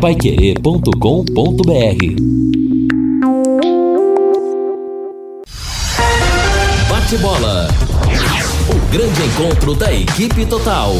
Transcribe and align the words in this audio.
paiquerê.com.br 0.00 0.92
Bate 6.88 7.18
bola. 7.18 7.68
O 8.70 8.92
grande 8.92 9.22
encontro 9.24 9.74
da 9.74 9.92
equipe 9.92 10.46
total. 10.46 10.94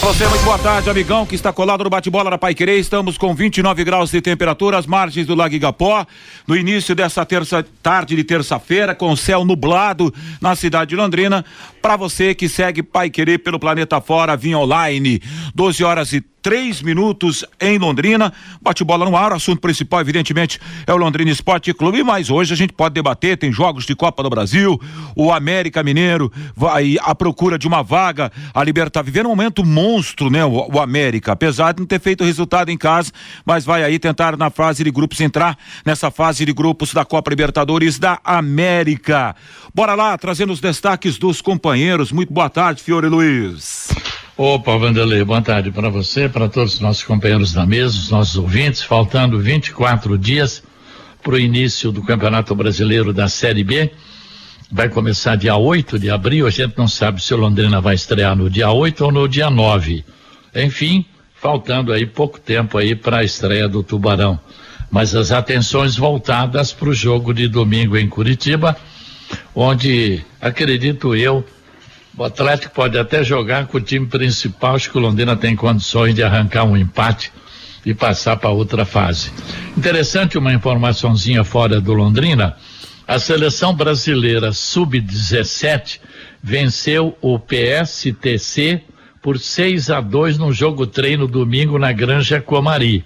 Você, 0.00 0.26
muito 0.28 0.44
boa 0.44 0.58
tarde, 0.58 0.88
amigão 0.88 1.26
que 1.26 1.34
está 1.34 1.52
colado 1.52 1.84
no 1.84 1.90
bate-bola 1.90 2.30
da 2.30 2.38
Pai 2.38 2.54
Querer. 2.54 2.78
Estamos 2.78 3.18
com 3.18 3.34
29 3.34 3.84
graus 3.84 4.10
de 4.10 4.20
temperatura, 4.22 4.78
às 4.78 4.86
margens 4.86 5.26
do 5.26 5.34
Lago 5.34 5.54
Igapó, 5.54 6.06
no 6.46 6.56
início 6.56 6.94
dessa 6.94 7.26
terça 7.26 7.66
tarde 7.82 8.16
de 8.16 8.24
terça-feira, 8.24 8.94
com 8.94 9.14
céu 9.14 9.44
nublado 9.44 10.12
na 10.40 10.56
cidade 10.56 10.90
de 10.90 10.96
Londrina. 10.96 11.44
Para 11.82 11.96
você 11.96 12.34
que 12.34 12.48
segue 12.48 12.82
Pai 12.82 13.10
Querer 13.10 13.38
pelo 13.38 13.58
planeta 13.58 14.00
fora, 14.00 14.36
vinha 14.36 14.58
online, 14.58 15.20
12 15.54 15.84
horas 15.84 16.12
e 16.14 16.22
três 16.42 16.82
minutos 16.82 17.44
em 17.60 17.78
Londrina. 17.78 18.32
Bate 18.60 18.84
bola 18.84 19.04
no 19.04 19.16
ar. 19.16 19.32
O 19.32 19.36
assunto 19.36 19.60
principal, 19.60 20.00
evidentemente, 20.00 20.60
é 20.86 20.92
o 20.92 20.96
Londrina 20.96 21.30
Esporte 21.30 21.72
Clube. 21.72 22.02
Mas 22.02 22.30
hoje 22.30 22.52
a 22.52 22.56
gente 22.56 22.72
pode 22.72 22.94
debater. 22.94 23.36
Tem 23.36 23.50
jogos 23.50 23.86
de 23.86 23.94
Copa 23.94 24.22
do 24.22 24.30
Brasil. 24.30 24.80
O 25.16 25.32
América 25.32 25.82
Mineiro 25.82 26.30
vai 26.54 26.96
à 27.02 27.14
procura 27.14 27.58
de 27.58 27.66
uma 27.66 27.82
vaga. 27.82 28.30
A 28.54 28.62
Libertad 28.62 28.90
tá 28.90 29.02
vivendo 29.02 29.26
um 29.26 29.30
momento 29.30 29.64
monstro, 29.64 30.30
né? 30.30 30.44
O, 30.44 30.68
o, 30.74 30.80
América, 30.80 31.32
apesar 31.32 31.72
de 31.72 31.80
não 31.80 31.86
ter 31.86 32.00
feito 32.00 32.24
resultado 32.24 32.70
em 32.70 32.76
casa, 32.76 33.12
mas 33.44 33.64
vai 33.64 33.82
aí 33.82 33.98
tentar 33.98 34.36
na 34.36 34.50
fase 34.50 34.82
de 34.84 34.90
grupos 34.90 35.20
entrar 35.20 35.56
nessa 35.84 36.10
fase 36.10 36.44
de 36.44 36.52
grupos 36.52 36.92
da 36.92 37.04
Copa 37.04 37.30
Libertadores 37.30 37.98
da 37.98 38.18
América. 38.24 39.34
Bora 39.74 39.94
lá, 39.94 40.18
trazendo 40.18 40.52
os 40.52 40.60
destaques 40.60 41.18
dos 41.18 41.40
companheiros. 41.40 42.12
Muito 42.12 42.32
boa 42.32 42.50
tarde, 42.50 42.82
Fiore 42.82 43.08
Luiz. 43.08 43.88
Opa, 44.42 44.74
Vanderlei, 44.78 45.22
boa 45.22 45.42
tarde 45.42 45.70
para 45.70 45.90
você, 45.90 46.26
para 46.26 46.48
todos 46.48 46.72
os 46.72 46.80
nossos 46.80 47.04
companheiros 47.04 47.52
da 47.52 47.66
mesa, 47.66 47.94
os 47.94 48.08
nossos 48.08 48.36
ouvintes. 48.38 48.82
Faltando 48.82 49.38
24 49.38 50.16
dias 50.16 50.62
para 51.22 51.34
o 51.34 51.38
início 51.38 51.92
do 51.92 52.02
Campeonato 52.02 52.54
Brasileiro 52.54 53.12
da 53.12 53.28
Série 53.28 53.62
B. 53.62 53.92
Vai 54.72 54.88
começar 54.88 55.36
dia 55.36 55.56
8 55.56 55.98
de 55.98 56.08
abril. 56.08 56.46
A 56.46 56.50
gente 56.50 56.72
não 56.78 56.88
sabe 56.88 57.22
se 57.22 57.34
o 57.34 57.36
Londrina 57.36 57.82
vai 57.82 57.94
estrear 57.94 58.34
no 58.34 58.48
dia 58.48 58.70
8 58.70 59.04
ou 59.04 59.12
no 59.12 59.28
dia 59.28 59.50
9. 59.50 60.02
Enfim, 60.56 61.04
faltando 61.34 61.92
aí 61.92 62.06
pouco 62.06 62.40
tempo 62.40 62.78
aí 62.78 62.94
para 62.94 63.18
a 63.18 63.24
estreia 63.24 63.68
do 63.68 63.82
Tubarão. 63.82 64.40
Mas 64.90 65.14
as 65.14 65.32
atenções 65.32 65.98
voltadas 65.98 66.72
para 66.72 66.88
o 66.88 66.94
jogo 66.94 67.34
de 67.34 67.46
domingo 67.46 67.94
em 67.94 68.08
Curitiba, 68.08 68.74
onde, 69.54 70.24
acredito 70.40 71.14
eu, 71.14 71.44
o 72.16 72.24
Atlético 72.24 72.74
pode 72.74 72.98
até 72.98 73.22
jogar 73.22 73.66
com 73.66 73.78
o 73.78 73.80
time 73.80 74.06
principal, 74.06 74.74
acho 74.74 74.90
que 74.90 74.98
o 74.98 75.00
Londrina 75.00 75.36
tem 75.36 75.54
condições 75.54 76.14
de 76.14 76.22
arrancar 76.22 76.64
um 76.64 76.76
empate 76.76 77.32
e 77.84 77.94
passar 77.94 78.36
para 78.36 78.50
outra 78.50 78.84
fase. 78.84 79.32
Interessante 79.76 80.36
uma 80.36 80.52
informaçãozinha 80.52 81.44
fora 81.44 81.80
do 81.80 81.92
Londrina. 81.92 82.56
A 83.06 83.18
seleção 83.18 83.74
brasileira 83.74 84.52
sub-17 84.52 86.00
venceu 86.42 87.16
o 87.20 87.38
PSTC 87.38 88.82
por 89.22 89.38
6 89.38 89.90
a 89.90 90.00
2 90.00 90.38
no 90.38 90.52
jogo 90.52 90.86
treino 90.86 91.26
domingo 91.26 91.78
na 91.78 91.92
Granja 91.92 92.40
Comari. 92.40 93.04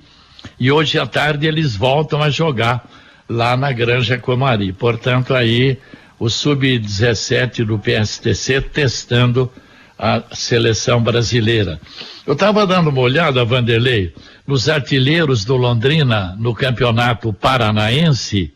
E 0.58 0.70
hoje 0.70 0.98
à 0.98 1.06
tarde 1.06 1.46
eles 1.46 1.74
voltam 1.74 2.22
a 2.22 2.30
jogar 2.30 2.88
lá 3.28 3.56
na 3.56 3.72
Granja 3.72 4.18
Comari. 4.18 4.72
Portanto, 4.72 5.34
aí 5.34 5.78
o 6.18 6.28
sub-17 6.28 7.64
do 7.64 7.78
PSTC 7.78 8.60
testando 8.60 9.50
a 9.98 10.22
seleção 10.32 11.02
brasileira. 11.02 11.80
Eu 12.26 12.34
estava 12.34 12.66
dando 12.66 12.90
uma 12.90 13.00
olhada, 13.00 13.44
Vanderlei, 13.44 14.14
nos 14.46 14.68
artilheiros 14.68 15.44
do 15.44 15.56
Londrina 15.56 16.34
no 16.38 16.54
campeonato 16.54 17.32
paranaense. 17.32 18.52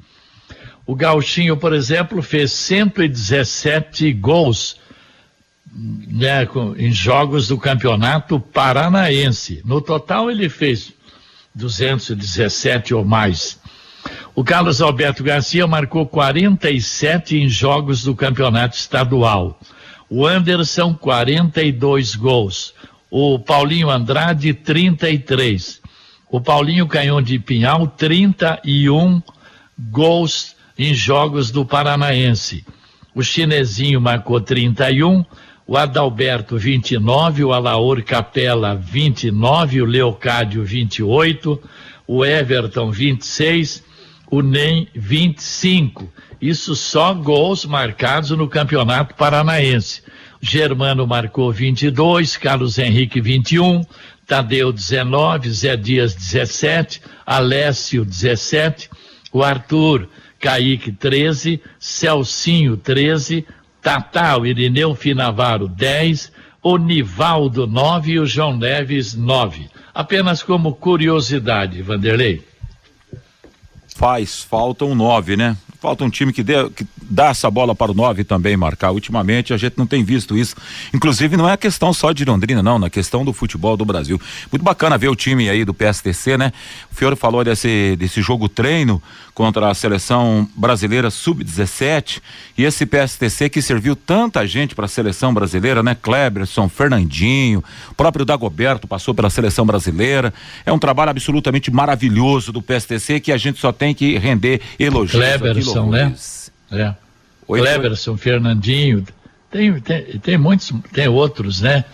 O 0.86 0.94
Gauchinho, 0.94 1.56
por 1.56 1.72
exemplo, 1.72 2.22
fez 2.22 2.52
117 2.52 4.12
gols 4.12 4.76
né, 5.74 6.48
em 6.76 6.90
jogos 6.92 7.48
do 7.48 7.58
campeonato 7.58 8.40
paranaense. 8.40 9.62
No 9.64 9.80
total, 9.80 10.30
ele 10.30 10.48
fez 10.48 10.92
217 11.54 12.94
ou 12.94 13.04
mais. 13.04 13.60
O 14.34 14.44
Carlos 14.44 14.80
Alberto 14.80 15.24
Garcia 15.24 15.66
marcou 15.66 16.06
47 16.06 17.36
em 17.36 17.48
jogos 17.48 18.04
do 18.04 18.14
campeonato 18.14 18.76
estadual. 18.76 19.58
O 20.08 20.26
Anderson, 20.26 20.94
42 20.94 22.14
gols. 22.14 22.72
O 23.10 23.38
Paulinho 23.38 23.90
Andrade, 23.90 24.54
33. 24.54 25.80
O 26.30 26.40
Paulinho 26.40 26.86
Canhão 26.86 27.20
de 27.20 27.38
Pinhal, 27.38 27.86
31 27.88 29.20
gols 29.90 30.54
em 30.78 30.94
jogos 30.94 31.50
do 31.50 31.64
Paranaense. 31.64 32.64
O 33.14 33.22
Chinesinho 33.22 34.00
marcou 34.00 34.40
31. 34.40 35.24
O 35.66 35.76
Adalberto, 35.76 36.56
29. 36.56 37.44
O 37.44 37.52
Alaor 37.52 38.02
Capela, 38.04 38.76
29. 38.76 39.82
O 39.82 39.84
Leocádio, 39.84 40.64
28. 40.64 41.60
O 42.06 42.24
Everton, 42.24 42.90
26 42.92 43.87
o 44.30 44.42
NEM 44.42 44.88
25. 44.94 46.10
Isso 46.40 46.76
só 46.76 47.12
gols 47.14 47.64
marcados 47.64 48.30
no 48.30 48.48
Campeonato 48.48 49.14
Paranaense. 49.14 50.02
Germano 50.40 51.06
marcou 51.06 51.52
22, 51.52 52.36
Carlos 52.36 52.78
Henrique 52.78 53.20
21, 53.20 53.84
Tadeu 54.26 54.72
19, 54.72 55.50
Zé 55.50 55.76
Dias 55.76 56.14
17, 56.14 57.02
Alessio 57.26 58.04
17, 58.04 58.88
o 59.32 59.42
Arthur 59.42 60.08
Kaique 60.38 60.92
13, 60.92 61.60
Celcinho 61.78 62.76
13, 62.76 63.44
Tatá, 63.82 64.38
o 64.38 64.46
Irineu 64.46 64.94
Finavaro 64.94 65.66
10, 65.66 66.32
o 66.62 66.76
Nivaldo 66.76 67.66
9 67.66 68.12
e 68.12 68.18
o 68.20 68.26
João 68.26 68.56
Neves 68.56 69.14
9. 69.14 69.68
Apenas 69.92 70.42
como 70.42 70.74
curiosidade, 70.74 71.82
Vanderlei. 71.82 72.47
Faz, 73.98 74.42
faltam 74.44 74.94
nove, 74.94 75.36
né? 75.36 75.56
Falta 75.80 76.04
um 76.04 76.10
time 76.10 76.32
que, 76.32 76.42
dê, 76.42 76.68
que 76.70 76.84
dá 77.00 77.26
essa 77.28 77.48
bola 77.48 77.72
para 77.72 77.92
o 77.92 77.94
nove 77.94 78.24
também 78.24 78.56
marcar. 78.56 78.90
Ultimamente 78.90 79.54
a 79.54 79.56
gente 79.56 79.78
não 79.78 79.86
tem 79.86 80.02
visto 80.02 80.36
isso. 80.36 80.56
Inclusive 80.92 81.36
não 81.36 81.48
é 81.48 81.52
a 81.52 81.56
questão 81.56 81.92
só 81.92 82.10
de 82.10 82.24
Londrina, 82.24 82.60
não, 82.62 82.80
na 82.80 82.90
questão 82.90 83.24
do 83.24 83.32
futebol 83.32 83.76
do 83.76 83.84
Brasil. 83.84 84.20
Muito 84.50 84.64
bacana 84.64 84.98
ver 84.98 85.08
o 85.08 85.14
time 85.14 85.48
aí 85.48 85.64
do 85.64 85.72
PSTC, 85.72 86.36
né? 86.36 86.52
O 86.90 86.94
Fiore 86.96 87.14
falou 87.14 87.44
desse, 87.44 87.94
desse 87.96 88.20
jogo 88.20 88.48
treino 88.48 89.00
contra 89.32 89.70
a 89.70 89.74
seleção 89.74 90.48
brasileira 90.56 91.10
sub-17 91.10 92.20
e 92.56 92.64
esse 92.64 92.84
PSTC 92.84 93.48
que 93.48 93.62
serviu 93.62 93.94
tanta 93.94 94.44
gente 94.44 94.74
para 94.74 94.86
a 94.86 94.88
seleção 94.88 95.32
brasileira, 95.32 95.80
né? 95.80 95.94
Kleberson, 95.94 96.68
Fernandinho, 96.68 97.62
próprio 97.96 98.24
Dagoberto 98.24 98.88
passou 98.88 99.14
pela 99.14 99.30
seleção 99.30 99.64
brasileira. 99.64 100.34
É 100.66 100.72
um 100.72 100.78
trabalho 100.78 101.10
absolutamente 101.10 101.70
maravilhoso 101.70 102.52
do 102.52 102.60
PSTC 102.60 103.20
que 103.20 103.30
a 103.30 103.36
gente 103.36 103.60
só 103.60 103.70
tem 103.70 103.94
que 103.94 104.18
render 104.18 104.60
elogios. 104.78 105.22
Cleberson, 105.72 106.50
né? 106.70 106.78
É. 106.80 106.94
Oi, 107.46 107.60
Cleberson, 107.60 108.16
Fernandinho, 108.16 109.04
tem, 109.50 109.80
tem, 109.80 110.04
tem 110.18 110.38
muitos, 110.38 110.72
tem 110.92 111.08
outros, 111.08 111.60
né? 111.60 111.84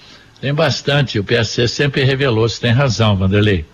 Tem 0.40 0.52
bastante. 0.52 1.18
O 1.18 1.24
PSC 1.24 1.68
sempre 1.68 2.04
revelou, 2.04 2.48
você 2.48 2.60
tem 2.60 2.72
razão, 2.72 3.16
Vanderlei. 3.16 3.64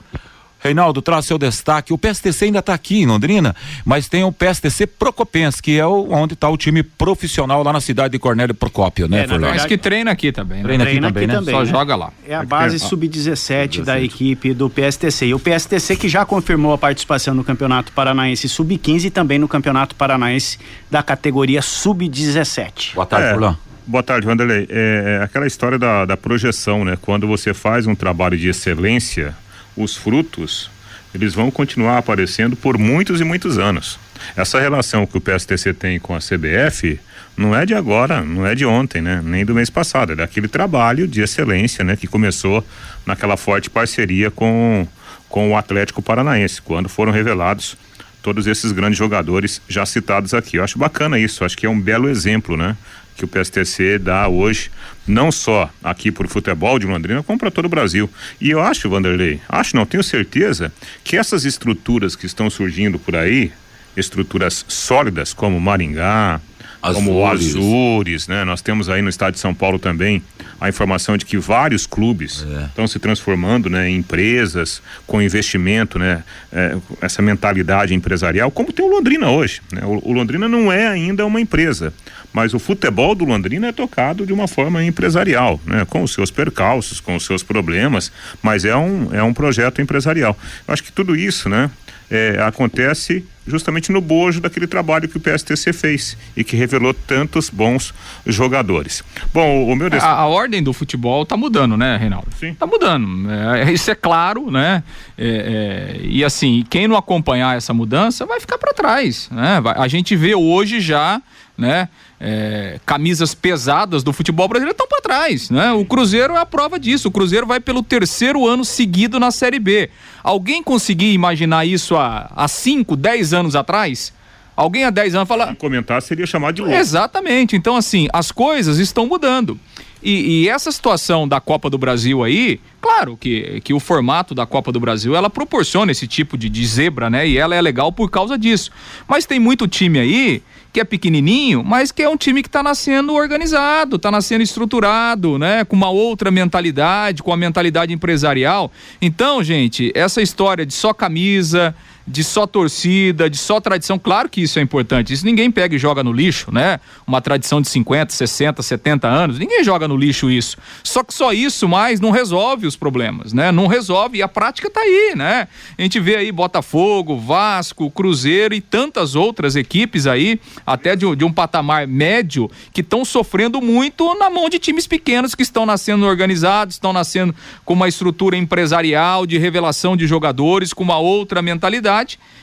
Reinaldo, 0.60 1.00
traz 1.00 1.24
seu 1.24 1.38
destaque. 1.38 1.92
O 1.92 1.98
PSTC 1.98 2.46
ainda 2.46 2.58
está 2.58 2.74
aqui 2.74 3.00
em 3.02 3.06
Londrina, 3.06 3.56
mas 3.84 4.08
tem 4.08 4.22
o 4.24 4.30
PSTC 4.30 4.86
Procopens, 4.86 5.60
que 5.60 5.78
é 5.78 5.86
o, 5.86 6.12
onde 6.12 6.34
está 6.34 6.48
o 6.48 6.56
time 6.56 6.82
profissional 6.82 7.62
lá 7.62 7.72
na 7.72 7.80
cidade 7.80 8.12
de 8.12 8.18
Cornélio 8.18 8.54
Procópio, 8.54 9.08
né, 9.08 9.22
é, 9.22 9.26
verdade, 9.26 9.54
Mas 9.54 9.66
que 9.66 9.78
treina 9.78 10.10
aqui 10.10 10.30
também, 10.32 10.58
né? 10.58 10.64
Treina, 10.64 10.84
treina 10.84 11.08
aqui, 11.08 11.14
também, 11.14 11.24
aqui 11.24 11.32
né? 11.32 11.38
também, 11.38 11.54
Só 11.54 11.60
né? 11.60 11.66
joga 11.66 11.96
lá. 11.96 12.12
É 12.26 12.34
a 12.34 12.44
base 12.44 12.78
sub-17 12.78 13.82
da 13.82 14.00
equipe 14.00 14.52
do 14.52 14.68
PSTC. 14.68 15.26
E 15.26 15.34
o 15.34 15.38
PSTC 15.38 15.96
que 15.96 16.08
já 16.08 16.24
confirmou 16.24 16.72
a 16.72 16.78
participação 16.78 17.34
no 17.34 17.42
Campeonato 17.42 17.92
Paranaense 17.92 18.48
Sub-15 18.48 19.04
e 19.04 19.10
também 19.10 19.38
no 19.38 19.48
Campeonato 19.48 19.94
Paranaense 19.94 20.58
da 20.90 21.02
categoria 21.02 21.62
Sub-17. 21.62 22.94
Boa 22.94 23.06
tarde, 23.06 23.28
é. 23.28 23.32
Furlan. 23.32 23.56
Boa 23.86 24.02
tarde, 24.02 24.26
Vanderlei. 24.26 24.66
É, 24.70 25.18
é 25.20 25.24
aquela 25.24 25.46
história 25.46 25.78
da, 25.78 26.04
da 26.04 26.16
projeção, 26.16 26.84
né? 26.84 26.96
Quando 27.00 27.26
você 27.26 27.52
faz 27.52 27.86
um 27.86 27.94
trabalho 27.94 28.36
de 28.36 28.48
excelência, 28.48 29.34
os 29.76 29.96
frutos 29.96 30.70
eles 31.14 31.34
vão 31.34 31.50
continuar 31.50 31.98
aparecendo 31.98 32.54
por 32.56 32.78
muitos 32.78 33.20
e 33.20 33.24
muitos 33.24 33.58
anos. 33.58 33.98
Essa 34.36 34.60
relação 34.60 35.06
que 35.06 35.18
o 35.18 35.20
PSTC 35.20 35.74
tem 35.74 35.98
com 35.98 36.14
a 36.14 36.18
CBF 36.18 37.00
não 37.36 37.56
é 37.56 37.64
de 37.66 37.74
agora, 37.74 38.22
não 38.22 38.46
é 38.46 38.54
de 38.54 38.64
ontem, 38.64 39.00
né? 39.00 39.20
Nem 39.24 39.44
do 39.44 39.54
mês 39.54 39.70
passado, 39.70 40.12
é 40.12 40.16
daquele 40.16 40.46
trabalho 40.46 41.08
de 41.08 41.20
excelência, 41.20 41.84
né? 41.84 41.96
Que 41.96 42.06
começou 42.06 42.64
naquela 43.04 43.36
forte 43.36 43.68
parceria 43.68 44.30
com, 44.30 44.86
com 45.28 45.50
o 45.50 45.56
Atlético 45.56 46.02
Paranaense, 46.02 46.62
quando 46.62 46.88
foram 46.88 47.12
revelados 47.12 47.76
todos 48.22 48.46
esses 48.46 48.70
grandes 48.70 48.98
jogadores 48.98 49.62
já 49.68 49.86
citados 49.86 50.34
aqui. 50.34 50.58
Eu 50.58 50.64
acho 50.64 50.78
bacana 50.78 51.18
isso, 51.18 51.44
acho 51.44 51.56
que 51.56 51.66
é 51.66 51.70
um 51.70 51.80
belo 51.80 52.08
exemplo, 52.08 52.56
né? 52.56 52.76
Que 53.20 53.24
o 53.24 53.28
PSTC 53.28 53.98
dá 53.98 54.28
hoje, 54.28 54.70
não 55.06 55.30
só 55.30 55.70
aqui 55.84 56.10
por 56.10 56.26
futebol 56.26 56.78
de 56.78 56.86
Londrina, 56.86 57.22
como 57.22 57.38
para 57.38 57.50
todo 57.50 57.66
o 57.66 57.68
Brasil. 57.68 58.08
E 58.40 58.50
eu 58.50 58.60
acho, 58.60 58.88
Vanderlei, 58.88 59.40
acho 59.48 59.76
não, 59.76 59.84
tenho 59.84 60.02
certeza 60.02 60.72
que 61.04 61.16
essas 61.16 61.44
estruturas 61.44 62.16
que 62.16 62.24
estão 62.24 62.48
surgindo 62.48 62.98
por 62.98 63.14
aí, 63.14 63.52
estruturas 63.94 64.64
sólidas 64.68 65.34
como 65.34 65.60
Maringá, 65.60 66.40
Azures. 66.82 67.04
como 67.04 67.18
o 67.18 67.26
Azures, 67.26 68.26
né? 68.26 68.42
Nós 68.44 68.62
temos 68.62 68.88
aí 68.88 69.02
no 69.02 69.10
estado 69.10 69.34
de 69.34 69.40
São 69.40 69.54
Paulo 69.54 69.78
também 69.78 70.22
a 70.60 70.68
informação 70.68 71.16
de 71.16 71.24
que 71.24 71.38
vários 71.38 71.86
clubes 71.86 72.46
é. 72.46 72.64
estão 72.64 72.86
se 72.86 72.98
transformando, 72.98 73.70
né, 73.70 73.88
em 73.88 73.96
empresas 73.96 74.82
com 75.06 75.22
investimento, 75.22 75.98
né, 75.98 76.22
é, 76.52 76.76
essa 77.00 77.22
mentalidade 77.22 77.94
empresarial, 77.94 78.50
como 78.50 78.72
tem 78.72 78.84
o 78.84 78.88
Londrina 78.88 79.30
hoje. 79.30 79.62
Né? 79.72 79.80
O, 79.84 80.10
o, 80.10 80.12
Londrina 80.12 80.48
não 80.48 80.70
é 80.70 80.86
ainda 80.86 81.24
uma 81.24 81.40
empresa, 81.40 81.94
mas 82.32 82.54
o 82.54 82.58
futebol 82.58 83.14
do 83.14 83.24
Londrina 83.24 83.68
é 83.68 83.72
tocado 83.72 84.26
de 84.26 84.32
uma 84.32 84.46
forma 84.46 84.84
empresarial, 84.84 85.60
né, 85.64 85.84
com 85.84 86.02
os 86.02 86.12
seus 86.12 86.30
percalços, 86.30 87.00
com 87.00 87.16
os 87.16 87.24
seus 87.24 87.42
problemas, 87.42 88.12
mas 88.42 88.64
é 88.64 88.76
um 88.76 89.08
é 89.12 89.22
um 89.22 89.34
projeto 89.34 89.80
empresarial. 89.80 90.36
Eu 90.66 90.72
acho 90.72 90.82
que 90.82 90.92
tudo 90.92 91.16
isso, 91.16 91.48
né, 91.48 91.70
é, 92.10 92.42
acontece 92.42 93.24
justamente 93.46 93.90
no 93.90 94.00
bojo 94.00 94.40
daquele 94.40 94.66
trabalho 94.66 95.08
que 95.08 95.16
o 95.16 95.20
PSTC 95.20 95.72
fez 95.72 96.16
e 96.36 96.44
que 96.44 96.56
revelou 96.56 96.92
tantos 96.92 97.48
bons 97.48 97.94
jogadores. 98.26 99.02
Bom, 99.32 99.64
o, 99.64 99.72
o 99.72 99.76
meu 99.76 99.88
a, 99.92 100.06
a, 100.06 100.26
ordem 100.26 100.62
do 100.62 100.72
futebol 100.72 101.22
está 101.22 101.36
mudando, 101.36 101.76
né, 101.76 101.96
Reinaldo? 101.96 102.28
Sim. 102.38 102.54
Tá 102.54 102.66
mudando. 102.66 103.30
É, 103.30 103.72
isso 103.72 103.90
é 103.90 103.94
claro, 103.94 104.50
né? 104.50 104.82
É, 105.16 105.96
é, 105.98 106.00
e 106.02 106.24
assim, 106.24 106.64
quem 106.68 106.86
não 106.86 106.96
acompanhar 106.96 107.56
essa 107.56 107.72
mudança 107.72 108.26
vai 108.26 108.40
ficar 108.40 108.58
para 108.58 108.74
trás, 108.74 109.28
né? 109.30 109.60
Vai, 109.60 109.74
a 109.76 109.88
gente 109.88 110.14
vê 110.16 110.34
hoje 110.34 110.80
já, 110.80 111.20
né? 111.56 111.88
É, 112.20 112.78
camisas 112.84 113.34
pesadas 113.34 114.02
do 114.02 114.12
futebol 114.12 114.46
brasileiro 114.46 114.72
estão 114.72 114.86
para 114.86 115.00
trás, 115.00 115.48
né? 115.48 115.72
O 115.72 115.86
Cruzeiro 115.86 116.34
é 116.34 116.38
a 116.38 116.44
prova 116.44 116.78
disso. 116.78 117.08
O 117.08 117.10
Cruzeiro 117.10 117.46
vai 117.46 117.58
pelo 117.58 117.82
terceiro 117.82 118.46
ano 118.46 118.62
seguido 118.64 119.18
na 119.18 119.30
Série 119.30 119.58
B. 119.58 119.88
Alguém 120.22 120.62
conseguia 120.62 121.12
imaginar 121.12 121.64
isso 121.64 121.96
há 121.96 122.46
5, 122.46 122.94
10 122.94 123.32
anos 123.32 123.56
atrás? 123.56 124.12
Alguém 124.54 124.84
há 124.84 124.90
10 124.90 125.14
anos 125.14 125.28
fala. 125.28 125.56
Comentar 125.56 126.02
seria 126.02 126.26
chamar 126.26 126.52
de 126.52 126.60
louco. 126.60 126.76
Exatamente. 126.76 127.56
Então, 127.56 127.74
assim, 127.74 128.06
as 128.12 128.30
coisas 128.30 128.78
estão 128.78 129.06
mudando. 129.06 129.58
E, 130.02 130.44
e, 130.44 130.48
essa 130.48 130.70
situação 130.72 131.28
da 131.28 131.40
Copa 131.40 131.68
do 131.68 131.76
Brasil 131.76 132.22
aí, 132.24 132.58
claro 132.80 133.16
que, 133.18 133.60
que 133.62 133.74
o 133.74 133.80
formato 133.80 134.34
da 134.34 134.46
Copa 134.46 134.72
do 134.72 134.80
Brasil 134.80 135.14
ela 135.14 135.28
proporciona 135.28 135.92
esse 135.92 136.06
tipo 136.06 136.38
de, 136.38 136.48
de 136.48 136.66
zebra, 136.66 137.10
né? 137.10 137.28
E 137.28 137.36
ela 137.36 137.54
é 137.54 137.60
legal 137.60 137.92
por 137.92 138.10
causa 138.10 138.38
disso. 138.38 138.70
Mas 139.06 139.26
tem 139.26 139.38
muito 139.38 139.68
time 139.68 139.98
aí 139.98 140.42
que 140.72 140.80
é 140.80 140.84
pequenininho, 140.84 141.64
mas 141.64 141.90
que 141.90 142.02
é 142.02 142.08
um 142.08 142.16
time 142.16 142.42
que 142.42 142.48
está 142.48 142.62
nascendo 142.62 143.12
organizado, 143.12 143.96
está 143.96 144.10
nascendo 144.10 144.42
estruturado, 144.42 145.38
né? 145.38 145.64
Com 145.64 145.76
uma 145.76 145.90
outra 145.90 146.30
mentalidade, 146.30 147.22
com 147.22 147.32
a 147.32 147.36
mentalidade 147.36 147.92
empresarial. 147.92 148.70
Então, 149.00 149.42
gente, 149.42 149.90
essa 149.94 150.22
história 150.22 150.64
de 150.64 150.72
só 150.72 150.92
camisa, 150.92 151.74
de 152.10 152.24
só 152.24 152.46
torcida, 152.46 153.30
de 153.30 153.36
só 153.36 153.60
tradição. 153.60 153.98
Claro 153.98 154.28
que 154.28 154.40
isso 154.40 154.58
é 154.58 154.62
importante. 154.62 155.12
Isso 155.12 155.24
ninguém 155.24 155.50
pega 155.50 155.76
e 155.76 155.78
joga 155.78 156.02
no 156.02 156.12
lixo, 156.12 156.52
né? 156.52 156.80
Uma 157.06 157.20
tradição 157.20 157.60
de 157.60 157.68
50, 157.68 158.12
60, 158.12 158.62
70 158.62 159.06
anos. 159.06 159.38
Ninguém 159.38 159.62
joga 159.62 159.86
no 159.86 159.96
lixo 159.96 160.28
isso. 160.28 160.56
Só 160.82 161.04
que 161.04 161.14
só 161.14 161.32
isso 161.32 161.68
mais 161.68 162.00
não 162.00 162.10
resolve 162.10 162.66
os 162.66 162.74
problemas, 162.74 163.32
né? 163.32 163.52
Não 163.52 163.68
resolve. 163.68 164.18
E 164.18 164.22
a 164.22 164.28
prática 164.28 164.68
tá 164.68 164.80
aí, 164.80 165.14
né? 165.16 165.46
A 165.78 165.82
gente 165.82 166.00
vê 166.00 166.16
aí 166.16 166.32
Botafogo, 166.32 167.16
Vasco, 167.16 167.90
Cruzeiro 167.90 168.54
e 168.54 168.60
tantas 168.60 169.14
outras 169.14 169.54
equipes 169.54 170.06
aí, 170.06 170.40
até 170.66 170.96
de, 170.96 171.14
de 171.14 171.24
um 171.24 171.32
patamar 171.32 171.86
médio, 171.86 172.50
que 172.72 172.80
estão 172.80 173.04
sofrendo 173.04 173.60
muito 173.62 174.14
na 174.18 174.28
mão 174.28 174.48
de 174.48 174.58
times 174.58 174.86
pequenos 174.86 175.34
que 175.34 175.42
estão 175.42 175.64
nascendo 175.64 176.04
organizados, 176.04 176.74
estão 176.74 176.92
nascendo 176.92 177.34
com 177.64 177.74
uma 177.74 177.86
estrutura 177.86 178.36
empresarial 178.36 179.26
de 179.26 179.38
revelação 179.38 179.96
de 179.96 180.08
jogadores, 180.08 180.72
com 180.72 180.82
uma 180.82 180.98
outra 180.98 181.40
mentalidade 181.40 181.99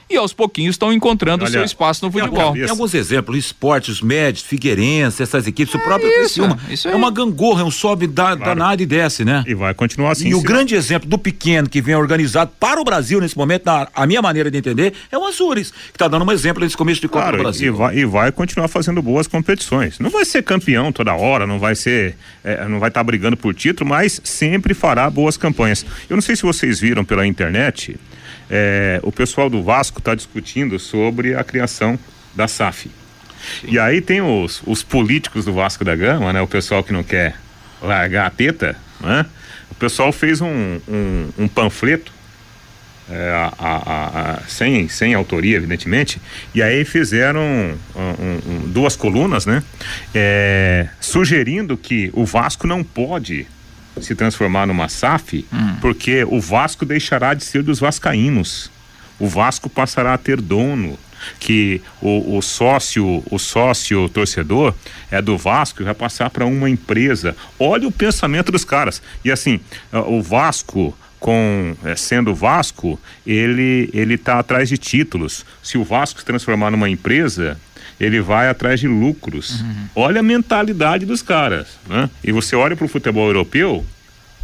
e 0.09 0.15
aos 0.15 0.31
pouquinhos 0.33 0.75
estão 0.75 0.93
encontrando 0.93 1.43
o 1.43 1.47
seu 1.47 1.63
espaço 1.63 2.05
no 2.05 2.11
futebol. 2.11 2.53
Tem 2.53 2.69
alguns 2.69 2.93
exemplos, 2.93 3.37
esportes 3.37 4.01
médios, 4.01 4.43
Figueirense, 4.43 5.21
essas 5.21 5.45
equipes, 5.47 5.75
é 5.75 5.77
o 5.77 5.81
próprio 5.81 6.09
isso, 6.23 6.41
Isso 6.69 6.87
é 6.87 6.95
uma 6.95 7.11
gangorra, 7.11 7.61
é 7.61 7.65
um 7.65 7.71
sobe 7.71 8.07
da, 8.07 8.35
claro. 8.37 8.39
danado 8.39 8.81
e 8.81 8.85
desce, 8.85 9.25
né? 9.25 9.43
E 9.45 9.53
vai 9.53 9.73
continuar 9.73 10.11
assim. 10.11 10.29
E 10.29 10.35
o 10.35 10.41
grande 10.41 10.75
exemplo 10.75 11.09
do 11.09 11.17
pequeno 11.17 11.67
que 11.67 11.81
vem 11.81 11.95
organizado 11.95 12.51
para 12.59 12.79
o 12.79 12.83
Brasil 12.83 13.19
nesse 13.19 13.37
momento, 13.37 13.65
na 13.65 13.87
a 13.93 14.05
minha 14.05 14.21
maneira 14.21 14.49
de 14.49 14.57
entender, 14.57 14.93
é 15.11 15.17
o 15.17 15.25
Azures, 15.25 15.71
que 15.71 15.95
está 15.95 16.07
dando 16.07 16.23
um 16.23 16.31
exemplo 16.31 16.63
nesse 16.63 16.77
começo 16.77 17.01
de 17.01 17.07
Copa 17.07 17.23
claro, 17.23 17.37
do 17.37 17.43
Brasil. 17.43 17.73
E 17.73 17.75
vai, 17.75 17.97
e 17.97 18.05
vai 18.05 18.31
continuar 18.31 18.67
fazendo 18.67 19.01
boas 19.01 19.27
competições. 19.27 19.99
Não 19.99 20.09
vai 20.09 20.23
ser 20.23 20.43
campeão 20.43 20.91
toda 20.91 21.13
hora, 21.13 21.45
não 21.45 21.59
vai 21.59 21.75
ser, 21.75 22.15
é, 22.43 22.67
não 22.67 22.79
vai 22.79 22.89
estar 22.89 23.01
tá 23.01 23.03
brigando 23.03 23.35
por 23.35 23.53
título, 23.53 23.89
mas 23.89 24.21
sempre 24.23 24.73
fará 24.73 25.09
boas 25.09 25.35
campanhas. 25.37 25.85
Eu 26.09 26.15
não 26.15 26.21
sei 26.21 26.35
se 26.35 26.43
vocês 26.43 26.79
viram 26.79 27.03
pela 27.03 27.25
internet, 27.25 27.97
é, 28.49 28.99
o 29.03 29.11
pessoal 29.11 29.49
do 29.49 29.63
Vasco 29.63 29.99
está 29.99 30.15
discutindo 30.15 30.79
sobre 30.79 31.35
a 31.35 31.43
criação 31.43 31.97
da 32.35 32.47
SAF. 32.47 32.89
Sim. 33.61 33.67
E 33.69 33.79
aí 33.79 34.01
tem 34.01 34.21
os, 34.21 34.61
os 34.65 34.83
políticos 34.83 35.45
do 35.45 35.53
Vasco 35.53 35.83
da 35.83 35.95
Gama, 35.95 36.33
né? 36.33 36.41
O 36.41 36.47
pessoal 36.47 36.83
que 36.83 36.93
não 36.93 37.03
quer 37.03 37.35
largar 37.81 38.27
a 38.27 38.29
teta, 38.29 38.75
né? 38.99 39.25
O 39.69 39.75
pessoal 39.75 40.11
fez 40.11 40.41
um, 40.41 40.79
um, 40.87 41.29
um 41.37 41.47
panfleto 41.47 42.11
é, 43.09 43.29
a, 43.31 43.53
a, 43.57 44.31
a, 44.33 44.39
sem, 44.47 44.89
sem 44.89 45.13
autoria, 45.13 45.55
evidentemente, 45.55 46.19
e 46.53 46.61
aí 46.61 46.83
fizeram 46.83 47.41
um, 47.95 48.67
duas 48.67 48.95
colunas, 48.95 49.45
né? 49.45 49.63
É, 50.13 50.87
sugerindo 50.99 51.77
que 51.77 52.09
o 52.13 52.25
Vasco 52.25 52.67
não 52.67 52.83
pode 52.83 53.47
se 54.01 54.15
transformar 54.15 54.65
numa 54.65 54.89
SAF, 54.89 55.45
hum. 55.51 55.75
porque 55.81 56.23
o 56.23 56.39
Vasco 56.39 56.85
deixará 56.85 57.33
de 57.33 57.43
ser 57.43 57.63
dos 57.63 57.79
vascaínos. 57.79 58.71
O 59.19 59.27
Vasco 59.27 59.69
passará 59.69 60.13
a 60.13 60.17
ter 60.17 60.39
dono, 60.39 60.97
que 61.39 61.81
o, 62.01 62.37
o, 62.37 62.41
sócio, 62.41 63.23
o 63.29 63.39
sócio 63.39 64.07
torcedor 64.09 64.73
é 65.09 65.21
do 65.21 65.37
Vasco 65.37 65.81
e 65.81 65.85
vai 65.85 65.93
passar 65.93 66.29
para 66.29 66.45
uma 66.45 66.69
empresa. 66.69 67.35
Olha 67.59 67.87
o 67.87 67.91
pensamento 67.91 68.51
dos 68.51 68.63
caras. 68.63 69.01
E 69.23 69.31
assim, 69.31 69.59
o 69.91 70.21
Vasco 70.21 70.95
com 71.19 71.75
é, 71.83 71.95
sendo 71.95 72.33
Vasco, 72.35 72.99
ele 73.25 73.89
ele 73.91 74.13
está 74.13 74.39
atrás 74.39 74.69
de 74.69 74.77
títulos. 74.77 75.45
Se 75.63 75.77
o 75.77 75.83
Vasco 75.83 76.19
se 76.19 76.25
transformar 76.25 76.69
numa 76.71 76.89
empresa, 76.89 77.59
ele 77.99 78.21
vai 78.21 78.47
atrás 78.49 78.79
de 78.79 78.87
lucros. 78.87 79.61
Uhum. 79.61 79.87
Olha 79.95 80.19
a 80.19 80.23
mentalidade 80.23 81.05
dos 81.05 81.21
caras, 81.21 81.67
né? 81.87 82.09
E 82.23 82.31
você 82.31 82.55
olha 82.55 82.75
para 82.75 82.85
o 82.85 82.87
futebol 82.87 83.27
europeu, 83.27 83.85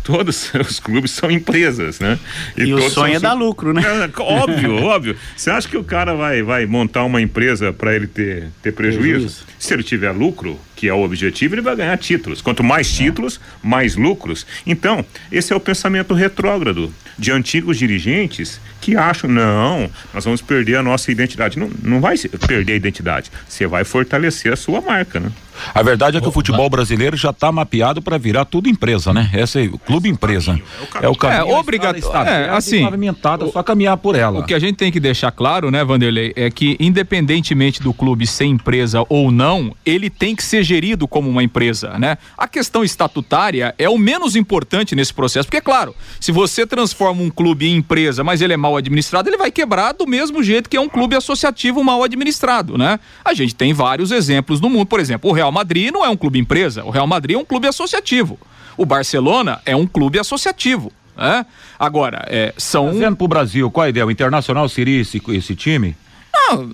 todos 0.04 0.52
os 0.70 0.80
clubes 0.80 1.12
são 1.12 1.32
empresas, 1.32 2.00
né? 2.00 2.20
E, 2.58 2.64
e 2.64 2.74
o 2.74 2.90
sonho 2.90 3.16
é 3.16 3.20
dar 3.20 3.34
lucro, 3.34 3.74
né? 3.74 3.82
É, 3.82 4.10
óbvio, 4.22 4.84
óbvio. 4.84 5.18
Você 5.36 5.50
acha 5.50 5.68
que 5.68 5.78
o 5.78 5.84
cara 5.84 6.14
vai, 6.14 6.44
vai 6.44 6.66
montar 6.66 7.04
uma 7.04 7.22
empresa 7.22 7.72
para 7.72 7.96
ele 7.96 8.08
ter, 8.08 8.50
ter 8.62 8.74
prejuízo? 8.74 9.02
prejuízo? 9.02 9.46
Se 9.58 9.74
ele 9.74 9.84
tiver 9.84 10.12
lucro, 10.12 10.60
que 10.76 10.88
é 10.88 10.94
o 10.94 11.04
objetivo, 11.04 11.56
ele 11.56 11.62
vai 11.62 11.76
ganhar 11.76 11.98
títulos. 11.98 12.42
Quanto 12.42 12.64
mais 12.64 12.88
é. 12.88 13.04
títulos, 13.04 13.40
mais 13.62 13.96
lucros. 13.96 14.46
Então, 14.66 15.06
esse 15.32 15.54
é 15.54 15.56
o 15.56 15.60
pensamento 15.60 16.14
retrógrado 16.14 16.94
de 17.18 17.32
antigos 17.32 17.78
dirigentes 17.78 18.60
que 18.82 18.96
acham, 18.96 19.30
não, 19.30 19.90
nós 20.14 20.26
vamos 20.26 20.42
perder 20.42 20.78
a 20.78 20.84
nossa 20.84 21.12
identidade. 21.12 21.58
Não, 21.58 21.70
não 21.82 22.02
vai 22.02 22.18
perder 22.18 22.74
a 22.74 22.76
identidade, 22.76 23.32
você 23.48 23.66
vai 23.66 23.84
fortalecer 23.84 24.52
a 24.52 24.56
sua 24.56 24.82
marca, 24.82 25.20
né? 25.20 25.32
A 25.74 25.84
verdade 25.84 26.18
é 26.18 26.22
que 26.22 26.28
o 26.28 26.32
futebol 26.32 26.68
brasileiro 26.70 27.16
já 27.16 27.30
está 27.30 27.52
mapeado 27.52 28.02
para 28.02 28.18
virar 28.18 28.44
tudo 28.44 28.68
empresa, 28.68 29.14
né? 29.14 29.30
Essa 29.34 29.62
é 29.62 29.66
o 29.66 29.78
clube 29.78 30.10
empresa. 30.10 30.60
É 31.00 31.08
o 31.08 31.16
caminho. 31.16 31.42
É, 31.42 31.44
obrigado. 31.60 31.96
É, 32.26 32.50
assim, 32.50 32.84
pavimentada, 32.84 33.48
só 33.52 33.62
caminhar 33.62 33.98
por 33.98 34.16
ela. 34.16 34.40
O 34.40 34.44
que 34.44 34.54
a 34.54 34.60
gente 34.60 34.78
tem 34.78 34.92
que 34.92 35.00
deixar 35.00 35.32
claro, 35.32 35.70
né, 35.70 35.84
Vanderlei, 35.84 36.34
é 36.36 36.50
que 36.50 36.76
independentemente 36.80 37.84
do 37.84 37.94
clube 37.94 38.26
ser 38.26 38.46
empresa 38.46 39.04
ou 39.08 39.32
não, 39.32 39.76
ele 39.86 40.10
tem 40.10 40.36
que 40.36 40.44
ser 40.44 40.64
gerido 40.64 41.08
como 41.08 41.30
uma 41.30 41.44
empresa, 41.44 42.00
né? 42.00 42.18
A 42.36 42.48
questão 42.48 42.84
estatutária 42.84 43.76
é 43.78 43.88
o 43.88 43.98
menos 43.98 44.36
importante 44.36 44.96
nesse 44.96 45.14
processo, 45.14 45.48
porque 45.48 45.58
é 45.58 45.62
claro, 45.62 45.96
se 46.20 46.32
você 46.32 46.66
transforma 46.66 47.03
um 47.12 47.30
clube 47.30 47.68
em 47.68 47.78
empresa, 47.78 48.24
mas 48.24 48.42
ele 48.42 48.54
é 48.54 48.58
mal 48.58 48.76
administrado, 48.76 49.30
ele 49.30 49.38
vai 49.38 49.52
quebrar 49.52 49.94
do 49.94 50.08
mesmo 50.08 50.42
jeito 50.44 50.70
que 50.70 50.78
é 50.78 50.82
um 50.82 50.90
clube 50.90 51.16
associativo 51.16 51.84
mal 51.84 52.04
administrado, 52.04 52.78
né? 52.78 53.00
A 53.24 53.34
gente 53.34 53.56
tem 53.56 53.74
vários 53.74 54.12
exemplos 54.12 54.60
no 54.62 54.70
mundo, 54.70 54.88
por 54.88 55.00
exemplo, 55.00 55.30
o 55.30 55.34
Real 55.34 55.52
Madrid 55.52 55.92
não 55.92 56.04
é 56.04 56.10
um 56.10 56.18
clube 56.18 56.40
empresa, 56.40 56.84
o 56.84 56.90
Real 56.90 57.08
Madrid 57.08 57.36
é 57.36 57.40
um 57.40 57.46
clube 57.46 57.68
associativo. 57.68 58.40
O 58.78 58.86
Barcelona 58.86 59.62
é 59.66 59.76
um 59.76 59.86
clube 59.86 60.18
associativo. 60.18 60.92
Né? 61.16 61.46
Agora, 61.78 62.26
é, 62.28 62.54
são. 62.58 62.90
Trazendo 62.90 63.16
para 63.16 63.26
o 63.26 63.28
Brasil, 63.28 63.72
qual 63.72 63.86
a 63.86 63.90
ideia? 63.90 64.06
O 64.06 64.12
Internacional 64.12 64.68
seria 64.68 65.02
esse, 65.02 65.22
esse 65.30 65.56
time? 65.56 65.96
Não, 66.36 66.70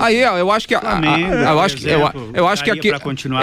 aí 0.00 0.20
eu 0.20 0.50
acho 0.50 0.66
que 0.66 0.74
a, 0.74 0.80
eu 1.52 1.60
acho 1.60 1.76
que 1.76 1.88
eu, 1.88 2.10
eu 2.34 2.48
acho 2.48 2.64
que 2.64 2.70
aqui, 2.70 2.88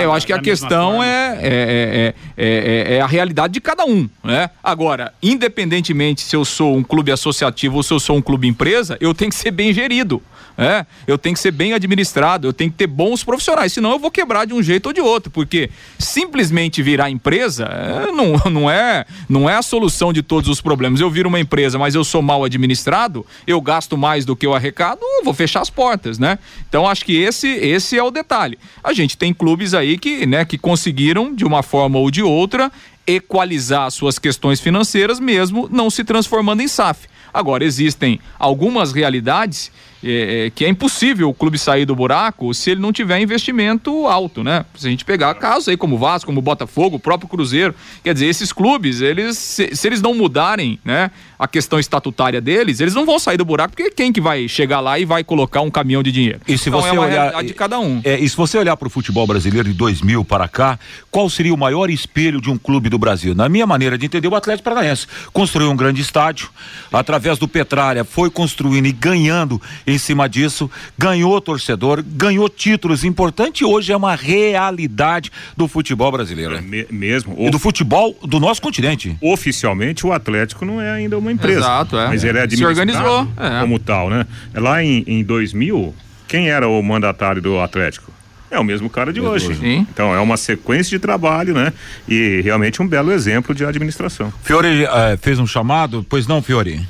eu 0.02 0.12
acho 0.12 0.26
que 0.28 0.34
a 0.34 0.40
questão 0.40 1.02
é 1.02 1.38
é, 1.42 2.14
é, 2.38 2.46
é, 2.46 2.96
é, 2.98 3.02
a 3.02 3.08
realidade 3.08 3.54
de 3.54 3.62
cada 3.62 3.86
um, 3.86 4.10
né? 4.24 4.50
Agora, 4.62 5.14
independentemente 5.24 6.22
se 6.22 6.36
eu 6.36 6.44
sou 6.44 6.76
um 6.76 6.84
clube 6.84 7.12
associativo 7.12 7.78
ou 7.78 7.84
se 7.84 7.94
eu 7.94 8.00
sou 8.00 8.18
um 8.18 8.22
clube 8.22 8.48
empresa, 8.48 8.98
eu 9.00 9.14
tenho 9.14 9.32
que 9.32 9.38
ser 9.38 9.52
bem 9.52 9.74
gerido. 9.74 10.22
É, 10.58 10.88
eu 11.06 11.20
tenho 11.20 11.36
que 11.36 11.40
ser 11.40 11.52
bem 11.52 11.74
administrado, 11.74 12.48
eu 12.48 12.54
tenho 12.54 12.72
que 12.72 12.78
ter 12.78 12.88
bons 12.88 13.24
profissionais, 13.24 13.72
senão 13.72 13.92
eu 13.92 14.00
vou 14.00 14.10
quebrar 14.10 14.46
de 14.46 14.56
um 14.56 14.64
jeito 14.64 14.88
ou 14.88 14.94
de 14.94 15.00
outro, 15.00 15.30
porque 15.30 15.70
simplesmente 16.00 16.82
virar 16.82 17.12
empresa 17.12 17.66
é, 17.66 18.12
não, 18.12 18.38
não, 18.50 18.72
é, 18.72 19.06
não 19.30 19.48
é 19.48 19.56
a 19.56 19.62
solução 19.62 20.12
de 20.12 20.24
todos 20.24 20.50
os 20.50 20.60
problemas. 20.60 21.00
Eu 21.00 21.12
viro 21.12 21.30
uma 21.30 21.40
empresa, 21.40 21.78
mas 21.78 21.94
eu 21.94 22.04
sou 22.04 22.24
mal 22.24 22.44
administrado, 22.44 23.24
eu 23.46 23.62
gasto 23.62 23.96
mais 23.96 24.26
do 24.26 24.36
que 24.36 24.48
eu 24.48 24.56
arrecado, 24.56 25.00
eu 25.02 25.24
vou 25.24 25.34
fechar 25.34 25.62
as 25.62 25.70
portas, 25.70 26.18
né? 26.18 26.40
Então 26.68 26.88
acho 26.88 27.06
que 27.06 27.16
esse, 27.16 27.48
esse 27.48 27.96
é 27.96 28.02
o 28.02 28.10
detalhe. 28.10 28.58
A 28.84 28.94
gente 28.94 29.16
tem 29.16 29.34
clubes 29.34 29.76
aí 29.76 29.98
que, 29.98 30.26
né, 30.26 30.44
que 30.44 30.58
conseguiram, 30.58 31.36
de 31.36 31.46
uma 31.46 31.62
forma 31.62 32.00
ou 32.00 32.10
de 32.10 32.24
outra, 32.24 32.72
equalizar 33.06 33.90
suas 33.92 34.18
questões 34.18 34.60
financeiras, 34.60 35.20
mesmo 35.20 35.70
não 35.72 35.90
se 35.90 36.04
transformando 36.04 36.62
em 36.62 36.68
SAF. 36.68 37.08
Agora, 37.34 37.64
existem 37.64 38.20
algumas 38.40 38.92
realidades 38.92 39.72
é, 40.04 40.46
é, 40.46 40.50
que 40.50 40.64
é 40.64 40.70
impossível 40.70 41.30
o 41.30 41.34
clube 41.34 41.58
sair 41.58 41.86
do 41.86 41.96
buraco 41.96 42.54
se 42.54 42.72
ele 42.72 42.82
não 42.82 42.92
tiver 42.92 43.20
investimento 43.20 44.08
alto, 44.08 44.44
né? 44.44 44.66
Se 44.76 44.88
a 44.88 44.90
gente 44.90 45.04
pegar 45.04 45.34
casos 45.36 45.70
aí 45.70 45.78
como 45.78 45.96
o 45.96 45.98
Vasco, 45.98 46.28
como 46.28 46.40
o 46.40 46.42
Botafogo, 46.42 46.98
o 46.98 47.00
próprio 47.00 47.28
Cruzeiro, 47.28 47.74
quer 48.04 48.14
dizer, 48.14 48.28
esses 48.28 48.52
clubes, 48.52 49.02
eles, 49.02 49.38
se, 49.38 49.76
se, 49.76 49.88
eles 49.88 50.02
não 50.02 50.14
mudarem, 50.14 50.80
né, 50.84 51.12
a 51.40 51.48
questão 51.48 51.80
estatutária 51.80 52.40
deles, 52.42 52.80
eles 52.80 52.94
não 52.94 53.06
vão 53.06 53.20
sair 53.20 53.38
do 53.38 53.46
buraco, 53.46 53.76
porque 53.76 53.92
quem 53.92 54.12
que 54.12 54.22
vai 54.22 54.48
chegar 54.48 54.80
lá 54.80 55.00
e 55.00 55.06
vai 55.06 55.24
colocar 55.24 55.62
um 55.62 55.72
caminhão 55.72 56.04
de 56.04 56.12
dinheiro? 56.12 56.40
E 56.48 56.58
se 56.58 56.70
então, 56.70 56.82
você 56.82 56.96
é 56.96 57.00
olhar 57.00 57.44
de 57.44 57.54
cada 57.54 57.80
um. 57.80 58.02
É, 58.04 58.20
e 58.20 58.28
se 58.28 58.36
você 58.36 58.58
olhar 58.58 58.76
para 58.78 58.88
o 58.88 58.90
futebol 58.90 59.26
brasileiro 59.26 59.70
de 59.70 59.76
2000 59.76 60.24
para 60.26 60.48
cá, 60.48 60.80
qual 61.10 61.30
seria 61.30 61.54
o 61.54 61.58
maior 61.58 61.90
espelho 61.90 62.42
de 62.42 62.50
um 62.50 62.58
clube 62.58 62.90
do 62.90 62.98
Brasil? 62.98 63.34
Na 63.34 63.50
minha 63.50 63.66
maneira 63.66 63.98
de 63.98 64.06
entender, 64.06 64.28
o 64.28 64.36
Atlético 64.36 64.64
Paranaense 64.64 65.08
construiu 65.34 65.72
um 65.72 65.76
grande 65.76 66.02
estádio, 66.02 66.50
através 66.92 67.38
do 67.38 67.48
Petralha 67.48 68.04
foi 68.04 68.30
construindo 68.30 68.86
e 68.86 68.92
ganhando 68.92 69.62
em 69.88 69.98
cima 69.98 70.28
disso, 70.28 70.70
ganhou 70.98 71.40
torcedor, 71.40 72.04
ganhou 72.06 72.50
títulos 72.50 73.06
importantes 73.06 73.62
e 73.62 73.66
hoje 73.66 73.94
é 73.94 73.96
uma 73.96 74.16
realidade 74.16 75.32
do 75.56 75.66
futebol 75.66 76.12
brasileiro. 76.12 76.56
É 76.56 76.62
me, 76.62 76.86
mesmo. 76.92 77.34
E 77.40 77.50
do 77.50 77.58
futebol 77.58 78.14
do 78.22 78.38
nosso 78.38 78.62
continente. 78.62 79.18
Oficialmente 79.22 80.06
o 80.06 80.12
Atlético 80.12 80.66
não 80.66 80.82
é 80.82 80.92
ainda 80.92 81.18
uma 81.18 81.32
empresa. 81.32 81.60
Exato, 81.60 81.98
é. 81.98 82.08
Mas 82.08 82.26
ele 82.26 82.38
é 82.38 82.42
administrado 82.42 82.76
Se 82.76 82.82
organizou, 82.82 83.28
é. 83.38 83.62
como 83.62 83.80
tal, 83.80 84.10
né? 84.10 84.28
Lá 84.54 84.84
em, 84.84 85.06
em 85.08 85.24
2000, 85.24 85.96
quem 86.28 86.50
era 86.50 86.68
o 86.68 86.84
mandatário 86.84 87.42
do 87.42 87.58
Atlético? 87.60 88.12
É 88.52 88.60
o 88.60 88.64
mesmo 88.64 88.90
cara 88.90 89.12
de 89.12 89.20
hoje. 89.22 89.56
Sim. 89.56 89.86
Então 89.92 90.14
é 90.14 90.20
uma 90.20 90.38
sequência 90.38 90.90
de 90.90 91.00
trabalho, 91.00 91.54
né? 91.54 91.72
E 92.08 92.42
realmente 92.44 92.82
um 92.82 92.88
belo 92.88 93.12
exemplo 93.12 93.54
de 93.54 93.66
administração. 93.66 94.34
Fiore 94.42 94.86
eh, 94.86 95.18
fez 95.22 95.38
um 95.38 95.48
chamado, 95.48 96.06
pois 96.10 96.28
não, 96.28 96.42
Fiore? 96.42 96.82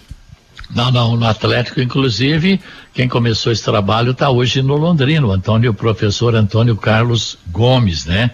Não, 0.69 0.91
não, 0.91 1.15
no 1.15 1.25
Atlético, 1.25 1.81
inclusive, 1.81 2.59
quem 2.93 3.07
começou 3.07 3.51
esse 3.51 3.63
trabalho 3.63 4.12
está 4.12 4.29
hoje 4.29 4.62
no 4.62 4.75
Londrino, 4.75 5.31
Antônio, 5.31 5.71
o 5.71 5.74
professor 5.74 6.36
Antônio 6.36 6.75
Carlos 6.75 7.38
Gomes, 7.47 8.05
né? 8.05 8.31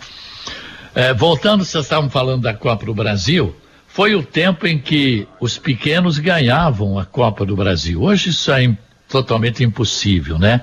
É, 0.96 1.13
voltando, 1.13 1.63
vocês 1.63 1.86
estavam 1.86 2.10
falando 2.10 2.42
da 2.42 2.54
Copa 2.54 2.86
do 2.86 2.94
Brasil, 2.94 3.56
foi 3.88 4.16
o 4.16 4.24
tempo 4.24 4.66
em 4.66 4.80
que 4.80 5.28
os 5.40 5.58
pequenos 5.58 6.18
ganhavam 6.18 6.98
a 6.98 7.06
Copa 7.06 7.46
do 7.46 7.56
Brasil. 7.56 8.02
Hoje 8.02 8.32
isso 8.32 8.52
é 8.52 8.75
totalmente 9.08 9.63
impossível, 9.63 10.40
né? 10.40 10.62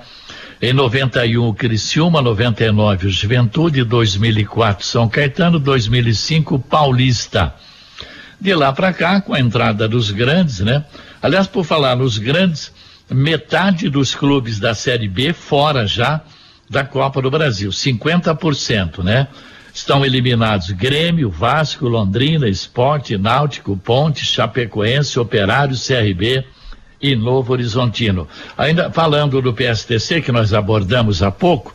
Em 0.61 0.73
91, 0.73 1.49
o 1.49 1.55
Criciúma, 1.55 2.21
99, 2.21 3.07
o 3.07 3.11
Juventude, 3.11 3.83
2004, 3.85 4.85
São 4.85 5.09
Caetano, 5.09 5.59
2005, 5.59 6.59
Paulista. 6.59 7.55
De 8.41 8.55
lá 8.55 8.73
para 8.73 8.93
cá, 8.93 9.21
com 9.21 9.33
a 9.33 9.41
entrada 9.41 9.89
dos 9.89 10.11
grandes, 10.11 10.61
né? 10.61 10.85
Aliás, 11.23 11.47
por 11.47 11.65
falar 11.65 11.97
nos 11.97 12.17
grandes, 12.17 12.73
metade 13.11 13.91
dos 13.91 14.15
clubes 14.15 14.59
da 14.59 14.75
Série 14.75 15.09
B 15.09 15.33
fora 15.33 15.87
já 15.87 16.23
da 16.69 16.85
Copa 16.85 17.21
do 17.21 17.31
Brasil, 17.31 17.71
50%, 17.71 19.03
né? 19.03 19.29
Estão 19.75 20.05
eliminados 20.05 20.71
Grêmio, 20.71 21.31
Vasco, 21.31 21.87
Londrina, 21.87 22.49
Esporte, 22.49 23.19
Náutico, 23.19 23.77
Ponte, 23.77 24.25
Chapecoense, 24.25 25.19
Operário, 25.19 25.77
CRB 25.77 26.45
e 27.01 27.15
Novo 27.15 27.53
Horizontino. 27.53 28.27
Ainda 28.57 28.91
falando 28.91 29.43
do 29.43 29.53
PSTC, 29.53 30.23
que 30.23 30.33
nós 30.33 30.55
abordamos 30.55 31.23
há 31.23 31.31
pouco, 31.31 31.75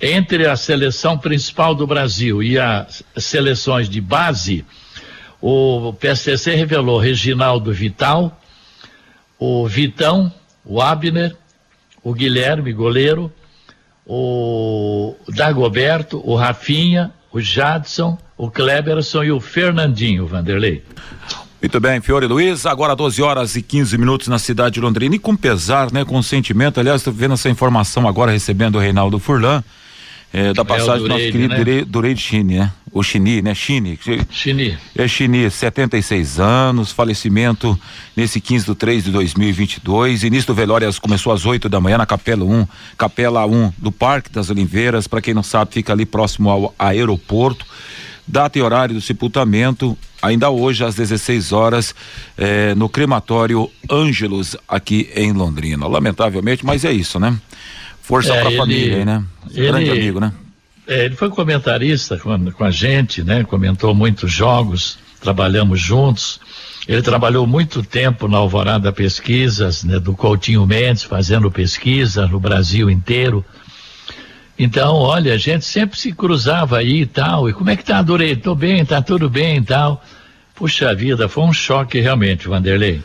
entre 0.00 0.46
a 0.46 0.56
seleção 0.56 1.18
principal 1.18 1.74
do 1.74 1.86
Brasil 1.86 2.42
e 2.42 2.58
as 2.58 3.02
seleções 3.16 3.88
de 3.88 4.00
base, 4.00 4.64
o 5.40 5.92
PSTC 5.94 6.54
revelou 6.54 6.98
Reginaldo 6.98 7.72
Vital, 7.72 8.40
o 9.44 9.66
Vitão, 9.66 10.32
o 10.64 10.80
Abner, 10.80 11.34
o 12.00 12.14
Guilherme, 12.14 12.72
goleiro, 12.72 13.32
o 14.06 15.16
Dagoberto, 15.30 16.22
o 16.24 16.36
Rafinha, 16.36 17.12
o 17.32 17.40
Jadson, 17.40 18.16
o 18.36 18.48
Kleberson 18.48 19.24
e 19.24 19.32
o 19.32 19.40
Fernandinho, 19.40 20.28
Vanderlei. 20.28 20.84
Muito 21.60 21.80
bem, 21.80 22.00
Fiore 22.00 22.26
Luiz, 22.26 22.66
agora 22.66 22.94
12 22.94 23.20
horas 23.20 23.56
e 23.56 23.62
15 23.62 23.98
minutos 23.98 24.28
na 24.28 24.38
cidade 24.38 24.74
de 24.74 24.80
Londrina 24.80 25.16
e 25.16 25.18
com 25.18 25.34
pesar, 25.34 25.92
né, 25.92 26.04
com 26.04 26.22
sentimento, 26.22 26.78
aliás, 26.78 27.00
estou 27.00 27.12
vendo 27.12 27.34
essa 27.34 27.50
informação 27.50 28.06
agora 28.06 28.30
recebendo 28.30 28.76
o 28.76 28.80
Reinaldo 28.80 29.18
Furlan, 29.18 29.64
é, 30.32 30.52
da 30.52 30.64
passagem 30.64 31.02
do 31.02 31.08
nosso 31.08 31.24
querido 31.30 31.54
né? 31.54 31.84
Durei 31.86 32.14
de 32.14 32.20
Chini, 32.20 32.56
né? 32.56 32.72
O 32.90 33.02
Chini, 33.02 33.40
né? 33.42 33.54
Chini. 33.54 33.98
Chini. 34.30 34.78
É 34.96 35.08
Chini, 35.08 35.50
76 35.50 36.38
anos, 36.38 36.92
falecimento 36.92 37.78
nesse 38.14 38.40
15 38.40 38.66
de 38.66 38.74
3 38.74 39.04
de 39.04 39.10
2022. 39.10 40.24
Início 40.24 40.48
do 40.48 40.54
velório 40.54 40.88
começou 41.00 41.32
às 41.32 41.46
8 41.46 41.68
da 41.68 41.80
manhã 41.80 41.98
na 41.98 42.06
Capela 42.06 42.44
1, 42.44 42.66
Capela 42.98 43.46
1 43.46 43.72
do 43.78 43.90
Parque 43.90 44.30
das 44.30 44.50
Oliveiras. 44.50 45.06
Para 45.06 45.22
quem 45.22 45.32
não 45.32 45.42
sabe, 45.42 45.72
fica 45.72 45.92
ali 45.92 46.04
próximo 46.04 46.50
ao 46.50 46.74
aeroporto. 46.78 47.64
Data 48.26 48.58
e 48.58 48.62
horário 48.62 48.94
do 48.94 49.00
sepultamento, 49.00 49.98
ainda 50.20 50.48
hoje 50.48 50.84
às 50.84 50.94
16 50.94 51.50
horas, 51.50 51.94
eh, 52.38 52.74
no 52.76 52.88
crematório 52.88 53.68
Ângelos, 53.90 54.56
aqui 54.68 55.10
em 55.14 55.32
Londrina. 55.32 55.88
Lamentavelmente, 55.88 56.64
mas 56.64 56.84
é 56.84 56.92
isso, 56.92 57.18
né? 57.18 57.36
Força 58.02 58.34
é, 58.34 58.40
para 58.40 58.48
a 58.50 58.56
família, 58.56 59.04
né? 59.04 59.24
Ele, 59.50 59.66
Grande 59.68 59.90
amigo, 59.90 60.20
né? 60.20 60.32
É, 60.86 61.04
ele 61.04 61.14
foi 61.14 61.30
comentarista 61.30 62.18
com, 62.18 62.50
com 62.50 62.64
a 62.64 62.70
gente, 62.70 63.22
né? 63.22 63.44
Comentou 63.44 63.94
muitos 63.94 64.30
jogos, 64.30 64.98
trabalhamos 65.20 65.80
juntos. 65.80 66.40
Ele 66.86 67.00
trabalhou 67.00 67.46
muito 67.46 67.82
tempo 67.82 68.26
na 68.26 68.38
Alvorada 68.38 68.92
Pesquisas, 68.92 69.84
né, 69.84 70.00
do 70.00 70.14
Coutinho 70.14 70.66
Mendes, 70.66 71.04
fazendo 71.04 71.48
pesquisa 71.48 72.26
no 72.26 72.40
Brasil 72.40 72.90
inteiro. 72.90 73.44
Então, 74.58 74.96
olha, 74.96 75.32
a 75.32 75.38
gente 75.38 75.64
sempre 75.64 75.98
se 75.98 76.12
cruzava 76.12 76.78
aí 76.78 77.02
e 77.02 77.06
tal. 77.06 77.48
E 77.48 77.52
como 77.52 77.70
é 77.70 77.76
que 77.76 77.84
tá, 77.84 77.98
Adorei? 77.98 78.34
Tô 78.34 78.54
bem, 78.54 78.84
tá 78.84 79.00
tudo 79.00 79.30
bem 79.30 79.58
e 79.58 79.62
tal. 79.62 80.04
Puxa 80.56 80.92
vida, 80.94 81.28
foi 81.28 81.44
um 81.44 81.52
choque 81.52 82.00
realmente, 82.00 82.48
Vanderlei. 82.48 83.00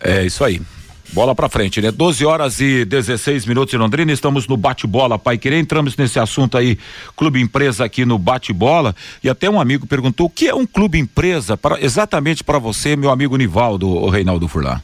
É 0.00 0.24
isso 0.24 0.44
aí. 0.44 0.60
Bola 1.12 1.34
para 1.34 1.48
frente, 1.48 1.80
né? 1.80 1.90
12 1.90 2.24
horas 2.24 2.60
e 2.60 2.84
16 2.84 3.44
minutos 3.44 3.74
em 3.74 3.76
Londrina, 3.76 4.12
estamos 4.12 4.46
no 4.46 4.56
bate-bola, 4.56 5.18
pai 5.18 5.36
querer. 5.36 5.58
Entramos 5.58 5.96
nesse 5.96 6.20
assunto 6.20 6.56
aí, 6.56 6.78
clube 7.16 7.40
empresa 7.40 7.84
aqui 7.84 8.04
no 8.04 8.16
bate-bola. 8.16 8.94
E 9.22 9.28
até 9.28 9.50
um 9.50 9.60
amigo 9.60 9.86
perguntou: 9.86 10.26
o 10.26 10.30
que 10.30 10.46
é 10.46 10.54
um 10.54 10.64
clube 10.64 10.98
empresa 10.98 11.56
para 11.56 11.82
exatamente 11.84 12.44
para 12.44 12.58
você, 12.58 12.94
meu 12.94 13.10
amigo 13.10 13.36
Nivaldo, 13.36 13.88
o 13.88 14.08
Reinaldo 14.08 14.46
Furlan? 14.46 14.80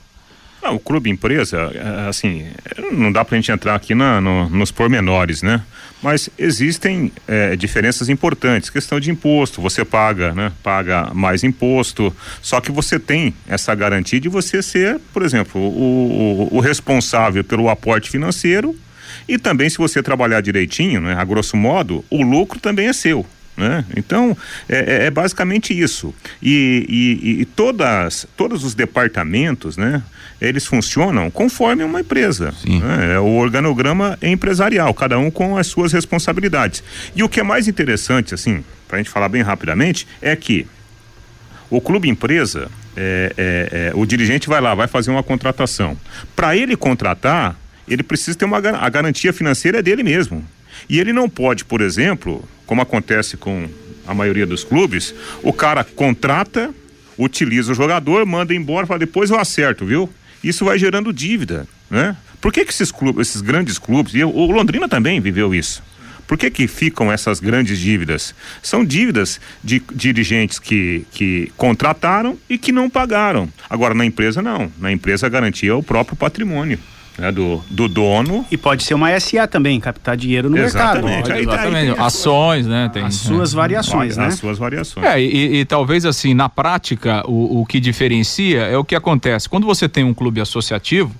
Ah, 0.67 0.73
o 0.73 0.81
clube 0.81 1.09
empresa, 1.09 1.71
é, 1.73 2.09
assim, 2.09 2.45
não 2.91 3.13
dá 3.13 3.25
pra 3.25 3.37
gente 3.37 3.53
entrar 3.53 3.77
aqui 3.77 3.95
na, 3.95 4.21
no, 4.21 4.51
nos 4.51 4.73
pormenores, 4.73 5.41
né? 5.41 5.63
Mas 6.03 6.29
existem 6.37 7.13
é, 7.29 7.55
diferenças 7.55 8.09
importantes. 8.09 8.69
Questão 8.69 8.99
de 8.99 9.09
imposto, 9.09 9.63
você 9.63 9.85
paga, 9.85 10.33
né? 10.33 10.51
Paga 10.65 11.13
mais 11.15 11.45
imposto, 11.45 12.15
só 12.43 12.61
que 12.61 12.73
você 12.73 12.99
tem 12.99 13.33
essa 13.47 13.77
garantia 13.77 14.19
de 14.19 14.29
você 14.29 14.61
ser, 14.61 14.99
por 15.13 15.23
exemplo, 15.23 15.61
o, 15.61 16.49
o, 16.51 16.57
o 16.57 16.61
responsável 16.61 17.45
pelo 17.45 17.69
aporte 17.69 18.11
financeiro 18.11 18.77
e 19.29 19.39
também 19.39 19.71
se 19.71 19.79
você 19.79 20.03
trabalhar 20.03 20.41
direitinho, 20.41 21.01
né? 21.01 21.15
A 21.15 21.23
grosso 21.23 21.57
modo, 21.57 22.05
o 22.11 22.23
lucro 22.23 22.59
também 22.59 22.89
é 22.89 22.93
seu. 22.93 23.25
Né? 23.57 23.85
Então 23.97 24.37
é, 24.69 24.77
é, 24.77 25.07
é 25.07 25.11
basicamente 25.11 25.79
isso 25.79 26.15
e, 26.43 26.87
e, 26.89 27.41
e, 27.41 27.45
todas 27.47 28.27
todos 28.37 28.63
os 28.65 28.75
departamentos 28.75 29.79
né 29.79 30.03
eles 30.39 30.67
funcionam 30.67 31.31
conforme 31.31 31.83
uma 31.83 32.01
empresa 32.01 32.53
né? 32.67 33.15
é 33.15 33.19
o 33.19 33.37
organograma 33.37 34.19
empresarial 34.21 34.93
cada 34.93 35.19
um 35.19 35.31
com 35.31 35.57
as 35.57 35.69
suas 35.69 35.91
responsabilidades 35.91 36.85
e 37.15 37.23
o 37.23 37.31
que 37.31 37.41
é 37.41 37.43
mais 37.43 37.67
interessante 37.67 38.35
assim 38.35 38.63
para 38.87 38.99
a 38.99 39.01
gente 39.01 39.09
falar 39.09 39.31
bem 39.31 39.41
rapidamente 39.41 40.07
é 40.21 40.37
que 40.37 40.67
o 41.71 41.81
clube 41.81 42.11
empresa 42.11 42.71
é, 42.95 43.33
é, 43.39 43.69
é, 43.73 43.93
o 43.95 44.05
dirigente 44.05 44.49
vai 44.49 44.61
lá 44.61 44.75
vai 44.75 44.87
fazer 44.87 45.11
uma 45.11 45.23
contratação 45.23 45.97
para 46.35 46.55
ele 46.55 46.77
contratar 46.77 47.57
ele 47.89 48.03
precisa 48.03 48.37
ter 48.37 48.45
uma 48.45 48.59
a 48.59 48.89
garantia 48.89 49.33
financeira 49.33 49.83
dele 49.83 50.03
mesmo. 50.03 50.45
E 50.89 50.99
ele 50.99 51.13
não 51.13 51.29
pode, 51.29 51.65
por 51.65 51.81
exemplo, 51.81 52.47
como 52.67 52.83
acontece 52.83 53.37
com 53.37 53.69
a 54.07 54.15
maioria 54.15 54.47
dos 54.47 54.65
clubes, 54.65 55.15
o 55.43 55.53
cara 55.53 55.83
contrata, 55.85 56.73
utiliza 57.19 57.73
o 57.73 57.75
jogador, 57.75 58.25
manda 58.25 58.55
embora, 58.55 58.87
fala 58.87 59.01
depois 59.01 59.31
eu 59.31 59.39
acerto, 59.39 59.85
viu? 59.85 60.09
Isso 60.43 60.65
vai 60.65 60.79
gerando 60.79 61.13
dívida, 61.13 61.67
né? 61.91 62.17
Por 62.41 62.53
que, 62.53 62.65
que 62.65 62.71
esses 62.71 62.93
clubes, 62.93 63.29
esses 63.29 63.41
grandes 63.41 63.79
clubes, 63.79 64.15
e 64.15 64.23
o 64.23 64.51
Londrina 64.51 64.89
também 64.89 65.21
viveu 65.21 65.55
isso. 65.55 65.83
Por 66.27 66.37
que, 66.37 66.51
que 66.51 66.67
ficam 66.67 67.11
essas 67.11 67.39
grandes 67.39 67.79
dívidas? 67.79 68.35
São 68.63 68.85
dívidas 68.85 69.41
de 69.63 69.81
dirigentes 69.95 70.59
que, 70.59 71.07
que 71.13 71.53
contrataram 71.57 72.37
e 72.49 72.59
que 72.59 72.73
não 72.73 72.91
pagaram. 72.91 73.49
Agora, 73.71 73.95
na 73.95 74.05
empresa, 74.05 74.43
não. 74.43 74.71
Na 74.79 74.91
empresa, 74.91 75.27
a 75.27 75.31
garantia 75.31 75.71
é 75.71 75.75
o 75.75 75.83
próprio 75.83 76.17
patrimônio. 76.17 76.79
Né, 77.19 77.33
do, 77.33 77.65
do 77.71 77.89
dono. 77.89 78.45
E 78.51 78.59
pode 78.59 78.85
ser 78.85 78.93
uma 78.93 79.19
SA 79.19 79.47
também, 79.47 79.81
captar 79.81 80.19
dinheiro 80.19 80.51
no 80.51 80.59
exatamente. 80.59 81.05
mercado. 81.05 81.29
Pode, 81.29 81.41
exatamente. 81.41 81.91
Aí, 81.93 82.07
ações, 82.07 82.67
né? 82.67 82.91
Tem, 82.93 83.05
as 83.05 83.15
suas 83.15 83.53
é. 83.55 83.57
variações, 83.57 84.17
né? 84.19 84.27
As 84.27 84.35
suas 84.35 84.59
variações. 84.59 85.07
É, 85.07 85.19
e, 85.19 85.61
e, 85.61 85.65
talvez 85.65 86.05
assim, 86.05 86.35
na 86.35 86.51
prática, 86.51 87.23
o, 87.27 87.63
o 87.63 87.67
que 87.67 87.81
diferencia 87.81 88.63
é 88.63 88.77
o 88.77 88.85
que 88.85 88.95
acontece. 88.95 89.49
Quando 89.49 89.67
você 89.67 89.89
tem 89.89 90.05
um 90.05 90.13
clube 90.13 90.43
associativo, 90.43 91.15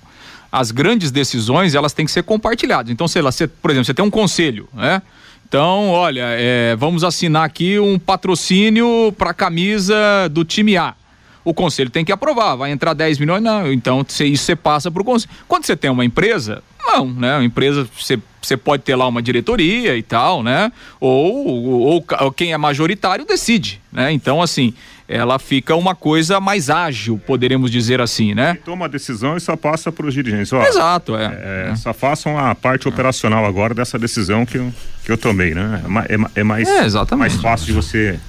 as 0.51 0.71
grandes 0.71 1.11
decisões 1.11 1.75
elas 1.75 1.93
têm 1.93 2.05
que 2.05 2.11
ser 2.11 2.23
compartilhadas. 2.23 2.91
Então, 2.91 3.07
sei 3.07 3.21
lá, 3.21 3.31
você, 3.31 3.47
por 3.47 3.71
exemplo, 3.71 3.85
você 3.85 3.93
tem 3.93 4.05
um 4.05 4.11
conselho, 4.11 4.67
né? 4.73 5.01
Então, 5.47 5.89
olha, 5.89 6.25
é, 6.31 6.75
vamos 6.75 7.05
assinar 7.05 7.45
aqui 7.45 7.79
um 7.79 7.97
patrocínio 7.97 9.13
para 9.17 9.31
a 9.31 9.33
camisa 9.33 9.95
do 10.29 10.43
time 10.43 10.75
A. 10.75 10.93
O 11.47 11.53
conselho 11.53 11.89
tem 11.89 12.03
que 12.03 12.11
aprovar, 12.11 12.57
vai 12.57 12.71
entrar 12.71 12.93
10 12.93 13.19
milhões, 13.19 13.41
não. 13.41 13.71
Então, 13.71 14.05
isso 14.19 14.43
você 14.43 14.53
passa 14.53 14.91
para 14.91 15.01
o 15.01 15.05
conselho. 15.05 15.31
Quando 15.47 15.65
você 15.65 15.77
tem 15.77 15.89
uma 15.89 16.03
empresa, 16.03 16.61
não, 16.85 17.09
né? 17.09 17.37
Uma 17.37 17.45
empresa, 17.45 17.87
você, 17.97 18.19
você 18.41 18.57
pode 18.57 18.83
ter 18.83 18.97
lá 18.97 19.07
uma 19.07 19.21
diretoria 19.21 19.95
e 19.95 20.03
tal, 20.03 20.43
né? 20.43 20.69
Ou, 20.99 21.45
ou, 21.45 22.05
ou 22.19 22.31
quem 22.33 22.51
é 22.51 22.57
majoritário 22.57 23.25
decide, 23.25 23.79
né? 23.93 24.11
Então, 24.11 24.41
assim, 24.41 24.73
ela 25.07 25.39
fica 25.39 25.73
uma 25.73 25.95
coisa 25.95 26.41
mais 26.41 26.69
ágil, 26.69 27.17
poderemos 27.25 27.71
dizer 27.71 28.01
assim, 28.01 28.33
né? 28.33 28.57
Toma 28.65 28.83
a 28.83 28.89
decisão 28.89 29.37
e 29.37 29.39
só 29.39 29.55
passa 29.55 29.89
para 29.89 30.05
os 30.05 30.13
dirigentes. 30.13 30.51
Ó, 30.51 30.61
Exato, 30.61 31.15
é. 31.15 31.25
é, 31.25 31.69
é. 31.71 31.75
Só 31.77 31.93
façam 31.93 32.37
a 32.37 32.53
parte 32.53 32.89
operacional 32.89 33.45
agora 33.45 33.73
dessa 33.73 33.97
decisão 33.97 34.45
que 34.45 34.57
eu, 34.57 34.73
que 35.05 35.09
eu 35.13 35.17
tomei, 35.17 35.55
né? 35.55 35.81
É, 36.09 36.13
é, 36.13 36.41
é 36.41 36.43
mais, 36.43 36.67
é, 36.67 37.15
mais 37.15 37.35
fácil 37.37 37.67
de 37.67 37.71
você 37.71 38.19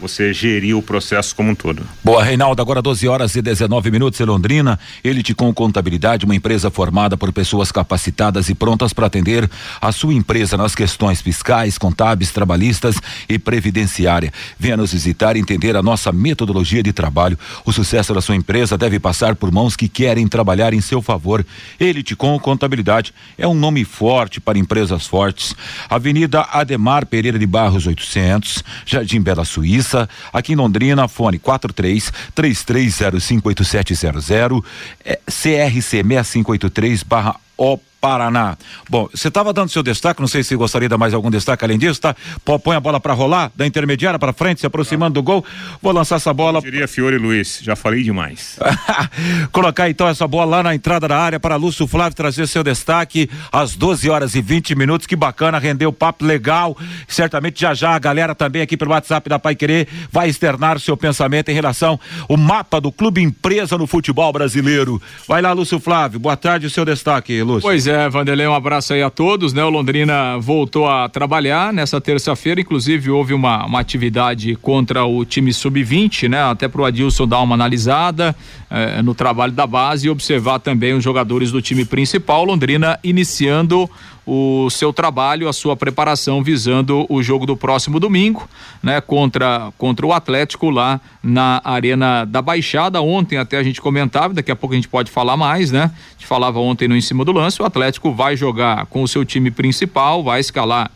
você 0.00 0.32
gerir 0.32 0.76
o 0.76 0.82
processo 0.82 1.34
como 1.34 1.50
um 1.50 1.54
todo. 1.54 1.82
Boa, 2.04 2.22
Reinaldo, 2.22 2.62
agora 2.62 2.80
12 2.80 3.08
horas 3.08 3.34
e 3.34 3.42
19 3.42 3.90
minutos 3.90 4.20
em 4.20 4.24
Londrina. 4.24 4.78
Elite 5.02 5.34
com 5.34 5.52
Contabilidade, 5.52 6.24
uma 6.24 6.34
empresa 6.34 6.70
formada 6.70 7.16
por 7.16 7.32
pessoas 7.32 7.72
capacitadas 7.72 8.48
e 8.48 8.54
prontas 8.54 8.92
para 8.92 9.06
atender 9.06 9.50
a 9.80 9.90
sua 9.90 10.14
empresa 10.14 10.56
nas 10.56 10.74
questões 10.74 11.20
fiscais, 11.20 11.76
contábeis, 11.76 12.30
trabalhistas 12.30 12.96
e 13.28 13.38
previdenciária. 13.38 14.32
Venha 14.58 14.76
nos 14.76 14.92
visitar 14.92 15.36
e 15.36 15.40
entender 15.40 15.76
a 15.76 15.82
nossa 15.82 16.12
metodologia 16.12 16.82
de 16.82 16.92
trabalho. 16.92 17.38
O 17.64 17.72
sucesso 17.72 18.14
da 18.14 18.20
sua 18.20 18.36
empresa 18.36 18.78
deve 18.78 19.00
passar 19.00 19.34
por 19.34 19.50
mãos 19.50 19.74
que 19.74 19.88
querem 19.88 20.28
trabalhar 20.28 20.72
em 20.72 20.80
seu 20.80 21.02
favor. 21.02 21.44
Elite 21.80 22.14
com 22.14 22.38
Contabilidade 22.38 23.12
é 23.36 23.48
um 23.48 23.54
nome 23.54 23.84
forte 23.84 24.40
para 24.40 24.58
empresas 24.58 25.06
fortes. 25.06 25.54
Avenida 25.90 26.46
Ademar 26.52 27.04
Pereira 27.06 27.38
de 27.38 27.46
Barros 27.46 27.86
800, 27.86 28.62
Jardim 28.86 29.20
Bela 29.20 29.44
Suíça 29.44 29.87
aqui 30.32 30.52
em 30.52 30.56
Londrina, 30.56 31.08
fone 31.08 31.38
43 31.38 32.12
33058700, 32.34 34.64
é, 35.04 35.18
CRC 35.26 36.02
6583 36.02 37.02
barra 37.02 37.36
O 37.56 37.78
Paraná. 38.00 38.56
Bom, 38.88 39.08
você 39.12 39.28
estava 39.28 39.52
dando 39.52 39.70
seu 39.70 39.82
destaque, 39.82 40.20
não 40.20 40.28
sei 40.28 40.42
se 40.42 40.54
gostaria 40.54 40.88
de 40.88 40.90
dar 40.90 40.98
mais 40.98 41.14
algum 41.14 41.30
destaque 41.30 41.64
além 41.64 41.78
disso, 41.78 42.00
tá? 42.00 42.14
Põe 42.62 42.76
a 42.76 42.80
bola 42.80 43.00
para 43.00 43.12
rolar, 43.12 43.50
da 43.56 43.66
intermediária 43.66 44.18
para 44.18 44.32
frente, 44.32 44.60
se 44.60 44.66
aproximando 44.66 45.14
do 45.14 45.22
gol. 45.22 45.44
Vou 45.82 45.92
lançar 45.92 46.16
essa 46.16 46.32
bola. 46.32 46.58
Eu 46.58 46.62
diria 46.62 46.86
Fiore 46.86 47.18
Luiz, 47.18 47.60
já 47.62 47.74
falei 47.74 48.02
demais. 48.02 48.58
Colocar 49.50 49.88
então 49.90 50.06
essa 50.08 50.26
bola 50.26 50.56
lá 50.56 50.62
na 50.62 50.74
entrada 50.74 51.08
da 51.08 51.18
área 51.18 51.40
para 51.40 51.56
Lúcio 51.56 51.86
Flávio 51.86 52.14
trazer 52.14 52.46
seu 52.46 52.62
destaque 52.62 53.28
às 53.50 53.74
12 53.74 54.08
horas 54.08 54.34
e 54.34 54.42
20 54.42 54.74
minutos. 54.74 55.06
Que 55.06 55.16
bacana, 55.16 55.58
rendeu 55.58 55.92
papo 55.92 56.24
legal. 56.24 56.76
Certamente 57.06 57.60
já 57.60 57.74
já 57.74 57.94
a 57.94 57.98
galera 57.98 58.34
também 58.34 58.62
aqui 58.62 58.76
pelo 58.76 58.90
WhatsApp 58.92 59.28
da 59.28 59.38
Pai 59.38 59.54
Querer 59.54 59.88
vai 60.10 60.28
externar 60.28 60.76
o 60.76 60.80
seu 60.80 60.96
pensamento 60.96 61.48
em 61.48 61.54
relação 61.54 61.98
ao 62.28 62.36
mapa 62.36 62.80
do 62.80 62.92
clube 62.92 63.22
empresa 63.22 63.76
no 63.78 63.86
futebol 63.86 64.32
brasileiro. 64.32 65.00
Vai 65.26 65.42
lá, 65.42 65.52
Lúcio 65.52 65.80
Flávio. 65.80 66.20
Boa 66.20 66.36
tarde, 66.36 66.66
o 66.66 66.70
seu 66.70 66.84
destaque, 66.84 67.42
Lúcio. 67.42 67.62
Pois 67.62 67.86
é, 67.86 67.87
Vanderlei, 68.10 68.46
um 68.46 68.54
abraço 68.54 68.92
aí 68.92 69.02
a 69.02 69.10
todos, 69.10 69.52
né? 69.52 69.64
O 69.64 69.70
Londrina 69.70 70.38
voltou 70.38 70.88
a 70.88 71.08
trabalhar 71.08 71.72
nessa 71.72 72.00
terça-feira, 72.00 72.60
inclusive 72.60 73.10
houve 73.10 73.32
uma, 73.32 73.64
uma 73.64 73.80
atividade 73.80 74.54
contra 74.56 75.04
o 75.04 75.24
time 75.24 75.52
sub-20, 75.52 76.28
né? 76.28 76.42
Até 76.42 76.68
pro 76.68 76.84
Adilson 76.84 77.26
dar 77.26 77.40
uma 77.40 77.54
analisada 77.54 78.34
eh, 78.70 79.00
no 79.02 79.14
trabalho 79.14 79.52
da 79.52 79.66
base 79.66 80.06
e 80.06 80.10
observar 80.10 80.58
também 80.58 80.92
os 80.94 81.04
jogadores 81.04 81.52
do 81.52 81.62
time 81.62 81.84
principal. 81.84 82.44
Londrina 82.44 82.98
iniciando 83.02 83.88
o 84.30 84.68
seu 84.68 84.92
trabalho, 84.92 85.48
a 85.48 85.54
sua 85.54 85.74
preparação 85.74 86.42
visando 86.42 87.06
o 87.08 87.22
jogo 87.22 87.46
do 87.46 87.56
próximo 87.56 87.98
domingo, 87.98 88.46
né, 88.82 89.00
contra 89.00 89.72
contra 89.78 90.06
o 90.06 90.12
Atlético 90.12 90.68
lá 90.68 91.00
na 91.22 91.62
Arena 91.64 92.26
da 92.26 92.42
Baixada. 92.42 93.00
Ontem 93.00 93.38
até 93.38 93.56
a 93.56 93.62
gente 93.62 93.80
comentava, 93.80 94.34
daqui 94.34 94.50
a 94.50 94.56
pouco 94.56 94.74
a 94.74 94.76
gente 94.76 94.88
pode 94.88 95.10
falar 95.10 95.38
mais, 95.38 95.72
né? 95.72 95.84
A 95.84 96.12
gente 96.12 96.26
falava 96.26 96.58
ontem 96.58 96.86
no 96.86 96.94
em 96.94 97.00
cima 97.00 97.24
do 97.24 97.32
lance, 97.32 97.62
o 97.62 97.64
Atlético 97.64 98.12
vai 98.12 98.36
jogar 98.36 98.84
com 98.86 99.02
o 99.02 99.08
seu 99.08 99.24
time 99.24 99.50
principal, 99.50 100.22
vai 100.22 100.40
escalar 100.40 100.90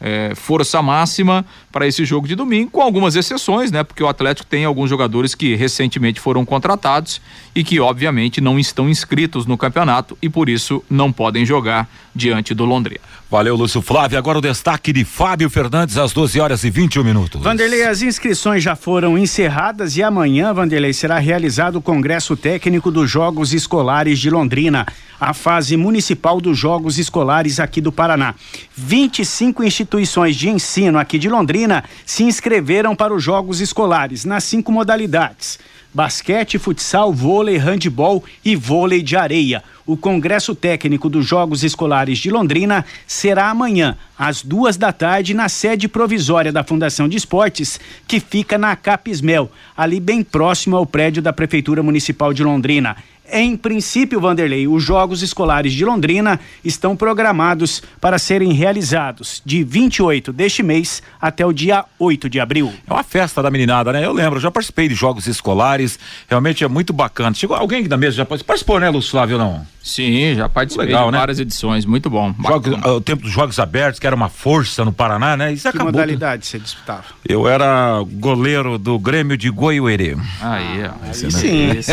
é, 0.00 0.32
força 0.34 0.80
máxima 0.82 1.44
para 1.72 1.86
esse 1.86 2.04
jogo 2.04 2.26
de 2.26 2.34
domingo, 2.34 2.70
com 2.70 2.80
algumas 2.80 3.16
exceções, 3.16 3.70
né? 3.70 3.82
Porque 3.82 4.02
o 4.02 4.08
Atlético 4.08 4.46
tem 4.46 4.64
alguns 4.64 4.90
jogadores 4.90 5.34
que 5.34 5.54
recentemente 5.54 6.20
foram 6.20 6.44
contratados 6.44 7.20
e 7.54 7.64
que, 7.64 7.80
obviamente, 7.80 8.40
não 8.40 8.58
estão 8.58 8.88
inscritos 8.88 9.46
no 9.46 9.56
campeonato 9.56 10.16
e 10.20 10.28
por 10.28 10.48
isso 10.48 10.82
não 10.88 11.12
podem 11.12 11.44
jogar 11.44 11.88
diante 12.14 12.54
do 12.54 12.64
Londrina. 12.64 13.00
Valeu, 13.30 13.56
Lúcio 13.56 13.82
Flávio. 13.82 14.16
Agora 14.18 14.38
o 14.38 14.40
destaque 14.40 14.92
de 14.92 15.04
Fábio 15.04 15.50
Fernandes 15.50 15.98
às 15.98 16.12
12 16.12 16.40
horas 16.40 16.64
e 16.64 16.70
21 16.70 17.02
minutos. 17.02 17.42
Vanderlei, 17.42 17.84
as 17.84 18.00
inscrições 18.00 18.62
já 18.62 18.76
foram 18.76 19.18
encerradas 19.18 19.96
e 19.96 20.02
amanhã, 20.02 20.54
Vanderlei, 20.54 20.92
será 20.92 21.18
realizado 21.18 21.76
o 21.76 21.82
Congresso 21.82 22.36
Técnico 22.36 22.90
dos 22.90 23.10
Jogos 23.10 23.52
Escolares 23.52 24.18
de 24.18 24.30
Londrina, 24.30 24.86
a 25.18 25.34
fase 25.34 25.76
municipal 25.76 26.40
dos 26.40 26.56
Jogos 26.56 26.98
Escolares 26.98 27.58
aqui 27.58 27.80
do 27.80 27.90
Paraná. 27.90 28.34
25 28.76 29.64
instituições 29.64 29.85
de 30.34 30.48
ensino 30.48 30.98
aqui 30.98 31.18
de 31.18 31.28
Londrina 31.28 31.84
se 32.04 32.24
inscreveram 32.24 32.94
para 32.94 33.14
os 33.14 33.22
Jogos 33.22 33.60
Escolares 33.60 34.24
nas 34.24 34.44
cinco 34.44 34.72
modalidades: 34.72 35.58
basquete, 35.94 36.58
futsal, 36.58 37.12
vôlei, 37.12 37.56
handebol 37.56 38.22
e 38.44 38.54
vôlei 38.54 39.02
de 39.02 39.16
areia. 39.16 39.62
O 39.86 39.96
Congresso 39.96 40.54
Técnico 40.54 41.08
dos 41.08 41.24
Jogos 41.24 41.62
Escolares 41.62 42.18
de 42.18 42.28
Londrina 42.28 42.84
será 43.06 43.48
amanhã, 43.48 43.96
às 44.18 44.42
duas 44.42 44.76
da 44.76 44.92
tarde, 44.92 45.32
na 45.32 45.48
sede 45.48 45.86
provisória 45.86 46.52
da 46.52 46.64
Fundação 46.64 47.08
de 47.08 47.16
Esportes, 47.16 47.78
que 48.06 48.18
fica 48.18 48.58
na 48.58 48.74
Capismel, 48.74 49.50
ali 49.76 50.00
bem 50.00 50.24
próximo 50.24 50.76
ao 50.76 50.84
prédio 50.84 51.22
da 51.22 51.32
Prefeitura 51.32 51.84
Municipal 51.84 52.34
de 52.34 52.42
Londrina. 52.42 52.96
Em 53.30 53.56
princípio, 53.56 54.20
Vanderlei, 54.20 54.68
os 54.68 54.82
Jogos 54.82 55.22
Escolares 55.22 55.72
de 55.72 55.84
Londrina 55.84 56.38
estão 56.64 56.96
programados 56.96 57.82
para 58.00 58.18
serem 58.18 58.52
realizados 58.52 59.42
de 59.44 59.64
28 59.64 60.32
deste 60.32 60.62
mês 60.62 61.02
até 61.20 61.44
o 61.44 61.52
dia 61.52 61.84
8 61.98 62.30
de 62.30 62.38
abril. 62.38 62.72
É 62.86 62.92
uma 62.92 63.02
festa 63.02 63.42
da 63.42 63.50
meninada, 63.50 63.92
né? 63.92 64.04
Eu 64.04 64.12
lembro, 64.12 64.38
já 64.38 64.50
participei 64.50 64.88
de 64.88 64.94
Jogos 64.94 65.26
Escolares, 65.26 65.98
realmente 66.28 66.62
é 66.62 66.68
muito 66.68 66.92
bacana. 66.92 67.34
Chegou 67.34 67.56
alguém 67.56 67.80
aqui 67.80 67.88
da 67.88 67.96
mesa 67.96 68.16
já 68.16 68.24
participou, 68.24 68.78
né, 68.78 68.88
Lúcio 68.88 69.10
Flávio, 69.10 69.38
não? 69.38 69.66
Sim, 69.86 70.34
já 70.34 70.48
participei 70.48 70.86
Legal, 70.86 71.06
de 71.06 71.12
né? 71.12 71.18
várias 71.18 71.38
edições, 71.38 71.84
muito 71.84 72.10
bom. 72.10 72.34
Jogos, 72.44 72.84
o 72.86 73.00
tempo 73.00 73.22
dos 73.22 73.30
Jogos 73.30 73.56
Abertos, 73.60 74.00
que 74.00 74.06
era 74.06 74.16
uma 74.16 74.28
força 74.28 74.84
no 74.84 74.92
Paraná, 74.92 75.36
né? 75.36 75.52
Isso 75.52 75.62
que 75.62 75.68
acabou. 75.68 75.92
modalidade 75.92 76.44
você 76.44 76.58
disputava? 76.58 77.04
Eu 77.26 77.46
era 77.46 78.02
goleiro 78.04 78.78
do 78.78 78.98
Grêmio 78.98 79.36
de 79.36 79.48
Goiuerê. 79.48 80.16
Aí, 80.40 80.82
ó. 80.82 81.04
Aí, 81.04 81.10
aí 81.22 81.30
sim. 81.30 81.70
Isso, 81.70 81.92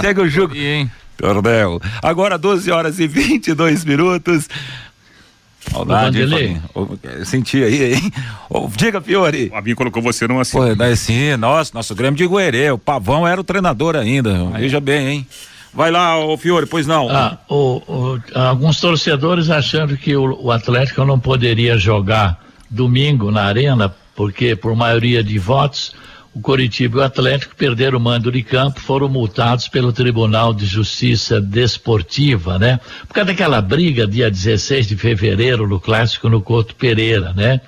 Chega 0.00 0.20
o 0.20 0.28
jogo. 0.28 0.52
Perdeu. 1.16 1.80
Agora 2.02 2.36
12 2.36 2.68
horas 2.72 2.98
e 2.98 3.06
22 3.06 3.84
minutos. 3.84 4.48
Saudade, 5.70 6.22
hein, 6.22 6.60
Senti 7.24 7.62
aí, 7.62 7.94
hein? 7.94 8.12
diga, 8.74 9.00
Fiore. 9.00 9.46
O 9.46 9.50
Fabinho 9.50 9.76
colocou 9.76 10.02
você 10.02 10.26
numa 10.26 10.42
assim. 10.42 10.58
Pô, 10.58 10.74
daí 10.74 10.96
sim, 10.96 11.36
nossa, 11.36 11.70
nosso 11.72 11.94
Grêmio 11.94 12.16
de 12.18 12.26
Goierê. 12.26 12.72
O 12.72 12.78
Pavão 12.78 13.28
era 13.28 13.40
o 13.40 13.44
treinador 13.44 13.94
ainda. 13.94 14.48
Aí. 14.52 14.62
Veja 14.62 14.80
bem, 14.80 15.06
hein? 15.06 15.26
Vai 15.72 15.90
lá, 15.90 16.18
o 16.18 16.36
Fiore, 16.36 16.66
pois 16.66 16.86
não. 16.86 17.08
Ah, 17.08 17.38
o, 17.48 17.82
o, 17.86 18.20
alguns 18.34 18.80
torcedores 18.80 19.50
achando 19.50 19.96
que 19.96 20.16
o, 20.16 20.38
o, 20.42 20.50
Atlético 20.50 21.04
não 21.04 21.18
poderia 21.18 21.78
jogar 21.78 22.44
domingo 22.68 23.30
na 23.30 23.44
arena, 23.44 23.94
porque 24.16 24.56
por 24.56 24.74
maioria 24.74 25.22
de 25.22 25.38
votos 25.38 25.94
o 26.34 26.40
Coritiba 26.40 26.98
e 26.98 27.00
o 27.00 27.04
Atlético 27.04 27.56
perderam 27.56 27.98
o 27.98 28.00
mando 28.00 28.30
de 28.30 28.42
campo, 28.42 28.80
foram 28.80 29.08
multados 29.08 29.68
pelo 29.68 29.92
Tribunal 29.92 30.54
de 30.54 30.66
Justiça 30.66 31.40
Desportiva, 31.40 32.58
né? 32.58 32.78
Por 33.06 33.14
causa 33.14 33.28
daquela 33.28 33.60
briga 33.60 34.06
dia 34.06 34.30
16 34.30 34.88
de 34.88 34.96
fevereiro 34.96 35.68
no 35.68 35.80
clássico 35.80 36.28
no 36.28 36.40
Couto 36.40 36.74
Pereira, 36.74 37.32
né? 37.32 37.60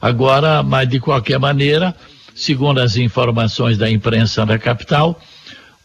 Agora, 0.00 0.62
mas 0.62 0.88
de 0.88 1.00
qualquer 1.00 1.38
maneira, 1.38 1.94
segundo 2.34 2.78
as 2.80 2.96
informações 2.96 3.76
da 3.76 3.90
imprensa 3.90 4.46
da 4.46 4.58
capital, 4.58 5.20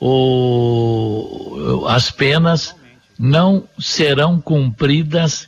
o, 0.05 1.85
as 1.87 2.11
penas 2.11 2.75
não 3.17 3.63
serão 3.79 4.41
cumpridas 4.41 5.47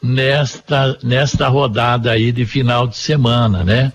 nesta, 0.00 0.96
nesta 1.02 1.48
rodada 1.48 2.12
aí 2.12 2.30
de 2.30 2.46
final 2.46 2.86
de 2.86 2.96
semana, 2.96 3.64
né? 3.64 3.92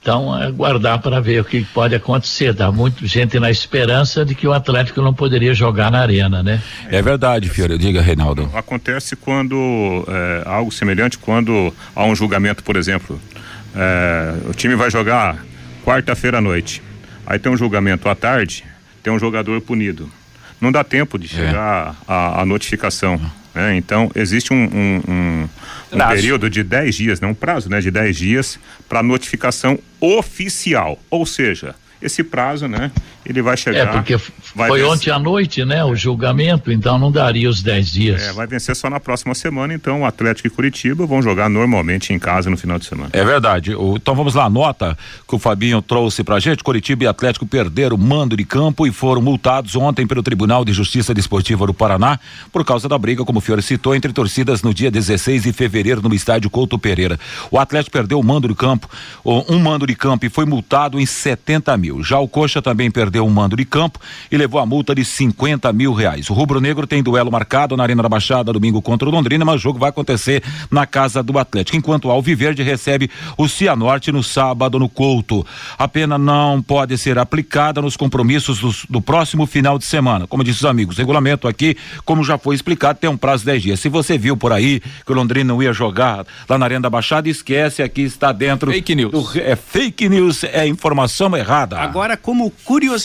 Então, 0.00 0.32
aguardar 0.32 1.00
para 1.00 1.20
ver 1.20 1.42
o 1.42 1.44
que 1.44 1.62
pode 1.62 1.94
acontecer. 1.94 2.54
Dá 2.54 2.72
muita 2.72 3.06
gente 3.06 3.38
na 3.38 3.50
esperança 3.50 4.24
de 4.24 4.34
que 4.34 4.48
o 4.48 4.52
Atlético 4.54 5.02
não 5.02 5.12
poderia 5.12 5.52
jogar 5.52 5.90
na 5.90 6.00
arena, 6.00 6.42
né? 6.42 6.62
É 6.88 7.02
verdade, 7.02 7.50
Fiore. 7.50 7.76
Diga, 7.76 8.00
Reinaldo. 8.00 8.50
Acontece 8.54 9.14
quando 9.14 10.06
é, 10.08 10.42
algo 10.46 10.72
semelhante 10.72 11.18
quando 11.18 11.74
há 11.94 12.04
um 12.06 12.16
julgamento, 12.16 12.62
por 12.62 12.76
exemplo. 12.76 13.20
É, 13.76 14.48
o 14.48 14.54
time 14.54 14.74
vai 14.74 14.90
jogar 14.90 15.44
quarta-feira 15.84 16.38
à 16.38 16.40
noite. 16.40 16.82
Aí 17.26 17.38
tem 17.38 17.52
um 17.52 17.56
julgamento 17.58 18.08
à 18.08 18.14
tarde, 18.14 18.64
tem 19.02 19.12
um 19.12 19.18
jogador 19.18 19.60
punido. 19.60 20.10
Não 20.60 20.72
dá 20.72 20.82
tempo 20.82 21.18
de 21.18 21.26
é. 21.26 21.28
chegar 21.28 21.96
é. 22.00 22.12
a, 22.12 22.42
a, 22.42 22.46
notificação. 22.46 23.20
Né? 23.54 23.76
Então, 23.76 24.10
existe 24.14 24.52
um, 24.52 24.64
um, 24.64 25.02
um, 25.08 25.48
um 25.92 26.08
período 26.08 26.50
de 26.50 26.62
10 26.62 26.94
dias, 26.94 27.20
né? 27.20 27.28
um 27.28 27.34
prazo 27.34 27.68
né? 27.68 27.80
de 27.80 27.90
10 27.90 28.16
dias 28.16 28.58
para 28.88 29.02
notificação 29.02 29.78
oficial. 30.00 31.00
Ou 31.10 31.24
seja, 31.24 31.74
esse 32.00 32.22
prazo, 32.22 32.68
né? 32.68 32.90
Ele 33.28 33.42
vai 33.42 33.56
chegar. 33.56 33.78
É, 33.78 33.86
porque 33.86 34.16
foi 34.16 34.80
vencer. 34.80 34.86
ontem 34.86 35.10
à 35.10 35.18
noite, 35.18 35.64
né? 35.64 35.84
O 35.84 35.96
julgamento, 35.96 36.70
então 36.70 36.98
não 36.98 37.10
daria 37.10 37.50
os 37.50 37.62
10 37.62 37.90
dias. 37.90 38.22
É, 38.22 38.32
vai 38.32 38.46
vencer 38.46 38.76
só 38.76 38.88
na 38.88 39.00
próxima 39.00 39.34
semana, 39.34 39.74
então 39.74 40.02
o 40.02 40.04
Atlético 40.06 40.46
e 40.46 40.50
Curitiba 40.50 41.04
vão 41.04 41.20
jogar 41.20 41.48
normalmente 41.50 42.12
em 42.12 42.18
casa 42.18 42.48
no 42.48 42.56
final 42.56 42.78
de 42.78 42.86
semana. 42.86 43.10
É 43.12 43.24
verdade. 43.24 43.74
O, 43.74 43.96
então 43.96 44.14
vamos 44.14 44.34
lá, 44.34 44.44
a 44.44 44.50
nota 44.50 44.96
que 45.26 45.34
o 45.34 45.38
Fabinho 45.38 45.82
trouxe 45.82 46.22
pra 46.22 46.38
gente: 46.38 46.62
Curitiba 46.62 47.04
e 47.04 47.06
Atlético 47.06 47.44
perderam 47.44 47.96
o 47.96 47.98
mando 47.98 48.36
de 48.36 48.44
campo 48.44 48.86
e 48.86 48.92
foram 48.92 49.20
multados 49.20 49.74
ontem 49.74 50.06
pelo 50.06 50.22
Tribunal 50.22 50.64
de 50.64 50.72
Justiça 50.72 51.12
Desportiva 51.12 51.66
do 51.66 51.74
Paraná 51.74 52.18
por 52.52 52.64
causa 52.64 52.88
da 52.88 52.96
briga, 52.96 53.24
como 53.24 53.38
o 53.38 53.42
Fiore 53.42 53.62
citou, 53.62 53.94
entre 53.94 54.12
torcidas 54.12 54.62
no 54.62 54.72
dia 54.72 54.90
16 54.90 55.42
de 55.42 55.52
fevereiro 55.52 56.00
no 56.00 56.14
estádio 56.14 56.48
Couto 56.48 56.78
Pereira. 56.78 57.18
O 57.50 57.58
Atlético 57.58 57.92
perdeu 57.92 58.20
o 58.20 58.24
mando 58.24 58.48
de 58.48 58.54
campo, 58.54 58.88
um 59.24 59.58
mando 59.58 59.86
de 59.86 59.94
campo 59.94 60.24
e 60.24 60.28
foi 60.28 60.44
multado 60.44 61.00
em 61.00 61.04
70 61.04 61.76
mil 61.76 61.88
mil. 61.88 62.04
Já 62.04 62.18
o 62.18 62.28
Coxa 62.28 62.60
também 62.60 62.90
perdeu 62.90 63.17
um 63.20 63.30
mando 63.30 63.56
de 63.56 63.64
campo 63.64 63.98
e 64.30 64.36
levou 64.36 64.60
a 64.60 64.66
multa 64.66 64.94
de 64.94 65.04
50 65.04 65.72
mil 65.72 65.92
reais. 65.92 66.28
O 66.30 66.34
Rubro 66.34 66.60
Negro 66.60 66.86
tem 66.86 67.02
duelo 67.02 67.30
marcado 67.30 67.76
na 67.76 67.82
Arena 67.82 68.02
da 68.02 68.08
Baixada 68.08 68.52
domingo 68.52 68.80
contra 68.82 69.08
o 69.08 69.12
Londrina, 69.12 69.44
mas 69.44 69.56
o 69.56 69.58
jogo 69.58 69.78
vai 69.78 69.90
acontecer 69.90 70.42
na 70.70 70.86
casa 70.86 71.22
do 71.22 71.38
Atlético. 71.38 71.76
Enquanto 71.76 72.06
o 72.06 72.10
Alviverde 72.10 72.62
recebe 72.62 73.10
o 73.36 73.48
Cianorte 73.48 74.12
no 74.12 74.22
sábado 74.22 74.78
no 74.78 74.88
Couto. 74.88 75.46
A 75.78 75.88
pena 75.88 76.18
não 76.18 76.62
pode 76.62 76.96
ser 76.98 77.18
aplicada 77.18 77.80
nos 77.80 77.96
compromissos 77.96 78.58
do, 78.58 78.74
do 78.88 79.00
próximo 79.00 79.46
final 79.46 79.78
de 79.78 79.84
semana. 79.84 80.26
Como 80.26 80.44
disse 80.44 80.58
os 80.58 80.64
amigos, 80.64 80.96
o 80.96 80.98
regulamento 80.98 81.48
aqui, 81.48 81.76
como 82.04 82.24
já 82.24 82.38
foi 82.38 82.54
explicado, 82.54 82.98
tem 82.98 83.08
um 83.08 83.16
prazo 83.16 83.42
de 83.42 83.46
10 83.46 83.62
dias. 83.62 83.80
Se 83.80 83.88
você 83.88 84.18
viu 84.18 84.36
por 84.36 84.52
aí 84.52 84.80
que 85.04 85.12
o 85.12 85.14
Londrina 85.14 85.52
não 85.52 85.62
ia 85.62 85.72
jogar 85.72 86.26
lá 86.48 86.58
na 86.58 86.66
Arena 86.66 86.82
da 86.82 86.90
Baixada, 86.90 87.28
esquece, 87.28 87.82
aqui 87.82 88.02
está 88.02 88.32
dentro. 88.32 88.70
Fake 88.70 88.94
news. 88.94 89.10
Do, 89.10 89.40
é 89.40 89.56
fake 89.56 90.08
news, 90.08 90.44
é 90.44 90.66
informação 90.66 91.36
errada. 91.36 91.78
Agora, 91.78 92.16
como 92.16 92.50
curiosidade, 92.64 92.97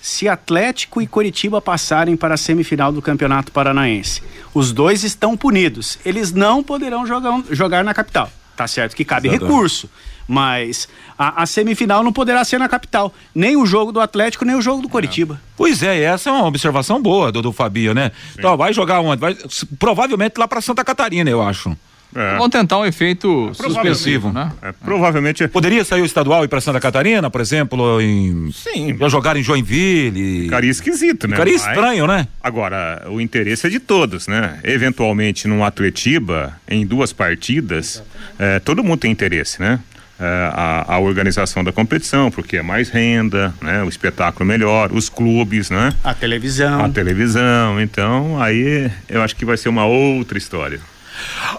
se 0.00 0.28
Atlético 0.28 1.02
e 1.02 1.06
Coritiba 1.06 1.60
passarem 1.60 2.16
para 2.16 2.34
a 2.34 2.36
semifinal 2.36 2.92
do 2.92 3.02
Campeonato 3.02 3.52
Paranaense, 3.52 4.22
os 4.54 4.72
dois 4.72 5.04
estão 5.04 5.36
punidos. 5.36 5.98
Eles 6.04 6.32
não 6.32 6.62
poderão 6.62 7.06
jogar, 7.06 7.42
jogar 7.50 7.84
na 7.84 7.92
capital. 7.92 8.30
Tá 8.56 8.66
certo 8.66 8.96
que 8.96 9.04
cabe 9.04 9.28
Exato. 9.28 9.44
recurso, 9.44 9.88
mas 10.26 10.88
a, 11.16 11.42
a, 11.42 11.46
semifinal 11.46 12.02
não 12.02 12.12
poderá 12.12 12.44
ser 12.44 12.58
na 12.58 12.68
capital. 12.68 13.14
Nem 13.34 13.56
o 13.56 13.64
jogo 13.64 13.92
do 13.92 14.00
Atlético, 14.00 14.44
nem 14.44 14.56
o 14.56 14.62
jogo 14.62 14.82
do 14.82 14.88
Coritiba. 14.88 15.34
É. 15.34 15.48
Pois 15.56 15.82
é, 15.82 16.02
essa 16.02 16.30
é 16.30 16.32
uma 16.32 16.46
observação 16.46 17.00
boa 17.00 17.30
do, 17.30 17.40
do 17.40 17.52
Fabio, 17.52 17.94
né? 17.94 18.10
Sim. 18.32 18.38
Então, 18.38 18.56
vai 18.56 18.72
jogar 18.72 19.00
onde? 19.00 19.20
Vai, 19.20 19.36
provavelmente 19.78 20.38
lá 20.38 20.48
para 20.48 20.60
Santa 20.60 20.84
Catarina, 20.84 21.30
eu 21.30 21.40
acho. 21.40 21.76
É. 22.14 22.32
Vamos 22.32 22.48
tentar 22.48 22.78
um 22.78 22.86
efeito 22.86 23.50
suspensivo, 23.54 24.32
né? 24.32 24.50
É, 24.62 24.72
provavelmente. 24.72 25.46
Poderia 25.48 25.84
sair 25.84 26.00
o 26.00 26.06
estadual 26.06 26.44
e 26.44 26.48
para 26.48 26.60
Santa 26.60 26.80
Catarina, 26.80 27.30
por 27.30 27.40
exemplo, 27.40 28.00
em. 28.00 28.50
Sim. 28.52 28.96
Já 28.98 29.08
jogar 29.08 29.36
em 29.36 29.42
Joinville. 29.42 30.44
Ficaria 30.44 30.70
esquisito, 30.70 31.28
né? 31.28 31.36
Ficaria 31.36 31.54
estranho, 31.54 32.06
né? 32.06 32.26
Agora, 32.42 33.06
o 33.08 33.20
interesse 33.20 33.66
é 33.66 33.70
de 33.70 33.78
todos, 33.78 34.26
né? 34.26 34.58
Eventualmente, 34.64 35.46
num 35.46 35.64
Atletiba, 35.64 36.58
em 36.68 36.86
duas 36.86 37.12
partidas, 37.12 38.02
é, 38.38 38.58
todo 38.58 38.82
mundo 38.82 39.00
tem 39.00 39.12
interesse, 39.12 39.60
né? 39.60 39.78
É, 40.20 40.24
a, 40.52 40.94
a, 40.94 40.98
organização 40.98 41.62
da 41.62 41.70
competição, 41.70 42.28
porque 42.28 42.56
é 42.56 42.62
mais 42.62 42.88
renda, 42.88 43.54
né? 43.62 43.84
O 43.84 43.88
espetáculo 43.88 44.44
melhor, 44.44 44.90
os 44.92 45.08
clubes, 45.08 45.70
né? 45.70 45.94
A 46.02 46.12
televisão. 46.12 46.84
A 46.84 46.88
televisão, 46.88 47.80
então 47.80 48.42
aí 48.42 48.90
eu 49.08 49.22
acho 49.22 49.36
que 49.36 49.44
vai 49.44 49.56
ser 49.56 49.68
uma 49.68 49.86
outra 49.86 50.36
história. 50.36 50.80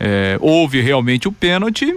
é, 0.00 0.36
houve 0.40 0.80
realmente 0.80 1.28
o 1.28 1.32
pênalti. 1.32 1.94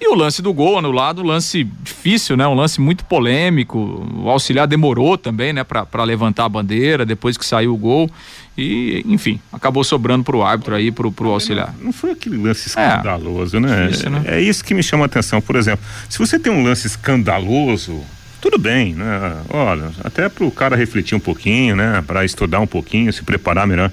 E 0.00 0.08
o 0.08 0.14
lance 0.14 0.40
do 0.40 0.52
gol 0.52 0.78
anulado, 0.78 1.24
lance 1.24 1.64
difícil, 1.64 2.36
né? 2.36 2.46
Um 2.46 2.54
lance 2.54 2.80
muito 2.80 3.04
polêmico. 3.04 4.06
O 4.14 4.30
auxiliar 4.30 4.66
demorou 4.66 5.18
também, 5.18 5.52
né, 5.52 5.64
para 5.64 6.04
levantar 6.04 6.44
a 6.44 6.48
bandeira 6.48 7.04
depois 7.04 7.36
que 7.36 7.44
saiu 7.44 7.74
o 7.74 7.76
gol. 7.76 8.08
E, 8.56 9.04
enfim, 9.06 9.40
acabou 9.52 9.82
sobrando 9.82 10.24
pro 10.24 10.42
árbitro 10.42 10.74
aí, 10.74 10.92
pro, 10.92 11.10
pro 11.10 11.30
auxiliar. 11.30 11.74
Não, 11.78 11.86
não 11.86 11.92
foi 11.92 12.12
aquele 12.12 12.36
lance 12.36 12.68
é. 12.78 12.86
escandaloso, 12.86 13.56
é, 13.56 13.60
né? 13.60 13.86
Difícil, 13.86 14.10
né? 14.10 14.22
É 14.26 14.40
isso 14.40 14.64
que 14.64 14.72
me 14.72 14.82
chama 14.82 15.04
a 15.04 15.06
atenção. 15.06 15.40
Por 15.40 15.56
exemplo, 15.56 15.84
se 16.08 16.18
você 16.18 16.38
tem 16.38 16.52
um 16.52 16.62
lance 16.62 16.86
escandaloso, 16.86 18.00
tudo 18.40 18.56
bem, 18.56 18.94
né? 18.94 19.42
Olha, 19.48 19.90
até 20.04 20.28
pro 20.28 20.48
cara 20.50 20.76
refletir 20.76 21.16
um 21.16 21.20
pouquinho, 21.20 21.74
né? 21.74 22.02
Para 22.06 22.24
estudar 22.24 22.60
um 22.60 22.66
pouquinho, 22.66 23.12
se 23.12 23.24
preparar 23.24 23.66
melhor. 23.66 23.90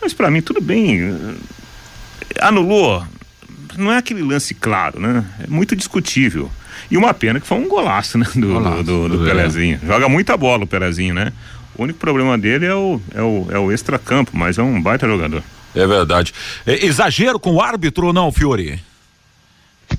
Mas 0.00 0.12
para 0.12 0.30
mim, 0.30 0.40
tudo 0.40 0.60
bem. 0.60 1.16
Anulou, 2.40 3.04
não 3.78 3.92
é 3.92 3.98
aquele 3.98 4.22
lance 4.22 4.54
claro, 4.54 5.00
né? 5.00 5.24
É 5.42 5.46
muito 5.46 5.74
discutível. 5.76 6.50
E 6.90 6.96
uma 6.96 7.14
pena 7.14 7.40
que 7.40 7.46
foi 7.46 7.58
um 7.58 7.68
golaço, 7.68 8.18
né? 8.18 8.26
Do, 8.34 8.48
golaço, 8.48 8.82
do, 8.84 9.08
do, 9.08 9.18
do 9.18 9.24
Pelezinho. 9.24 9.80
Joga 9.84 10.08
muita 10.08 10.36
bola 10.36 10.64
o 10.64 10.66
Pelezinho, 10.66 11.14
né? 11.14 11.32
O 11.76 11.82
único 11.82 11.98
problema 11.98 12.38
dele 12.38 12.66
é 12.66 12.74
o, 12.74 13.00
é 13.14 13.22
o, 13.22 13.46
é 13.50 13.58
o 13.58 13.72
extracampo, 13.72 14.32
mas 14.34 14.58
é 14.58 14.62
um 14.62 14.80
baita 14.80 15.06
jogador. 15.06 15.42
É 15.74 15.86
verdade. 15.86 16.32
É, 16.66 16.86
exagero 16.86 17.38
com 17.38 17.52
o 17.52 17.60
árbitro 17.60 18.06
ou 18.06 18.12
não, 18.12 18.32
Fiore? 18.32 18.80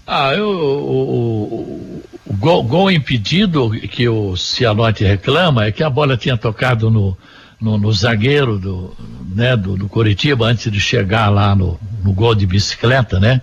Ah, 0.05 0.33
eu, 0.33 0.47
o, 0.47 0.53
o, 0.53 2.03
o 2.25 2.33
gol, 2.33 2.63
gol, 2.63 2.91
impedido 2.91 3.69
que 3.71 4.07
o 4.09 4.35
Cialotti 4.35 5.03
reclama 5.03 5.65
é 5.65 5.71
que 5.71 5.83
a 5.83 5.89
bola 5.89 6.17
tinha 6.17 6.35
tocado 6.35 6.89
no, 6.89 7.15
no, 7.59 7.77
no 7.77 7.91
zagueiro 7.91 8.57
do, 8.57 8.95
né, 9.33 9.55
do, 9.55 9.77
do 9.77 9.87
Coritiba 9.87 10.47
antes 10.47 10.71
de 10.71 10.79
chegar 10.79 11.29
lá 11.29 11.55
no, 11.55 11.79
no 12.03 12.11
gol 12.11 12.33
de 12.33 12.45
bicicleta, 12.45 13.19
né? 13.19 13.41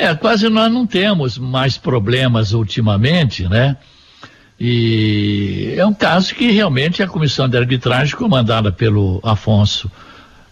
É, 0.00 0.14
quase 0.14 0.48
nós 0.48 0.72
não 0.72 0.86
temos 0.86 1.36
mais 1.36 1.76
problemas 1.76 2.52
ultimamente, 2.54 3.46
né? 3.46 3.76
E 4.58 5.74
é 5.76 5.84
um 5.84 5.92
caso 5.92 6.34
que 6.34 6.50
realmente 6.50 7.02
a 7.02 7.06
comissão 7.06 7.46
de 7.46 7.58
arbitragem, 7.58 8.16
comandada 8.16 8.72
pelo 8.72 9.20
Afonso, 9.22 9.92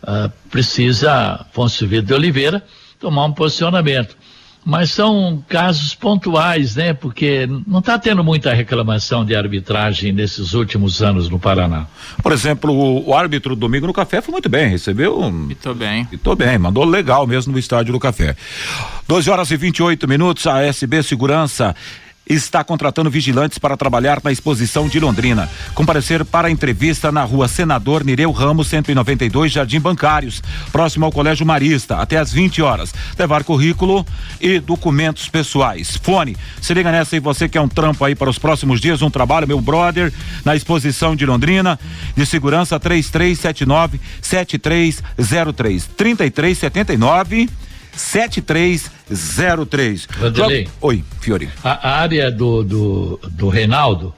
uh, 0.03 0.31
precisa, 0.51 1.47
Afonso 1.49 1.87
Vitor 1.87 2.05
de 2.05 2.13
Oliveira, 2.13 2.63
tomar 3.01 3.25
um 3.25 3.33
posicionamento 3.33 4.15
mas 4.69 4.91
são 4.91 5.43
casos 5.49 5.95
pontuais, 5.95 6.77
né? 6.77 6.93
Porque 6.93 7.49
não 7.67 7.79
está 7.79 7.99
tendo 7.99 8.23
muita 8.23 8.53
reclamação 8.53 9.25
de 9.25 9.35
arbitragem 9.35 10.13
nesses 10.13 10.53
últimos 10.53 11.01
anos 11.01 11.31
no 11.31 11.39
Paraná. 11.39 11.87
Por 12.23 12.33
exemplo, 12.33 12.71
o, 12.75 13.09
o 13.09 13.15
árbitro 13.15 13.57
domingo 13.57 13.87
no 13.87 13.95
café 13.95 14.21
foi 14.21 14.31
muito 14.31 14.47
bem, 14.47 14.69
recebeu. 14.69 15.33
Estou 15.49 15.75
bem. 15.75 16.07
Estou 16.13 16.37
bem, 16.37 16.59
mandou 16.59 16.85
legal 16.85 17.27
mesmo 17.27 17.55
no 17.55 17.59
estádio 17.59 17.95
do 17.95 17.99
café. 17.99 18.37
12 19.09 19.31
horas 19.31 19.51
e 19.51 19.57
28 19.57 20.07
minutos, 20.07 20.47
a 20.47 20.63
SB 20.63 21.03
Segurança 21.03 21.75
está 22.29 22.63
contratando 22.63 23.11
vigilantes 23.11 23.59
para 23.59 23.77
trabalhar 23.77 24.21
na 24.23 24.31
exposição 24.31 24.89
de 24.89 25.01
Londrina. 25.01 25.49
Comparecer 25.75 26.25
para 26.25 26.49
a 26.49 26.51
entrevista 26.51 27.11
na 27.11 27.25
rua 27.25 27.49
Senador 27.49 28.05
Nireu 28.05 28.31
Ramos, 28.31 28.69
192, 28.69 29.53
Jardim 29.53 29.81
Bancários, 29.81 30.43
próximo 30.71 31.05
ao 31.05 31.13
Colégio 31.13 31.47
Marista, 31.47 31.97
até 31.97 32.19
às 32.19 32.33
20 32.33 32.61
horas. 32.63 32.95
Levar 33.19 33.45
currículo 33.45 34.05
e 34.41 34.61
documentos 34.61 35.29
pessoais. 35.29 35.97
Fone, 35.97 36.37
se 36.61 36.75
liga 36.75 36.93
nessa 36.93 37.17
e 37.17 37.21
você 37.21 37.49
quer 37.49 37.61
um 37.61 37.69
trampo 37.69 38.05
aí 38.05 38.15
para 38.15 38.31
os 38.31 38.39
próximos 38.39 38.81
dias, 38.81 39.03
um 39.03 39.11
trabalho, 39.11 39.49
meu 39.49 39.61
brother, 39.61 40.13
na 40.45 40.55
exposição 40.55 41.17
de 41.17 41.25
Londrina, 41.25 41.79
de 42.17 42.27
segurança 42.27 42.79
3379 42.79 44.01
7303 44.21 45.89
3379 45.97 47.49
7303. 47.99 50.07
Vanderlei. 50.19 50.69
Oi, 50.81 51.05
Fiori. 51.21 51.49
A, 51.63 51.89
a 51.89 52.01
área 52.01 52.31
do, 52.31 52.63
do, 52.63 53.21
do 53.31 53.49
Reinaldo, 53.49 54.15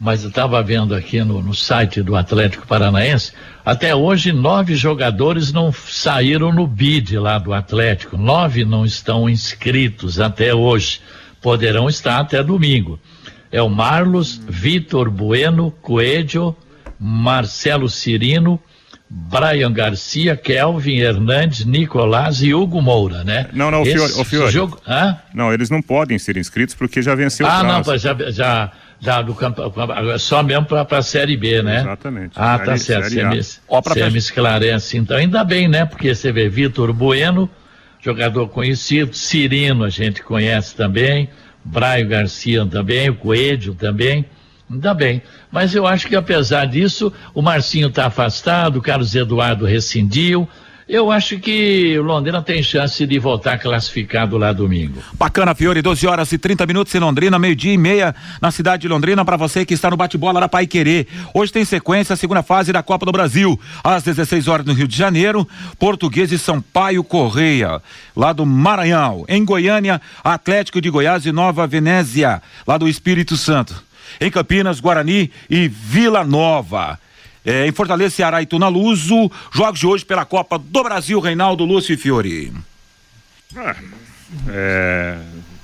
mas 0.00 0.22
eu 0.22 0.28
estava 0.28 0.62
vendo 0.62 0.94
aqui 0.94 1.22
no, 1.22 1.42
no 1.42 1.54
site 1.54 2.02
do 2.02 2.16
Atlético 2.16 2.66
Paranaense, 2.66 3.32
até 3.64 3.94
hoje 3.94 4.32
nove 4.32 4.74
jogadores 4.74 5.52
não 5.52 5.70
saíram 5.72 6.52
no 6.52 6.66
bid 6.66 7.18
lá 7.18 7.38
do 7.38 7.52
Atlético, 7.52 8.16
nove 8.16 8.64
não 8.64 8.86
estão 8.86 9.28
inscritos 9.28 10.18
até 10.18 10.54
hoje, 10.54 11.00
poderão 11.42 11.88
estar 11.88 12.18
até 12.18 12.42
domingo. 12.42 12.98
É 13.50 13.62
o 13.62 13.68
Marlos, 13.68 14.40
Vitor 14.48 15.10
Bueno, 15.10 15.70
Coelho, 15.82 16.56
Marcelo 16.98 17.88
Cirino, 17.88 18.60
Brian 19.10 19.72
Garcia, 19.72 20.36
Kelvin 20.36 20.98
Hernandes, 20.98 21.64
Nicolás 21.64 22.42
e 22.42 22.52
Hugo 22.52 22.82
Moura, 22.82 23.24
né? 23.24 23.48
Não, 23.54 23.70
não, 23.70 23.82
o 23.82 23.84
Fiore. 23.84 24.12
O 24.12 24.24
Fiore. 24.24 24.52
Jogo... 24.52 24.78
Não, 25.32 25.52
eles 25.52 25.70
não 25.70 25.80
podem 25.80 26.18
ser 26.18 26.36
inscritos 26.36 26.74
porque 26.74 27.00
já 27.00 27.14
venceu 27.14 27.46
ah, 27.46 27.48
o 27.48 27.60
prazo. 27.60 27.90
Ah, 27.90 27.92
não, 27.92 27.98
já, 27.98 28.30
já, 28.30 28.72
já 29.00 29.22
do 29.22 29.34
campo, 29.34 29.62
só 30.18 30.42
mesmo 30.42 30.66
para 30.66 30.98
a 30.98 31.02
Série 31.02 31.38
B, 31.38 31.62
né? 31.62 31.80
Exatamente. 31.80 32.32
Ah, 32.36 32.58
tá 32.58 32.76
certo. 32.76 33.08
Você 33.08 33.24
me, 33.24 33.42
você 33.42 34.10
me 34.10 34.18
esclarece, 34.18 34.98
então. 34.98 35.16
Ainda 35.16 35.42
bem, 35.42 35.68
né? 35.68 35.86
Porque 35.86 36.14
você 36.14 36.30
vê 36.30 36.50
Vitor 36.50 36.92
Bueno, 36.92 37.48
jogador 38.00 38.46
conhecido, 38.48 39.14
Cirino 39.14 39.84
a 39.84 39.90
gente 39.90 40.22
conhece 40.22 40.74
também, 40.76 41.30
Brian 41.64 42.06
Garcia 42.06 42.66
também, 42.66 43.08
o 43.08 43.14
Coelho 43.14 43.74
também. 43.74 44.26
Ainda 44.70 44.92
bem. 44.92 45.22
Mas 45.50 45.74
eu 45.74 45.86
acho 45.86 46.06
que 46.06 46.16
apesar 46.16 46.66
disso, 46.66 47.12
o 47.34 47.40
Marcinho 47.40 47.88
está 47.88 48.06
afastado, 48.06 48.76
o 48.76 48.82
Carlos 48.82 49.14
Eduardo 49.14 49.64
rescindiu. 49.64 50.48
Eu 50.88 51.10
acho 51.10 51.38
que 51.38 51.98
Londrina 51.98 52.40
tem 52.40 52.62
chance 52.62 53.06
de 53.06 53.18
voltar 53.18 53.58
classificado 53.58 54.38
lá 54.38 54.54
domingo. 54.54 55.02
Bacana, 55.12 55.54
Fiore, 55.54 55.82
12 55.82 56.06
horas 56.06 56.32
e 56.32 56.38
30 56.38 56.64
minutos 56.64 56.94
em 56.94 56.98
Londrina, 56.98 57.38
meio-dia 57.38 57.74
e 57.74 57.76
meia 57.76 58.14
na 58.40 58.50
cidade 58.50 58.82
de 58.82 58.88
Londrina, 58.88 59.22
para 59.22 59.36
você 59.36 59.66
que 59.66 59.74
está 59.74 59.90
no 59.90 59.98
bate-bola 59.98 60.40
da 60.40 60.48
Pai 60.48 60.66
Querer. 60.66 61.06
Hoje 61.34 61.52
tem 61.52 61.62
sequência 61.62 62.14
a 62.14 62.16
segunda 62.16 62.42
fase 62.42 62.72
da 62.72 62.82
Copa 62.82 63.04
do 63.04 63.12
Brasil, 63.12 63.60
às 63.84 64.02
16 64.02 64.48
horas 64.48 64.64
no 64.64 64.72
Rio 64.72 64.88
de 64.88 64.96
Janeiro, 64.96 65.46
Português 65.78 66.32
e 66.32 66.38
Sampaio 66.38 67.04
Correia, 67.04 67.82
lá 68.16 68.32
do 68.32 68.46
Maranhão. 68.46 69.26
Em 69.28 69.44
Goiânia, 69.44 70.00
Atlético 70.24 70.80
de 70.80 70.88
Goiás 70.88 71.26
e 71.26 71.32
Nova 71.32 71.66
Venésia, 71.66 72.40
lá 72.66 72.78
do 72.78 72.88
Espírito 72.88 73.36
Santo 73.36 73.87
em 74.20 74.30
Campinas, 74.30 74.80
Guarani 74.80 75.30
e 75.48 75.68
Vila 75.68 76.24
Nova. 76.24 76.98
É, 77.44 77.66
em 77.66 77.72
Fortaleza, 77.72 78.14
Ceará 78.14 78.42
e 78.42 78.46
Tunaluso, 78.46 79.30
jogos 79.52 79.80
de 79.80 79.86
hoje 79.86 80.04
pela 80.04 80.24
Copa 80.24 80.58
do 80.58 80.82
Brasil, 80.82 81.18
Reinaldo 81.20 81.64
Lúcio 81.64 81.94
e 81.94 81.96
Fiori. 81.96 82.52
Ah, 83.56 83.76
é, 84.48 85.18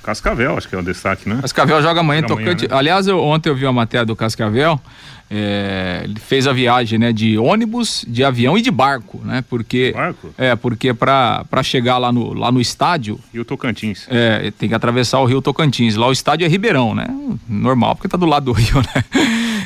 Cascavel, 0.05 0.55
acho 0.55 0.69
que 0.69 0.75
é 0.75 0.77
o 0.77 0.83
destaque, 0.83 1.27
né? 1.27 1.39
Cascavel 1.41 1.81
joga 1.81 1.99
amanhã, 1.99 2.21
joga 2.21 2.33
amanhã 2.33 2.53
né? 2.53 2.67
Aliás, 2.69 3.07
eu, 3.07 3.19
ontem 3.19 3.49
eu 3.49 3.55
vi 3.55 3.65
uma 3.65 3.73
matéria 3.73 4.05
do 4.05 4.15
Cascavel. 4.15 4.79
É, 5.27 6.01
ele 6.03 6.19
fez 6.19 6.45
a 6.45 6.53
viagem 6.53 6.99
né, 6.99 7.11
de 7.11 7.35
ônibus, 7.39 8.05
de 8.07 8.23
avião 8.23 8.55
e 8.55 8.61
de 8.61 8.69
barco, 8.69 9.19
né? 9.25 9.43
Porque 9.49 9.91
barco? 9.91 10.29
é 10.37 10.55
porque 10.55 10.93
para 10.93 11.63
chegar 11.63 11.97
lá 11.97 12.11
no, 12.11 12.33
lá 12.33 12.51
no 12.51 12.61
estádio 12.61 13.19
Rio 13.33 13.43
Tocantins. 13.43 14.05
É, 14.07 14.51
tem 14.51 14.69
que 14.69 14.75
atravessar 14.75 15.19
o 15.21 15.25
Rio 15.25 15.41
Tocantins. 15.41 15.95
Lá 15.95 16.05
o 16.05 16.11
estádio 16.11 16.45
é 16.45 16.47
Ribeirão, 16.47 16.93
né? 16.93 17.07
Normal, 17.49 17.95
porque 17.95 18.07
tá 18.07 18.15
do 18.17 18.27
lado 18.27 18.45
do 18.45 18.51
Rio, 18.53 18.77
né? 18.77 19.03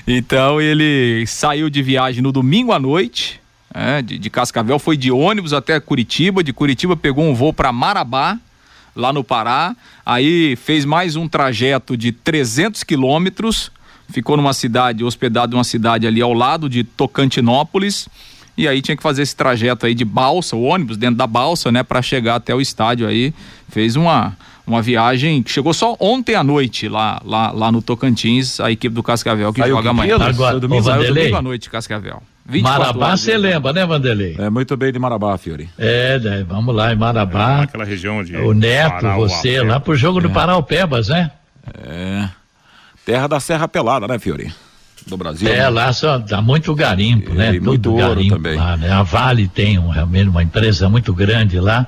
Então 0.08 0.62
ele 0.62 1.25
saiu 1.28 1.69
de 1.69 1.84
viagem 1.84 2.23
no 2.23 2.32
domingo 2.32 2.71
à 2.71 2.80
noite, 2.80 3.41
é, 3.73 4.02
de, 4.02 4.17
de 4.17 4.30
Cascavel, 4.30 4.80
foi 4.80 4.95
de 4.95 5.12
ônibus 5.12 5.52
até 5.52 5.78
Curitiba, 5.82 6.41
de 6.41 6.54
Curitiba 6.54 6.95
pegou 6.95 7.25
um 7.25 7.36
voo 7.36 7.52
para 7.52 7.73
Marabá, 7.73 8.39
lá 9.00 9.14
no 9.14 9.24
Pará, 9.24 9.76
aí 10.06 10.56
fez 10.56 10.86
mais 10.86 11.16
um 11.16 11.28
trajeto 11.28 11.96
de 11.96 12.12
300 12.12 12.84
quilômetros 12.84 13.72
ficou 14.12 14.36
numa 14.36 14.54
cidade, 14.54 15.04
hospedado 15.04 15.54
numa 15.54 15.64
cidade 15.64 16.08
ali 16.08 16.22
ao 16.22 16.34
lado 16.34 16.68
de 16.70 16.84
Tocantinópolis. 16.84 18.10
E 18.58 18.68
aí 18.68 18.82
tinha 18.82 18.98
que 18.98 19.04
fazer 19.04 19.22
esse 19.22 19.36
trajeto 19.36 19.86
aí 19.86 19.96
de 19.96 20.04
balsa, 20.04 20.56
o 20.56 20.64
ônibus 20.64 20.98
dentro 20.98 21.16
da 21.16 21.26
balsa, 21.26 21.72
né, 21.72 21.82
para 21.82 22.02
chegar 22.02 22.36
até 22.36 22.54
o 22.54 22.60
estádio 22.60 23.08
aí. 23.08 23.34
Fez 23.70 23.96
uma 23.96 24.36
uma 24.68 24.84
viagem 24.84 25.42
que 25.42 25.50
chegou 25.50 25.74
só 25.74 25.98
ontem 26.00 26.36
à 26.36 26.44
noite 26.44 26.88
lá, 26.88 27.20
lá, 27.26 27.52
lá 27.52 27.72
no 27.72 27.82
Tocantins, 27.82 28.60
a 28.60 28.72
equipe 28.72 28.94
do 28.94 29.02
Cascavel 29.02 29.52
que 29.52 29.68
joga 29.68 29.90
amanhã. 29.90 30.16
Agora, 30.18 30.60
domingo, 30.60 30.84
domingo 30.84 31.36
à 31.36 31.42
noite, 31.42 31.72
Cascavel. 31.72 32.22
Marabá 32.62 33.16
você 33.16 33.38
lembra, 33.38 33.72
né, 33.74 33.86
Vanderlei? 33.86 34.36
É 34.38 34.50
muito 34.50 34.76
bem 34.76 34.92
de 34.92 35.00
Marabá, 35.00 35.38
Fiore. 35.38 35.70
É, 35.78 36.18
né, 36.20 36.46
vamos 36.48 36.76
lá 36.76 36.92
em 36.92 36.96
Marabá. 36.96 37.60
É, 37.60 37.64
aquela 37.64 37.86
região 37.86 38.24
de. 38.24 38.36
O 38.38 38.54
Neto, 38.54 39.06
você, 39.16 39.62
lá 39.62 39.80
pro 39.80 39.96
jogo 39.96 40.20
é. 40.20 40.24
do 40.24 40.30
Paraupebas, 40.30 41.10
né? 41.10 41.32
É. 41.84 42.30
Terra 43.06 43.28
da 43.28 43.40
Serra 43.40 43.68
Pelada, 43.68 44.08
né, 44.08 44.20
Fiori? 44.20 44.54
Do 45.08 45.18
Brasil. 45.18 45.48
É, 45.48 45.58
né? 45.58 45.70
lá 45.70 45.92
só 45.94 46.18
dá 46.18 46.42
muito 46.42 46.74
garimpo, 46.76 47.34
né? 47.34 47.56
E 47.56 47.60
muito 47.60 47.92
ouro 47.92 48.16
garimpo 48.16 48.36
também. 48.36 48.58
Lá, 48.58 48.78
né? 48.78 48.92
A 48.92 49.04
Vale 49.04 49.48
tem 49.48 49.80
um, 49.80 49.90
realmente 49.90 50.30
uma 50.30 50.44
empresa 50.44 50.90
muito 50.90 51.14
grande 51.14 51.60
lá. 51.60 51.88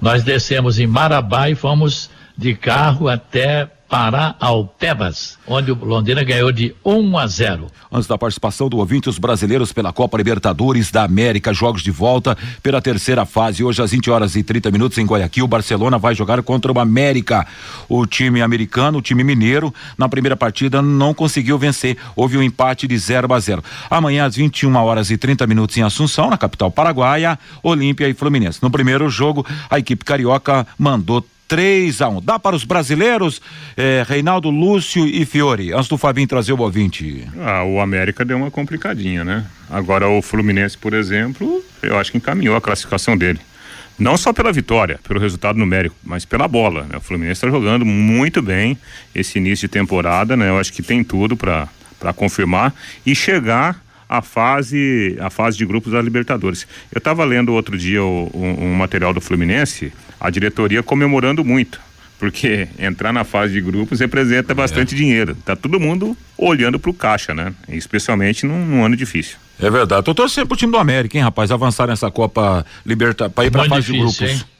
Nós 0.00 0.22
descemos 0.22 0.78
em 0.78 0.86
Marabá 0.86 1.48
e 1.48 1.54
fomos 1.54 2.10
de 2.36 2.54
carro 2.54 3.08
até 3.08 3.68
Paraupebas, 3.88 5.38
onde 5.46 5.72
o 5.72 5.84
Londrina 5.84 6.22
ganhou 6.22 6.52
de 6.52 6.74
1 6.84 7.18
a 7.18 7.26
0. 7.26 7.66
Antes 7.90 8.06
da 8.06 8.18
participação 8.18 8.68
do 8.68 8.76
ouvinte, 8.76 9.08
os 9.08 9.18
brasileiros 9.18 9.72
pela 9.72 9.92
Copa 9.92 10.18
Libertadores 10.18 10.90
da 10.90 11.04
América, 11.04 11.54
jogos 11.54 11.82
de 11.82 11.90
volta 11.90 12.36
pela 12.62 12.82
terceira 12.82 13.24
fase. 13.24 13.64
Hoje 13.64 13.80
às 13.82 13.90
20 13.90 14.10
horas 14.10 14.36
e 14.36 14.42
30 14.42 14.70
minutos 14.70 14.98
em 14.98 15.06
Guayaquil, 15.06 15.46
o 15.46 15.48
Barcelona 15.48 15.96
vai 15.96 16.14
jogar 16.14 16.42
contra 16.42 16.70
o 16.70 16.78
América. 16.78 17.46
O 17.88 18.04
time 18.04 18.42
americano, 18.42 18.98
o 18.98 19.02
time 19.02 19.24
mineiro, 19.24 19.72
na 19.96 20.08
primeira 20.08 20.36
partida 20.36 20.82
não 20.82 21.14
conseguiu 21.14 21.58
vencer. 21.58 21.96
Houve 22.14 22.36
um 22.36 22.42
empate 22.42 22.86
de 22.86 22.98
0 22.98 23.32
a 23.32 23.40
0. 23.40 23.64
Amanhã 23.88 24.26
às 24.26 24.36
21 24.36 24.76
horas 24.76 25.10
e 25.10 25.16
30 25.16 25.46
minutos 25.46 25.76
em 25.78 25.82
Assunção, 25.82 26.28
na 26.28 26.36
capital 26.36 26.70
paraguaia, 26.70 27.38
Olímpia 27.62 28.06
e 28.06 28.12
Fluminense. 28.12 28.58
No 28.62 28.70
primeiro 28.70 29.08
jogo, 29.08 29.46
a 29.70 29.78
equipe 29.78 30.04
carioca 30.04 30.66
mandou 30.78 31.24
3 31.48 32.02
a 32.02 32.08
1 32.10 32.20
Dá 32.20 32.38
para 32.38 32.54
os 32.54 32.62
brasileiros, 32.64 33.40
eh, 33.76 34.04
Reinaldo 34.06 34.50
Lúcio 34.50 35.06
e 35.06 35.24
Fiore, 35.24 35.72
antes 35.72 35.88
do 35.88 35.96
Fabinho 35.96 36.28
trazer 36.28 36.52
o 36.52 36.60
ouvinte. 36.60 37.26
Ah, 37.40 37.64
o 37.64 37.80
América 37.80 38.24
deu 38.24 38.36
uma 38.36 38.50
complicadinha, 38.50 39.24
né? 39.24 39.46
Agora 39.70 40.06
o 40.08 40.20
Fluminense, 40.20 40.76
por 40.76 40.92
exemplo, 40.92 41.64
eu 41.82 41.98
acho 41.98 42.12
que 42.12 42.18
encaminhou 42.18 42.54
a 42.54 42.60
classificação 42.60 43.16
dele. 43.16 43.40
Não 43.98 44.16
só 44.16 44.32
pela 44.32 44.52
vitória, 44.52 45.00
pelo 45.02 45.18
resultado 45.18 45.58
numérico, 45.58 45.96
mas 46.04 46.24
pela 46.24 46.46
bola. 46.46 46.84
Né? 46.84 46.98
O 46.98 47.00
Fluminense 47.00 47.44
está 47.44 47.48
jogando 47.48 47.84
muito 47.84 48.40
bem 48.40 48.78
esse 49.12 49.38
início 49.38 49.66
de 49.66 49.72
temporada, 49.72 50.36
né? 50.36 50.48
Eu 50.48 50.58
acho 50.58 50.72
que 50.72 50.82
tem 50.82 51.02
tudo 51.02 51.36
para 51.36 52.12
confirmar 52.14 52.72
e 53.04 53.14
chegar 53.14 53.82
a 54.08 54.22
fase 54.22 55.16
a 55.20 55.30
fase 55.30 55.58
de 55.58 55.66
grupos 55.66 55.92
da 55.92 56.00
Libertadores. 56.00 56.66
Eu 56.92 56.98
estava 56.98 57.24
lendo 57.24 57.52
outro 57.52 57.76
dia 57.76 58.02
o, 58.02 58.30
um, 58.34 58.66
um 58.66 58.74
material 58.74 59.12
do 59.12 59.20
Fluminense, 59.20 59.92
a 60.20 60.30
diretoria 60.30 60.82
comemorando 60.82 61.44
muito 61.44 61.80
porque 62.18 62.68
entrar 62.78 63.12
na 63.12 63.22
fase 63.22 63.52
de 63.52 63.60
grupos 63.60 64.00
representa 64.00 64.54
bastante 64.54 64.94
é. 64.94 64.98
dinheiro. 64.98 65.36
Tá 65.44 65.54
todo 65.54 65.78
mundo 65.78 66.16
olhando 66.36 66.78
para 66.78 66.90
o 66.90 66.94
caixa, 66.94 67.32
né? 67.32 67.54
Especialmente 67.68 68.44
num, 68.44 68.66
num, 68.66 68.84
ano 68.84 68.96
difícil. 68.96 69.36
É 69.60 69.70
verdade. 69.70 70.04
Tô 70.04 70.14
torcendo 70.14 70.48
pro 70.48 70.56
time 70.56 70.72
do 70.72 70.78
América, 70.78 71.16
hein, 71.16 71.22
rapaz? 71.22 71.50
Avançar 71.52 71.86
nessa 71.86 72.10
Copa 72.10 72.66
Libertadores, 72.84 73.34
para 73.34 73.46
ir 73.46 73.50
para 73.50 73.62
a 73.62 73.68
fase 73.68 73.92
difícil, 73.92 74.08
de 74.08 74.18
grupos. 74.18 74.42
Hein? 74.42 74.57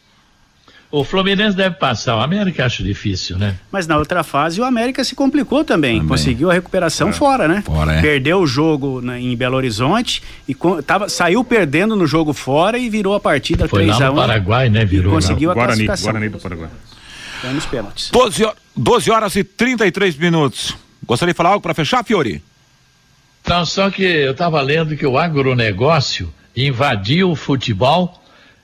O 0.90 1.05
Fluminense 1.05 1.55
deve 1.55 1.74
passar, 1.77 2.16
o 2.16 2.20
América 2.20 2.64
acho 2.64 2.83
difícil, 2.83 3.37
né? 3.37 3.57
Mas 3.70 3.87
na 3.87 3.98
outra 3.98 4.22
fase 4.22 4.59
o 4.59 4.64
América 4.64 5.05
se 5.05 5.14
complicou 5.14 5.62
também, 5.62 5.96
também. 5.96 6.09
conseguiu 6.09 6.51
a 6.51 6.55
recuperação 6.55 7.11
é. 7.11 7.12
fora, 7.12 7.46
né? 7.46 7.62
Fora, 7.64 7.96
é. 7.96 8.01
Perdeu 8.01 8.40
o 8.40 8.46
jogo 8.46 9.03
na, 9.03 9.20
em 9.20 9.37
Belo 9.37 9.57
Horizonte 9.57 10.22
e 10.48 10.57
tava, 10.87 11.11
saiu 11.11 11.44
perdendo 11.44 11.94
no 11.94 12.07
jogo 12.07 12.33
fora 12.33 12.79
e 12.79 12.88
virou 12.88 13.14
a 13.14 13.20
partida 13.20 13.68
3 13.68 14.01
a 14.01 14.11
1. 14.11 14.14
Foi 14.14 14.27
Paraguai, 14.27 14.70
né? 14.70 14.83
Virou. 14.87 15.12
conseguiu 15.12 15.51
a 15.51 15.55
Guarani, 15.55 15.85
classificação. 15.85 16.12
Guarani 16.12 16.29
do 16.31 16.38
Paraguai. 16.38 16.70
Então, 17.38 17.53
nos 17.53 17.66
pênaltis. 17.66 18.11
12, 18.11 18.48
12 18.74 19.11
horas 19.11 19.37
e 19.37 19.44
33 19.44 20.16
minutos. 20.16 20.74
Gostaria 21.07 21.35
de 21.35 21.37
falar 21.37 21.51
algo 21.51 21.62
para 21.62 21.74
fechar, 21.74 22.03
Fiori? 22.03 22.42
Não, 23.46 23.64
só 23.66 23.90
que 23.90 24.03
eu 24.03 24.33
estava 24.33 24.61
lendo 24.62 24.96
que 24.96 25.07
o 25.07 25.18
agronegócio 25.18 26.33
invadiu 26.57 27.31
o 27.31 27.37
futebol 27.37 28.20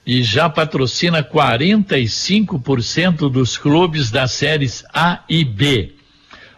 e 0.07 0.23
já 0.23 0.49
patrocina 0.49 1.23
45% 1.23 3.31
dos 3.31 3.57
clubes 3.57 4.11
das 4.11 4.33
séries 4.33 4.85
A 4.93 5.21
e 5.29 5.45
B. 5.45 5.95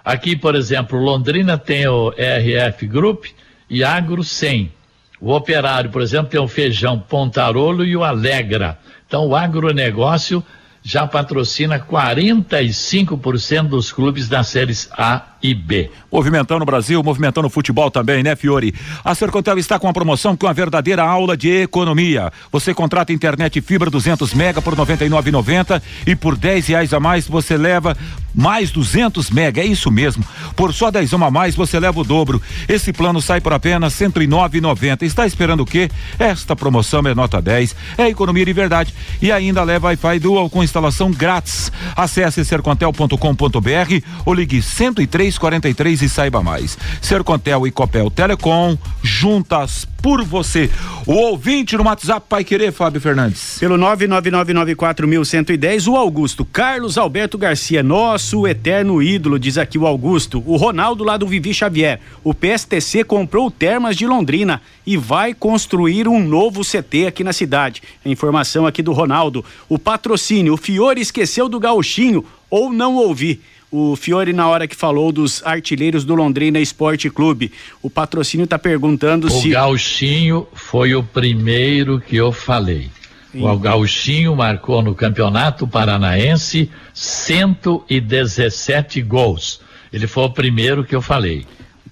Aqui, 0.04 0.36
por 0.36 0.54
exemplo, 0.54 0.98
Londrina 0.98 1.58
tem 1.58 1.86
o 1.86 2.10
RF 2.10 2.86
Group 2.86 3.26
e 3.68 3.84
Agro 3.84 4.24
100. 4.24 4.72
O 5.20 5.32
Operário, 5.32 5.90
por 5.90 6.00
exemplo, 6.02 6.30
tem 6.30 6.40
o 6.40 6.48
Feijão 6.48 6.98
Pontarolo 6.98 7.84
e 7.84 7.96
o 7.96 8.04
Alegra. 8.04 8.78
Então, 9.06 9.26
o 9.26 9.36
agronegócio 9.36 10.44
já 10.82 11.06
patrocina 11.06 11.78
45% 11.80 13.68
dos 13.68 13.90
clubes 13.90 14.28
das 14.28 14.48
séries 14.48 14.88
A 14.92 15.35
e 15.46 15.54
B. 15.54 15.90
Movimentando 16.10 16.62
o 16.62 16.66
Brasil, 16.66 17.02
movimentando 17.02 17.46
o 17.46 17.50
futebol 17.50 17.90
também, 17.90 18.22
né, 18.22 18.34
Fiore? 18.34 18.74
A 19.04 19.14
Sercontel 19.14 19.58
está 19.58 19.78
com 19.78 19.86
uma 19.86 19.92
promoção 19.92 20.36
com 20.36 20.46
uma 20.46 20.52
verdadeira 20.52 21.04
aula 21.04 21.36
de 21.36 21.62
economia. 21.62 22.32
Você 22.50 22.74
contrata 22.74 23.12
internet 23.12 23.60
fibra 23.60 23.88
200 23.88 24.34
mega 24.34 24.60
por 24.60 24.74
99,90 24.74 25.80
e 26.06 26.16
por 26.16 26.36
10 26.36 26.66
reais 26.66 26.92
a 26.92 26.98
mais 26.98 27.28
você 27.28 27.56
leva 27.56 27.96
mais 28.34 28.70
200 28.70 29.30
mega. 29.30 29.60
É 29.60 29.64
isso 29.64 29.90
mesmo. 29.90 30.24
Por 30.56 30.74
só 30.74 30.90
10 30.90 31.14
a 31.14 31.30
mais 31.30 31.54
você 31.54 31.78
leva 31.78 32.00
o 32.00 32.04
dobro. 32.04 32.42
Esse 32.68 32.92
plano 32.92 33.22
sai 33.22 33.40
por 33.40 33.52
apenas 33.52 33.94
109,90. 33.94 35.02
Está 35.02 35.26
esperando 35.26 35.60
o 35.60 35.66
quê? 35.66 35.88
Esta 36.18 36.56
promoção 36.56 37.00
é 37.06 37.14
nota 37.14 37.40
10, 37.40 37.76
é 37.98 38.08
economia 38.08 38.44
de 38.44 38.52
verdade 38.52 38.94
e 39.22 39.30
ainda 39.30 39.62
leva 39.62 39.86
Wi-Fi 39.86 40.18
Dual 40.18 40.50
com 40.50 40.62
instalação 40.62 41.10
grátis. 41.10 41.70
Acesse 41.94 42.44
sercontel.com.br 42.44 44.00
ou 44.24 44.34
ligue 44.34 44.60
103 44.60 45.35
43 45.38 46.02
e 46.02 46.08
saiba 46.08 46.42
mais. 46.42 46.76
Sercontel 47.00 47.66
e 47.66 47.70
Copel 47.70 48.10
Telecom, 48.10 48.76
juntas 49.02 49.86
por 50.06 50.22
você. 50.22 50.70
O 51.04 51.14
ouvinte 51.14 51.76
no 51.76 51.84
WhatsApp 51.84 52.24
Pai 52.28 52.44
Querer, 52.44 52.72
Fábio 52.72 53.00
Fernandes. 53.00 53.58
Pelo 53.58 53.76
999941110, 53.76 55.88
o 55.88 55.96
Augusto 55.96 56.44
Carlos 56.44 56.96
Alberto 56.96 57.36
Garcia, 57.36 57.82
nosso 57.82 58.46
eterno 58.46 59.02
ídolo, 59.02 59.38
diz 59.38 59.58
aqui 59.58 59.76
o 59.76 59.86
Augusto. 59.86 60.42
O 60.46 60.56
Ronaldo 60.56 61.02
lá 61.02 61.16
do 61.16 61.26
Vivi 61.26 61.52
Xavier. 61.52 61.98
O 62.22 62.32
PSTC 62.32 63.02
comprou 63.02 63.50
Termas 63.50 63.96
de 63.96 64.06
Londrina 64.06 64.62
e 64.86 64.96
vai 64.96 65.34
construir 65.34 66.06
um 66.06 66.24
novo 66.24 66.62
CT 66.62 67.08
aqui 67.08 67.24
na 67.24 67.32
cidade. 67.32 67.82
A 68.04 68.08
informação 68.08 68.66
aqui 68.66 68.82
do 68.82 68.92
Ronaldo. 68.92 69.44
O 69.68 69.78
patrocínio, 69.78 70.54
o 70.54 70.56
Fiore 70.56 71.00
esqueceu 71.00 71.48
do 71.48 71.58
gauchinho 71.58 72.24
ou 72.48 72.72
não 72.72 72.94
ouvi 72.94 73.40
o 73.76 73.94
Fiore 73.94 74.32
na 74.32 74.48
hora 74.48 74.66
que 74.66 74.74
falou 74.74 75.12
dos 75.12 75.44
artilheiros 75.44 76.02
do 76.04 76.14
Londrina 76.14 76.58
Esporte 76.58 77.10
Clube. 77.10 77.52
O 77.82 77.90
patrocínio 77.90 78.44
está 78.44 78.58
perguntando 78.58 79.26
o 79.26 79.30
se. 79.30 79.48
O 79.48 79.52
Gauchinho 79.52 80.46
foi 80.54 80.94
o 80.94 81.02
primeiro 81.02 82.00
que 82.00 82.16
eu 82.16 82.32
falei. 82.32 82.88
Sim. 83.32 83.42
O 83.42 83.58
Gauchinho 83.58 84.34
marcou 84.34 84.80
no 84.82 84.94
Campeonato 84.94 85.68
Paranaense 85.68 86.70
117 86.94 89.02
gols. 89.02 89.60
Ele 89.92 90.06
foi 90.06 90.24
o 90.24 90.30
primeiro 90.30 90.82
que 90.82 90.96
eu 90.96 91.02
falei. 91.02 91.44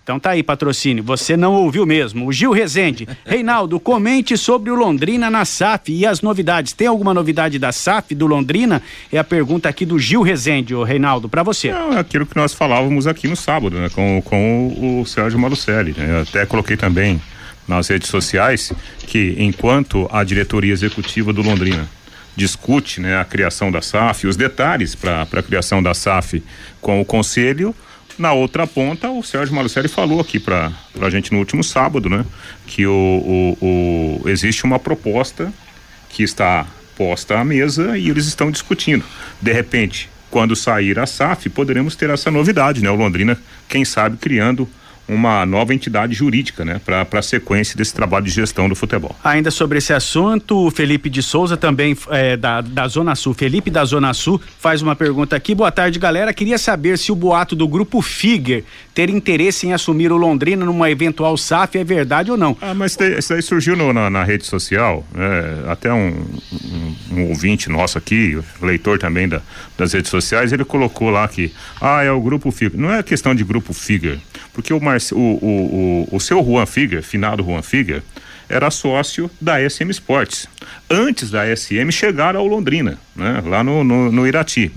Então 0.05 0.21
tá 0.21 0.33
aí, 0.33 0.43
patrocínio. 0.43 1.03
Você 1.03 1.35
não 1.35 1.55
ouviu 1.55 1.87
mesmo. 1.87 2.27
O 2.27 2.33
Gil 2.33 2.53
Rezende. 2.53 3.09
Reinaldo, 3.25 3.81
comente 3.81 4.37
sobre 4.37 4.71
o 4.71 4.75
Londrina 4.75 5.31
na 5.31 5.47
SAF 5.47 5.91
e 5.91 6.05
as 6.05 6.21
novidades. 6.21 6.75
Tem 6.75 6.87
alguma 6.87 7.15
novidade 7.15 7.59
da 7.59 7.73
SAF, 7.73 8.15
do 8.15 8.27
Londrina? 8.27 8.83
É 9.11 9.17
a 9.19 9.25
pergunta 9.25 9.67
aqui 9.67 9.87
do 9.87 9.99
Gil 9.99 10.21
Rezende, 10.21 10.75
o 10.75 10.83
Reinaldo, 10.83 11.27
para 11.27 11.43
você. 11.43 11.69
É 11.69 11.99
aquilo 11.99 12.27
que 12.27 12.37
nós 12.37 12.53
falávamos 12.53 13.07
aqui 13.07 13.27
no 13.27 13.35
sábado, 13.35 13.77
né? 13.77 13.89
Com, 13.89 14.21
com 14.23 14.69
o, 14.69 15.01
o 15.01 15.07
Sérgio 15.07 15.39
Malucelli. 15.39 15.95
Né? 15.97 16.19
Eu 16.19 16.23
até 16.23 16.45
coloquei 16.45 16.77
também 16.77 17.19
nas 17.67 17.89
redes 17.89 18.11
sociais 18.11 18.75
que 19.07 19.37
enquanto 19.39 20.07
a 20.13 20.23
diretoria 20.23 20.73
executiva 20.73 21.33
do 21.33 21.41
Londrina 21.41 21.89
discute 22.37 23.01
né, 23.01 23.19
a 23.19 23.25
criação 23.25 23.71
da 23.73 23.81
SAF, 23.81 24.27
os 24.27 24.37
detalhes 24.37 24.95
para 24.95 25.23
a 25.23 25.43
criação 25.43 25.83
da 25.83 25.95
SAF 25.95 26.43
com 26.81 27.01
o 27.01 27.05
conselho, 27.07 27.75
na 28.19 28.33
outra 28.33 28.67
ponta, 28.67 29.11
o 29.11 29.23
Sérgio 29.23 29.55
Malucelli 29.55 29.89
falou 29.89 30.21
aqui 30.21 30.39
para 30.39 30.73
a 31.01 31.11
gente 31.11 31.33
no 31.33 31.39
último 31.39 31.65
sábado, 31.65 32.09
né? 32.09 32.25
Que 32.67 32.87
o, 32.87 33.57
o, 33.61 34.21
o, 34.25 34.29
existe 34.29 34.65
uma 34.65 34.79
proposta 34.79 35.53
que 36.09 36.23
está 36.23 36.67
posta 36.97 37.39
à 37.39 37.45
mesa 37.45 37.99
e 37.99 38.09
eles 38.09 38.27
estão 38.27 38.51
discutindo. 38.51 39.05
De 39.41 39.53
repente, 39.53 40.09
quando 40.31 40.55
sair 40.55 40.99
a 40.99 41.07
SAF, 41.07 41.49
poderemos 41.49 41.97
ter 41.97 42.11
essa 42.11 42.31
novidade, 42.31 42.83
né? 42.83 42.91
O 42.91 42.95
Londrina, 42.95 43.39
quem 43.69 43.85
sabe, 43.85 44.17
criando 44.17 44.69
uma 45.09 45.45
nova 45.45 45.75
entidade 45.75 46.15
jurídica, 46.15 46.65
né, 46.65 46.81
para 46.85 47.07
a 47.13 47.23
sequência 47.23 47.77
desse 47.77 47.95
trabalho 47.95 48.25
de 48.25 48.31
gestão 48.31 48.69
do 48.69 48.75
futebol. 48.75 49.15
Ainda 49.23 49.51
sobre 49.51 49.79
esse 49.79 49.93
assunto, 49.93 50.67
o 50.67 50.71
Felipe 50.71 51.11
de 51.11 51.23
Souza 51.23 51.57
também 51.57 51.97
é, 52.11 52.37
da, 52.37 52.61
da 52.61 52.89
Zona 52.89 53.15
Sul. 53.15 53.35
Felipe 53.35 53.71
da 53.71 53.85
Zona 53.85 54.15
Sul 54.15 54.41
faz 54.59 54.83
uma 54.83 54.97
pergunta 54.97 55.37
aqui. 55.37 55.55
Boa 55.55 55.71
tarde, 55.71 55.99
galera. 55.99 56.33
Queria 56.33 56.59
saber 56.59 56.99
se 56.99 57.13
o 57.13 57.15
boato 57.15 57.55
do 57.55 57.69
grupo 57.69 58.01
Figuer 58.01 58.65
ter 58.95 59.11
interesse 59.11 59.67
em 59.67 59.73
assumir 59.73 60.13
o 60.13 60.17
Londrina 60.17 60.65
numa 60.65 60.91
eventual 60.91 61.37
SAF 61.37 61.77
é 61.77 61.85
verdade 61.85 62.31
ou 62.31 62.37
não. 62.37 62.57
Ah, 62.61 62.75
mas 62.75 62.97
isso 63.19 63.35
aí 63.35 63.43
surgiu 63.43 63.77
no, 63.77 63.93
na, 63.93 64.09
na, 64.09 64.25
rede 64.25 64.47
social, 64.47 65.05
é, 65.17 65.71
até 65.71 65.93
um, 65.93 66.15
um, 66.53 66.95
um, 67.13 67.29
ouvinte 67.29 67.69
nosso 67.69 67.99
aqui, 67.99 68.39
leitor 68.63 68.99
também 68.99 69.29
da, 69.29 69.43
das 69.77 69.93
redes 69.93 70.11
sociais, 70.11 70.53
ele 70.53 70.65
colocou 70.65 71.11
lá 71.11 71.27
que, 71.27 71.53
ah, 71.81 72.03
é 72.03 72.11
o 72.11 72.21
grupo 72.21 72.51
Figuer. 72.51 72.79
Não 72.79 72.93
é 72.93 73.03
questão 73.03 73.35
de 73.35 73.43
grupo 73.45 73.73
Figuer, 73.73 74.19
porque 74.53 74.73
o 74.73 74.81
o, 75.13 75.19
o, 75.19 76.07
o, 76.11 76.17
o 76.17 76.21
seu 76.21 76.43
Juan 76.45 76.67
Figa, 76.67 77.03
finado 77.03 77.43
Juan 77.43 77.63
Figa, 77.63 78.03
era 78.49 78.71
sócio 78.71 79.31
da 79.41 79.59
SM 79.69 79.91
Sports. 79.91 80.47
Antes 80.89 81.31
da 81.31 81.45
SM 81.55 81.91
chegar 81.91 82.37
ao 82.37 82.47
Londrina, 82.47 82.99
né, 83.15 83.43
lá 83.45 83.65
no, 83.65 83.83
no, 83.83 84.13
no 84.13 84.27
Irati. 84.27 84.71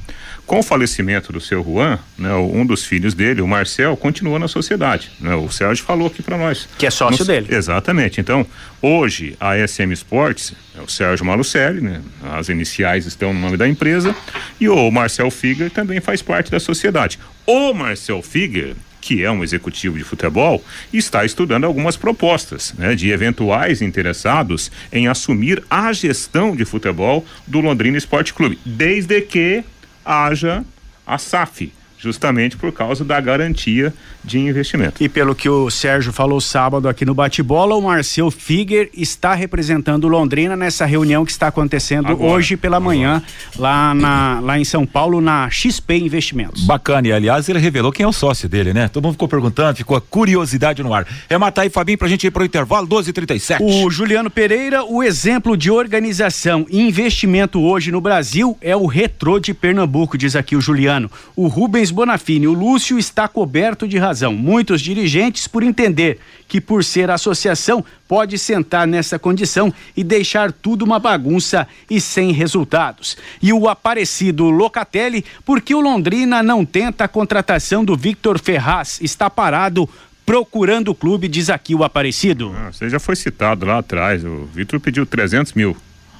Com 0.45 0.59
o 0.59 0.63
falecimento 0.63 1.33
do 1.33 1.41
seu 1.41 1.61
Juan, 1.61 1.99
né, 2.17 2.33
um 2.33 2.65
dos 2.65 2.85
filhos 2.85 3.13
dele, 3.13 3.41
o 3.41 3.47
Marcel, 3.47 3.97
continuou 3.97 4.39
na 4.39 4.47
sociedade. 4.47 5.11
Né, 5.19 5.35
o 5.35 5.49
Sérgio 5.51 5.83
falou 5.83 6.07
aqui 6.07 6.23
para 6.23 6.37
nós. 6.37 6.69
Que 6.77 6.87
é 6.87 6.89
sócio 6.89 7.19
Nos, 7.19 7.27
dele. 7.27 7.53
Exatamente. 7.53 8.21
Então, 8.21 8.45
hoje, 8.81 9.35
a 9.41 9.55
SM 9.67 9.91
Sports, 9.91 10.53
é 10.77 10.81
o 10.81 10.87
Sérgio 10.87 11.25
Malucelli, 11.25 11.81
né, 11.81 12.01
as 12.31 12.47
iniciais 12.47 13.05
estão 13.05 13.33
no 13.33 13.41
nome 13.41 13.57
da 13.57 13.67
empresa, 13.67 14.15
e 14.59 14.69
o 14.69 14.89
Marcel 14.89 15.29
Figer 15.29 15.69
também 15.69 15.99
faz 15.99 16.21
parte 16.21 16.49
da 16.49 16.61
sociedade. 16.61 17.19
O 17.45 17.73
Marcel 17.73 18.21
Figer 18.21 18.75
que 19.01 19.23
é 19.23 19.31
um 19.31 19.43
executivo 19.43 19.97
de 19.97 20.03
futebol, 20.03 20.63
está 20.91 21.23
estudando 21.23 21.65
algumas 21.65 21.95
propostas 21.95 22.73
né, 22.77 22.95
de 22.95 23.11
eventuais 23.11 23.81
interessados 23.81 24.71
em 24.91 25.07
assumir 25.07 25.63
a 25.69 25.91
gestão 25.93 26.55
de 26.55 26.65
futebol 26.65 27.25
do 27.45 27.59
Londrina 27.59 27.97
Esporte 27.97 28.33
Clube, 28.33 28.59
desde 28.65 29.21
que 29.21 29.63
haja 30.03 30.63
a 31.05 31.17
SAF, 31.17 31.71
justamente 31.99 32.55
por 32.55 32.71
causa 32.71 33.03
da 33.03 33.19
garantia 33.19 33.93
de 34.23 34.37
investimento. 34.39 35.01
E 35.01 35.09
pelo 35.09 35.33
que 35.33 35.49
o 35.49 35.69
Sérgio 35.69 36.11
falou 36.11 36.39
sábado 36.39 36.87
aqui 36.87 37.05
no 37.05 37.13
Bate-Bola, 37.13 37.75
o 37.75 37.81
Marcel 37.81 38.29
Figuer 38.29 38.89
está 38.93 39.33
representando 39.33 40.07
Londrina 40.07 40.55
nessa 40.55 40.85
reunião 40.85 41.25
que 41.25 41.31
está 41.31 41.47
acontecendo 41.47 42.07
agora, 42.07 42.31
hoje 42.31 42.57
pela 42.57 42.79
manhã 42.79 43.23
lá, 43.57 43.93
na, 43.93 44.39
lá 44.41 44.59
em 44.59 44.65
São 44.65 44.85
Paulo, 44.85 45.21
na 45.21 45.49
XP 45.49 45.97
Investimentos. 45.97 46.63
Bacana, 46.63 47.07
e 47.07 47.11
aliás 47.11 47.47
ele 47.49 47.59
revelou 47.59 47.91
quem 47.91 48.03
é 48.03 48.07
o 48.07 48.13
sócio 48.13 48.47
dele, 48.47 48.73
né? 48.73 48.87
Todo 48.87 49.03
mundo 49.03 49.13
ficou 49.13 49.27
perguntando, 49.27 49.77
ficou 49.77 49.97
a 49.97 50.01
curiosidade 50.01 50.83
no 50.83 50.93
ar. 50.93 51.07
É 51.29 51.37
matar 51.37 51.63
aí, 51.63 51.69
Fabinho, 51.69 51.97
pra 51.97 52.07
gente 52.07 52.27
ir 52.27 52.31
pro 52.31 52.45
intervalo, 52.45 52.87
12h37. 52.87 53.57
O 53.61 53.89
Juliano 53.89 54.29
Pereira, 54.29 54.83
o 54.83 55.01
exemplo 55.01 55.57
de 55.57 55.71
organização 55.71 56.65
e 56.69 56.81
investimento 56.81 57.61
hoje 57.61 57.91
no 57.91 58.01
Brasil 58.01 58.57
é 58.61 58.75
o 58.75 58.85
Retrô 58.85 59.39
de 59.39 59.53
Pernambuco, 59.53 60.17
diz 60.17 60.35
aqui 60.35 60.55
o 60.55 60.61
Juliano. 60.61 61.09
O 61.35 61.47
Rubens 61.47 61.86
Rubens 61.87 61.91
Bonafini, 61.91 62.47
o 62.47 62.53
Lúcio 62.53 62.97
está 62.97 63.27
coberto 63.27 63.87
de 63.87 63.97
razão. 63.97 64.33
Muitos 64.33 64.81
dirigentes, 64.81 65.47
por 65.47 65.63
entender 65.63 66.19
que 66.47 66.59
por 66.59 66.83
ser 66.83 67.09
associação, 67.09 67.83
pode 68.07 68.37
sentar 68.37 68.87
nessa 68.87 69.19
condição 69.19 69.73
e 69.95 70.03
deixar 70.03 70.51
tudo 70.51 70.83
uma 70.83 70.99
bagunça 70.99 71.67
e 71.89 71.99
sem 71.99 72.31
resultados. 72.31 73.17
E 73.41 73.51
o 73.51 73.67
aparecido 73.67 74.49
Locatelli, 74.49 75.25
porque 75.45 75.73
o 75.73 75.81
Londrina 75.81 76.41
não 76.41 76.65
tenta 76.65 77.03
a 77.03 77.07
contratação 77.07 77.83
do 77.83 77.95
Victor 77.95 78.39
Ferraz, 78.39 78.99
está 79.01 79.29
parado 79.29 79.89
procurando 80.25 80.89
o 80.89 80.95
clube, 80.95 81.27
diz 81.27 81.49
aqui 81.49 81.73
o 81.73 81.83
Aparecido. 81.83 82.53
Ah, 82.57 82.71
você 82.71 82.89
já 82.89 82.99
foi 82.99 83.15
citado 83.15 83.65
lá 83.65 83.77
atrás, 83.77 84.25
o 84.25 84.45
Vitor 84.53 84.79
pediu 84.79 85.05
300 85.05 85.53
mil, 85.53 85.75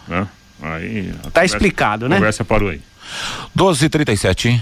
né? 0.07 0.27
Aí. 0.61 1.13
Tá 1.33 1.43
explicado, 1.43 2.07
né? 2.07 2.15
A 2.15 2.19
conversa 2.19 2.45
parou 2.45 2.69
aí. 2.69 2.81
12h37. 3.55 4.61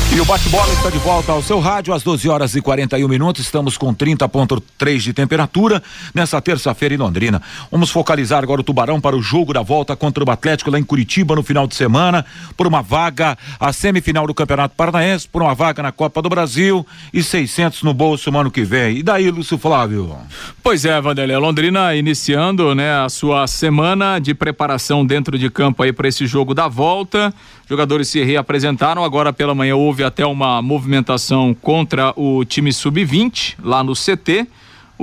E 0.13 0.19
o 0.19 0.25
bate-bola 0.25 0.73
está 0.73 0.89
de 0.89 0.97
volta 0.97 1.31
ao 1.31 1.41
seu 1.41 1.61
rádio 1.61 1.93
às 1.93 2.03
12 2.03 2.27
horas 2.27 2.53
e 2.53 2.61
41 2.61 3.07
minutos. 3.07 3.45
Estamos 3.45 3.77
com 3.77 3.95
30,3 3.95 4.97
de 4.97 5.13
temperatura 5.13 5.81
nessa 6.13 6.41
terça-feira 6.41 6.93
em 6.93 6.97
Londrina. 6.97 7.41
Vamos 7.71 7.91
focalizar 7.91 8.43
agora 8.43 8.59
o 8.59 8.63
Tubarão 8.63 8.99
para 8.99 9.15
o 9.15 9.21
jogo 9.21 9.53
da 9.53 9.61
volta 9.61 9.95
contra 9.95 10.21
o 10.21 10.29
Atlético 10.29 10.69
lá 10.69 10.77
em 10.77 10.83
Curitiba 10.83 11.33
no 11.33 11.41
final 11.41 11.65
de 11.65 11.75
semana, 11.75 12.25
por 12.57 12.67
uma 12.67 12.81
vaga 12.81 13.37
a 13.57 13.71
semifinal 13.71 14.27
do 14.27 14.33
Campeonato 14.33 14.75
Paranaense, 14.75 15.29
por 15.29 15.43
uma 15.43 15.55
vaga 15.55 15.81
na 15.81 15.93
Copa 15.93 16.21
do 16.21 16.27
Brasil 16.27 16.85
e 17.13 17.23
600 17.23 17.81
no 17.83 17.93
bolso 17.93 18.29
no 18.29 18.37
ano 18.37 18.51
que 18.51 18.65
vem. 18.65 18.97
E 18.97 19.03
daí, 19.03 19.31
Lúcio 19.31 19.57
Flávio? 19.57 20.17
Pois 20.61 20.83
é, 20.83 20.99
Vanderlei. 20.99 21.37
Londrina 21.37 21.95
iniciando, 21.95 22.75
né, 22.75 22.93
a 23.01 23.07
sua 23.07 23.47
semana 23.47 24.19
de 24.19 24.33
preparação 24.33 25.05
dentro 25.05 25.39
de 25.39 25.49
campo 25.49 25.83
aí 25.83 25.93
para 25.93 26.09
esse 26.09 26.27
jogo 26.27 26.53
da 26.53 26.67
volta. 26.67 27.33
Jogadores 27.69 28.09
se 28.09 28.21
reapresentaram. 28.21 29.01
Agora 29.01 29.31
pela 29.31 29.55
manhã 29.55 29.77
houve 29.77 30.00
até 30.03 30.25
uma 30.25 30.61
movimentação 30.61 31.53
contra 31.53 32.13
o 32.15 32.43
time 32.45 32.71
sub-20 32.71 33.55
lá 33.63 33.83
no 33.83 33.93
CT. 33.93 34.47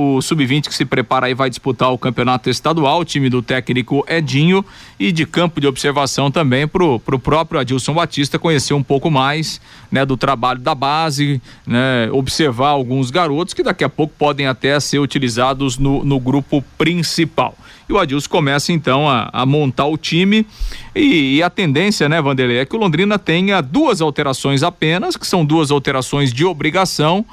O 0.00 0.22
sub-20 0.22 0.68
que 0.68 0.74
se 0.76 0.84
prepara 0.84 1.26
aí 1.26 1.34
vai 1.34 1.50
disputar 1.50 1.92
o 1.92 1.98
campeonato 1.98 2.48
estadual, 2.48 3.00
o 3.00 3.04
time 3.04 3.28
do 3.28 3.42
técnico 3.42 4.04
Edinho 4.08 4.64
e 4.96 5.10
de 5.10 5.26
campo 5.26 5.60
de 5.60 5.66
observação 5.66 6.30
também 6.30 6.68
pro, 6.68 7.00
pro 7.00 7.18
próprio 7.18 7.58
Adilson 7.58 7.94
Batista 7.94 8.38
conhecer 8.38 8.74
um 8.74 8.82
pouco 8.82 9.10
mais, 9.10 9.60
né, 9.90 10.06
do 10.06 10.16
trabalho 10.16 10.60
da 10.60 10.72
base, 10.72 11.42
né, 11.66 12.08
observar 12.12 12.68
alguns 12.68 13.10
garotos 13.10 13.52
que 13.52 13.60
daqui 13.60 13.82
a 13.82 13.88
pouco 13.88 14.14
podem 14.16 14.46
até 14.46 14.78
ser 14.78 15.00
utilizados 15.00 15.78
no, 15.78 16.04
no 16.04 16.20
grupo 16.20 16.62
principal. 16.78 17.58
E 17.88 17.92
o 17.92 17.98
Adilson 17.98 18.28
começa 18.28 18.72
então 18.72 19.08
a, 19.08 19.28
a 19.32 19.44
montar 19.44 19.86
o 19.86 19.98
time 19.98 20.46
e, 20.94 21.38
e, 21.38 21.42
a 21.42 21.50
tendência, 21.50 22.08
né, 22.08 22.22
Vanderlei, 22.22 22.58
é 22.58 22.64
que 22.64 22.76
o 22.76 22.78
Londrina 22.78 23.18
tenha 23.18 23.60
duas 23.60 24.00
alterações 24.00 24.62
apenas, 24.62 25.16
que 25.16 25.26
são 25.26 25.44
duas 25.44 25.72
alterações 25.72 26.32
de 26.32 26.44
obrigação, 26.44 27.26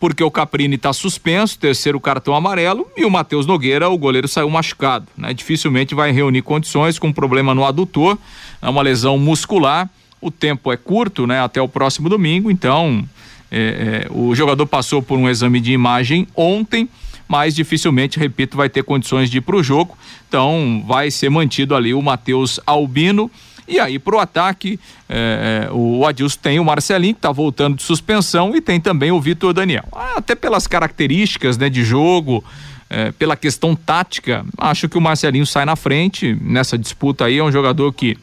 porque 0.00 0.22
o 0.22 0.30
Caprini 0.30 0.76
está 0.76 0.92
suspenso, 0.92 1.58
terceiro 1.58 1.98
cartão 1.98 2.34
amarelo, 2.34 2.86
e 2.96 3.04
o 3.04 3.10
Matheus 3.10 3.46
Nogueira, 3.46 3.88
o 3.88 3.98
goleiro, 3.98 4.28
saiu 4.28 4.48
machucado, 4.48 5.06
né? 5.16 5.34
Dificilmente 5.34 5.94
vai 5.94 6.12
reunir 6.12 6.42
condições 6.42 6.98
com 6.98 7.08
um 7.08 7.12
problema 7.12 7.54
no 7.54 7.64
adutor, 7.64 8.16
é 8.62 8.68
uma 8.68 8.82
lesão 8.82 9.18
muscular, 9.18 9.88
o 10.20 10.30
tempo 10.30 10.72
é 10.72 10.76
curto, 10.76 11.26
né? 11.26 11.40
Até 11.40 11.60
o 11.60 11.68
próximo 11.68 12.08
domingo, 12.08 12.50
então 12.50 13.04
é, 13.50 14.06
é, 14.06 14.08
o 14.10 14.34
jogador 14.34 14.66
passou 14.66 15.02
por 15.02 15.18
um 15.18 15.28
exame 15.28 15.60
de 15.60 15.72
imagem 15.72 16.28
ontem, 16.34 16.88
mas 17.26 17.54
dificilmente, 17.54 18.18
repito, 18.18 18.56
vai 18.56 18.68
ter 18.68 18.82
condições 18.82 19.30
de 19.30 19.38
ir 19.38 19.40
para 19.42 19.56
o 19.56 19.62
jogo. 19.62 19.96
Então 20.28 20.82
vai 20.86 21.10
ser 21.10 21.28
mantido 21.28 21.74
ali 21.74 21.92
o 21.92 22.00
Matheus 22.00 22.58
Albino. 22.66 23.30
E 23.68 23.78
aí, 23.78 23.98
para 23.98 24.16
o 24.16 24.18
ataque, 24.18 24.80
é, 25.08 25.68
o 25.70 26.06
Adilson 26.06 26.38
tem 26.40 26.58
o 26.58 26.64
Marcelinho, 26.64 27.14
que 27.14 27.18
está 27.18 27.30
voltando 27.30 27.76
de 27.76 27.82
suspensão, 27.82 28.56
e 28.56 28.60
tem 28.60 28.80
também 28.80 29.12
o 29.12 29.20
Vitor 29.20 29.52
Daniel. 29.52 29.84
Até 30.16 30.34
pelas 30.34 30.66
características 30.66 31.58
né, 31.58 31.68
de 31.68 31.84
jogo, 31.84 32.42
é, 32.88 33.12
pela 33.12 33.36
questão 33.36 33.76
tática, 33.76 34.44
acho 34.56 34.88
que 34.88 34.96
o 34.96 35.00
Marcelinho 35.00 35.46
sai 35.46 35.66
na 35.66 35.76
frente 35.76 36.36
nessa 36.40 36.78
disputa 36.78 37.26
aí. 37.26 37.38
É 37.38 37.44
um 37.44 37.52
jogador 37.52 37.92
que 37.92 38.16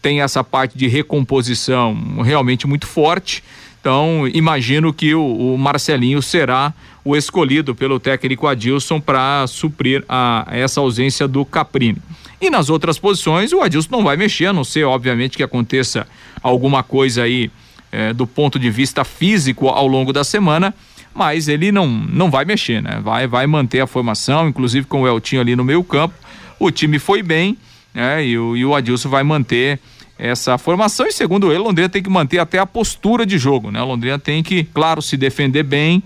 tem 0.00 0.20
essa 0.20 0.44
parte 0.44 0.78
de 0.78 0.86
recomposição 0.86 2.22
realmente 2.22 2.66
muito 2.66 2.86
forte. 2.86 3.42
Então, 3.86 4.28
imagino 4.34 4.92
que 4.92 5.14
o, 5.14 5.54
o 5.54 5.56
Marcelinho 5.56 6.20
será 6.20 6.74
o 7.04 7.14
escolhido 7.14 7.72
pelo 7.72 8.00
técnico 8.00 8.48
Adilson 8.48 8.98
para 8.98 9.46
suprir 9.46 10.04
a, 10.08 10.44
essa 10.50 10.80
ausência 10.80 11.28
do 11.28 11.44
Caprini. 11.44 12.02
E 12.40 12.50
nas 12.50 12.68
outras 12.68 12.98
posições, 12.98 13.52
o 13.52 13.60
Adilson 13.62 13.90
não 13.92 14.02
vai 14.02 14.16
mexer, 14.16 14.46
a 14.46 14.52
não 14.52 14.64
ser, 14.64 14.82
obviamente, 14.82 15.36
que 15.36 15.42
aconteça 15.44 16.04
alguma 16.42 16.82
coisa 16.82 17.22
aí 17.22 17.48
é, 17.92 18.12
do 18.12 18.26
ponto 18.26 18.58
de 18.58 18.68
vista 18.70 19.04
físico 19.04 19.68
ao 19.68 19.86
longo 19.86 20.12
da 20.12 20.24
semana, 20.24 20.74
mas 21.14 21.46
ele 21.46 21.70
não, 21.70 21.86
não 21.86 22.28
vai 22.28 22.44
mexer, 22.44 22.82
né? 22.82 22.98
Vai, 23.00 23.28
vai 23.28 23.46
manter 23.46 23.78
a 23.78 23.86
formação, 23.86 24.48
inclusive 24.48 24.84
com 24.84 25.02
o 25.02 25.06
Eltinho 25.06 25.42
ali 25.42 25.54
no 25.54 25.62
meio 25.62 25.84
campo. 25.84 26.16
O 26.58 26.72
time 26.72 26.98
foi 26.98 27.22
bem, 27.22 27.56
né? 27.94 28.26
E 28.26 28.36
o, 28.36 28.56
e 28.56 28.64
o 28.64 28.74
Adilson 28.74 29.08
vai 29.08 29.22
manter 29.22 29.78
essa 30.18 30.56
formação 30.56 31.06
e 31.06 31.12
segundo 31.12 31.50
ele, 31.50 31.58
Londrina 31.58 31.88
tem 31.88 32.02
que 32.02 32.10
manter 32.10 32.38
até 32.38 32.58
a 32.58 32.66
postura 32.66 33.26
de 33.26 33.38
jogo, 33.38 33.70
né? 33.70 33.82
Londrina 33.82 34.18
tem 34.18 34.42
que, 34.42 34.64
claro, 34.64 35.02
se 35.02 35.16
defender 35.16 35.62
bem, 35.62 36.02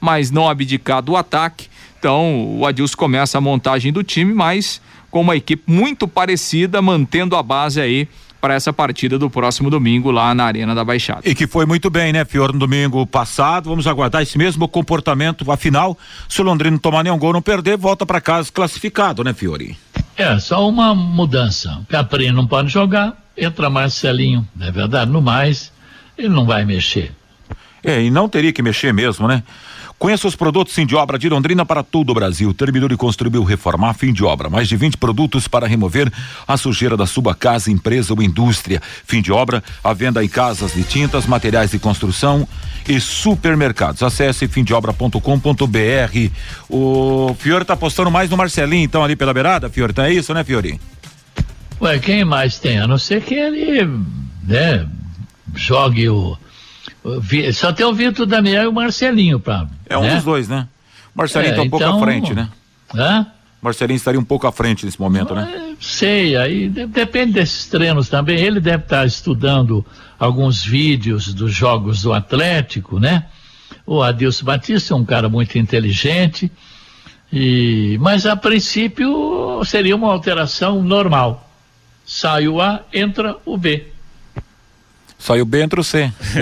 mas 0.00 0.30
não 0.30 0.48
abdicar 0.48 1.02
do 1.02 1.16
ataque. 1.16 1.68
Então, 1.98 2.58
o 2.58 2.66
Adilson 2.66 2.96
começa 2.96 3.38
a 3.38 3.40
montagem 3.40 3.90
do 3.90 4.02
time, 4.02 4.34
mas 4.34 4.80
com 5.10 5.22
uma 5.22 5.36
equipe 5.36 5.62
muito 5.66 6.06
parecida, 6.06 6.82
mantendo 6.82 7.36
a 7.36 7.42
base 7.42 7.80
aí 7.80 8.06
para 8.44 8.52
essa 8.52 8.74
partida 8.74 9.18
do 9.18 9.30
próximo 9.30 9.70
domingo 9.70 10.10
lá 10.10 10.34
na 10.34 10.44
Arena 10.44 10.74
da 10.74 10.84
Baixada. 10.84 11.22
E 11.24 11.34
que 11.34 11.46
foi 11.46 11.64
muito 11.64 11.88
bem, 11.88 12.12
né, 12.12 12.26
Fior, 12.26 12.52
no 12.52 12.58
domingo 12.58 13.06
passado. 13.06 13.70
Vamos 13.70 13.86
aguardar 13.86 14.20
esse 14.20 14.36
mesmo 14.36 14.68
comportamento. 14.68 15.50
Afinal, 15.50 15.96
se 16.28 16.42
o 16.42 16.44
Londrina 16.44 16.72
não 16.72 16.78
tomar 16.78 17.02
nenhum 17.02 17.16
gol, 17.16 17.32
não 17.32 17.40
perder, 17.40 17.78
volta 17.78 18.04
para 18.04 18.20
casa 18.20 18.52
classificado, 18.52 19.24
né, 19.24 19.32
Fiori? 19.32 19.74
É, 20.14 20.38
só 20.38 20.68
uma 20.68 20.94
mudança. 20.94 21.78
O 21.80 21.86
Capri 21.86 22.30
não 22.30 22.46
pode 22.46 22.68
jogar, 22.68 23.16
entra 23.36 23.70
Marcelinho, 23.70 24.46
não 24.54 24.66
é 24.66 24.70
verdade? 24.70 25.10
No 25.10 25.20
mais, 25.20 25.72
ele 26.16 26.28
não 26.28 26.44
vai 26.44 26.64
mexer. 26.64 27.12
É, 27.82 28.02
e 28.02 28.10
não 28.10 28.28
teria 28.28 28.52
que 28.52 28.62
mexer 28.62 28.92
mesmo, 28.92 29.28
né? 29.28 29.42
Conheça 29.98 30.26
os 30.26 30.34
produtos 30.34 30.74
fim 30.74 30.84
de 30.84 30.96
obra 30.96 31.18
de 31.18 31.28
Londrina 31.28 31.64
para 31.64 31.82
todo 31.82 32.10
o 32.10 32.14
Brasil. 32.14 32.52
Terminou 32.52 32.88
de 32.88 32.96
construir 32.96 33.38
ou 33.38 33.44
reformar 33.44 33.94
fim 33.94 34.12
de 34.12 34.24
obra. 34.24 34.50
Mais 34.50 34.68
de 34.68 34.76
20 34.76 34.96
produtos 34.98 35.46
para 35.46 35.66
remover 35.66 36.12
a 36.46 36.56
sujeira 36.56 36.96
da 36.96 37.06
sua 37.06 37.34
casa, 37.34 37.70
empresa 37.70 38.12
ou 38.12 38.22
indústria. 38.22 38.82
Fim 39.06 39.22
de 39.22 39.32
obra, 39.32 39.62
a 39.82 39.92
venda 39.92 40.22
em 40.22 40.28
casas 40.28 40.74
de 40.74 40.82
tintas, 40.82 41.26
materiais 41.26 41.70
de 41.70 41.78
construção 41.78 42.46
e 42.88 43.00
supermercados. 43.00 44.02
Acesse 44.02 44.48
fimdeobra.com.br. 44.48 46.30
O 46.68 47.34
Fiore 47.38 47.64
tá 47.64 47.74
apostando 47.74 48.10
mais 48.10 48.28
no 48.28 48.36
Marcelinho, 48.36 48.84
então, 48.84 49.02
ali 49.02 49.16
pela 49.16 49.32
beirada, 49.32 49.70
Fiore, 49.70 49.92
então 49.92 50.04
é 50.04 50.12
isso, 50.12 50.34
né, 50.34 50.42
Fiore? 50.44 50.78
Ué, 51.80 51.98
quem 51.98 52.24
mais 52.24 52.58
tem? 52.58 52.78
A 52.78 52.86
não 52.86 52.98
ser 52.98 53.22
que 53.22 53.34
ele, 53.34 53.84
né, 54.42 54.86
jogue 55.54 56.08
o 56.08 56.38
só 57.52 57.72
tem 57.72 57.84
o 57.84 57.92
Vitor 57.92 58.24
Daniel 58.24 58.64
e 58.64 58.66
o 58.66 58.72
Marcelinho 58.72 59.38
para. 59.38 59.68
É 59.88 59.96
um 59.96 60.02
né? 60.02 60.14
dos 60.14 60.24
dois, 60.24 60.48
né? 60.48 60.66
Marcelinho 61.14 61.50
está 61.50 61.62
é, 61.62 61.66
um 61.66 61.70
pouco 61.70 61.84
então... 61.84 61.98
à 61.98 62.00
frente, 62.00 62.34
né? 62.34 62.48
Hã? 62.94 63.26
Marcelinho 63.60 63.96
estaria 63.96 64.20
um 64.20 64.24
pouco 64.24 64.46
à 64.46 64.52
frente 64.52 64.84
nesse 64.84 65.00
momento, 65.00 65.34
né? 65.34 65.74
Sei, 65.80 66.36
aí 66.36 66.68
depende 66.68 67.32
desses 67.32 67.66
treinos 67.66 68.08
também. 68.08 68.38
Ele 68.38 68.60
deve 68.60 68.84
estar 68.84 69.06
estudando 69.06 69.84
alguns 70.18 70.64
vídeos 70.64 71.32
dos 71.32 71.54
jogos 71.54 72.02
do 72.02 72.12
Atlético, 72.12 72.98
né? 72.98 73.26
O 73.86 74.02
Adilson 74.02 74.44
Batista 74.44 74.94
é 74.94 74.96
um 74.96 75.04
cara 75.04 75.28
muito 75.28 75.58
inteligente, 75.58 76.50
e 77.32 77.98
mas 78.00 78.26
a 78.26 78.36
princípio 78.36 79.62
seria 79.64 79.96
uma 79.96 80.10
alteração 80.10 80.82
normal. 80.82 81.43
Sai 82.06 82.48
o 82.48 82.60
A, 82.60 82.84
entra 82.92 83.36
o 83.44 83.56
B. 83.56 83.94
Saiu 85.24 85.46
B, 85.46 85.62
entra 85.62 85.80
o 85.80 85.84
C. 85.84 86.12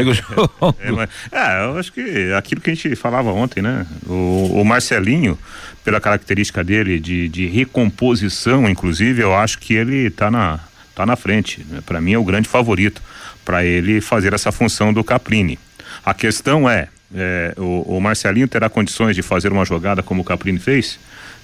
é, 0.81 0.91
mas, 0.91 1.09
é, 1.31 1.65
eu 1.65 1.79
acho 1.79 1.93
que 1.93 2.33
aquilo 2.37 2.61
que 2.61 2.71
a 2.71 2.75
gente 2.75 2.97
falava 2.97 3.31
ontem, 3.31 3.63
né? 3.63 3.87
O, 4.05 4.61
o 4.61 4.65
Marcelinho, 4.65 5.39
pela 5.85 6.01
característica 6.01 6.65
dele 6.65 6.99
de, 6.99 7.29
de, 7.29 7.47
recomposição, 7.47 8.69
inclusive, 8.69 9.23
eu 9.23 9.37
acho 9.37 9.61
que 9.61 9.75
ele 9.75 10.09
está 10.09 10.33
na, 10.33 10.59
tá 10.97 11.07
na 11.07 11.15
frente. 11.15 11.65
Né? 11.71 11.81
Para 11.87 12.01
mim 12.01 12.15
é 12.15 12.19
o 12.19 12.25
grande 12.25 12.49
favorito 12.49 13.01
para 13.45 13.65
ele 13.65 14.01
fazer 14.01 14.35
essa 14.35 14.51
função 14.51 14.93
do 14.93 15.05
Caprini. 15.05 15.61
A 16.05 16.13
questão 16.13 16.69
é, 16.69 16.89
é 17.15 17.55
o, 17.57 17.97
o, 17.99 18.01
Marcelinho 18.01 18.49
terá 18.49 18.69
condições 18.69 19.15
de 19.15 19.23
fazer 19.23 19.53
uma 19.53 19.65
jogada 19.65 20.03
como 20.03 20.23
o 20.23 20.25
Caprini 20.25 20.59
fez? 20.59 20.99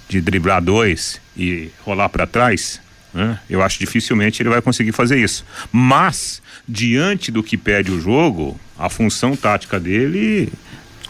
De 0.09 0.19
driblar 0.19 0.61
dois 0.61 1.21
e 1.37 1.71
rolar 1.85 2.09
para 2.09 2.27
trás? 2.27 2.81
Né? 3.13 3.39
Eu 3.49 3.61
acho 3.61 3.79
dificilmente 3.79 4.41
ele 4.41 4.49
vai 4.49 4.61
conseguir 4.61 4.91
fazer 4.91 5.19
isso. 5.19 5.45
Mas 5.71 6.41
diante 6.67 7.31
do 7.31 7.41
que 7.41 7.57
pede 7.57 7.91
o 7.91 7.99
jogo, 7.99 8.59
a 8.77 8.89
função 8.89 9.35
tática 9.35 9.79
dele. 9.79 10.51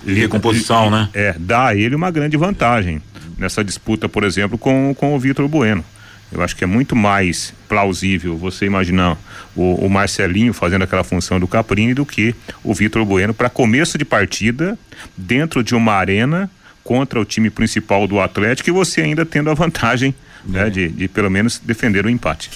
Recomposição, 0.05 0.89
né? 0.89 1.09
É, 1.13 1.35
dá 1.37 1.67
a 1.67 1.75
ele 1.75 1.95
uma 1.95 2.09
grande 2.09 2.37
vantagem 2.37 3.01
nessa 3.37 3.63
disputa, 3.63 4.07
por 4.07 4.23
exemplo, 4.23 4.57
com, 4.57 4.95
com 4.97 5.15
o 5.15 5.19
Vitor 5.19 5.47
Bueno. 5.47 5.83
Eu 6.31 6.43
acho 6.43 6.55
que 6.55 6.63
é 6.63 6.67
muito 6.67 6.95
mais 6.95 7.53
plausível 7.67 8.37
você 8.37 8.65
imaginar 8.65 9.17
o, 9.55 9.85
o 9.85 9.89
Marcelinho 9.89 10.53
fazendo 10.53 10.83
aquela 10.83 11.03
função 11.03 11.39
do 11.39 11.47
Caprini 11.47 11.93
do 11.93 12.05
que 12.05 12.35
o 12.63 12.73
Vitor 12.73 13.03
Bueno 13.03 13.33
para 13.33 13.49
começo 13.49 13.97
de 13.97 14.05
partida 14.05 14.77
dentro 15.17 15.63
de 15.63 15.73
uma 15.73 15.93
arena 15.93 16.49
contra 16.83 17.19
o 17.19 17.25
time 17.25 17.49
principal 17.49 18.07
do 18.07 18.19
Atlético 18.19 18.69
e 18.69 18.73
você 18.73 19.01
ainda 19.01 19.25
tendo 19.25 19.49
a 19.49 19.53
vantagem 19.55 20.13
né, 20.45 20.69
de, 20.69 20.89
de 20.89 21.07
pelo 21.07 21.29
menos 21.29 21.59
defender 21.59 22.05
o 22.05 22.09
empate. 22.09 22.49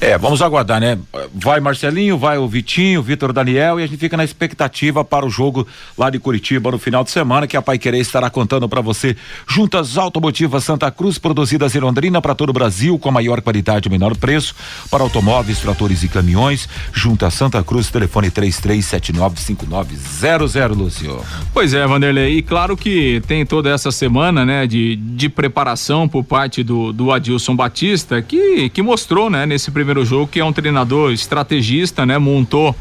É, 0.00 0.16
vamos 0.16 0.40
aguardar, 0.40 0.80
né? 0.80 0.98
Vai 1.34 1.60
Marcelinho, 1.60 2.16
vai 2.16 2.38
o 2.38 2.48
Vitinho, 2.48 3.02
Vitor 3.02 3.32
Daniel 3.32 3.78
e 3.78 3.82
a 3.82 3.86
gente 3.86 3.98
fica 3.98 4.16
na 4.16 4.24
expectativa 4.24 5.04
para 5.04 5.26
o 5.26 5.30
jogo 5.30 5.66
lá 5.96 6.08
de 6.08 6.18
Curitiba 6.18 6.70
no 6.70 6.78
final 6.78 7.04
de 7.04 7.10
semana 7.10 7.46
que 7.46 7.56
a 7.56 7.62
Pai 7.62 7.78
Querer 7.78 8.00
estará 8.00 8.30
contando 8.30 8.68
para 8.68 8.80
você. 8.80 9.16
Juntas 9.46 9.98
Automotivas 9.98 10.64
Santa 10.64 10.90
Cruz, 10.90 11.18
produzidas 11.18 11.74
em 11.74 11.80
Londrina 11.80 12.22
para 12.22 12.34
todo 12.34 12.50
o 12.50 12.52
Brasil 12.52 12.98
com 12.98 13.08
a 13.08 13.12
maior 13.12 13.40
qualidade 13.42 13.88
e 13.88 13.90
menor 13.90 14.16
preço 14.16 14.54
para 14.90 15.02
automóveis, 15.02 15.60
tratores 15.60 16.02
e 16.02 16.08
caminhões. 16.08 16.68
Junta 16.92 17.30
Santa 17.30 17.62
Cruz, 17.62 17.90
telefone 17.90 18.30
33795900, 18.30 20.74
Lúcio. 20.74 21.20
Pois 21.52 21.74
é, 21.74 21.86
Vanderlei, 21.86 22.38
e 22.38 22.42
claro 22.42 22.74
que 22.76 23.22
tem 23.26 23.44
toda 23.44 23.68
essa 23.70 23.92
semana, 23.92 24.46
né, 24.46 24.66
de, 24.66 24.96
de 24.96 25.28
preparação 25.28 26.08
por 26.08 26.24
parte 26.24 26.62
do, 26.62 26.90
do 26.92 27.12
Adilson 27.12 27.54
Batista 27.54 28.22
que, 28.22 28.70
que 28.70 28.82
mostrou, 28.82 29.28
né, 29.28 29.44
nesse 29.46 29.69
nesse 29.70 29.72
primeiro 29.72 30.04
jogo, 30.04 30.26
que 30.26 30.40
é 30.40 30.44
um 30.44 30.52
treinador 30.52 31.12
estrategista, 31.12 32.04
né? 32.04 32.18
Montou 32.18 32.74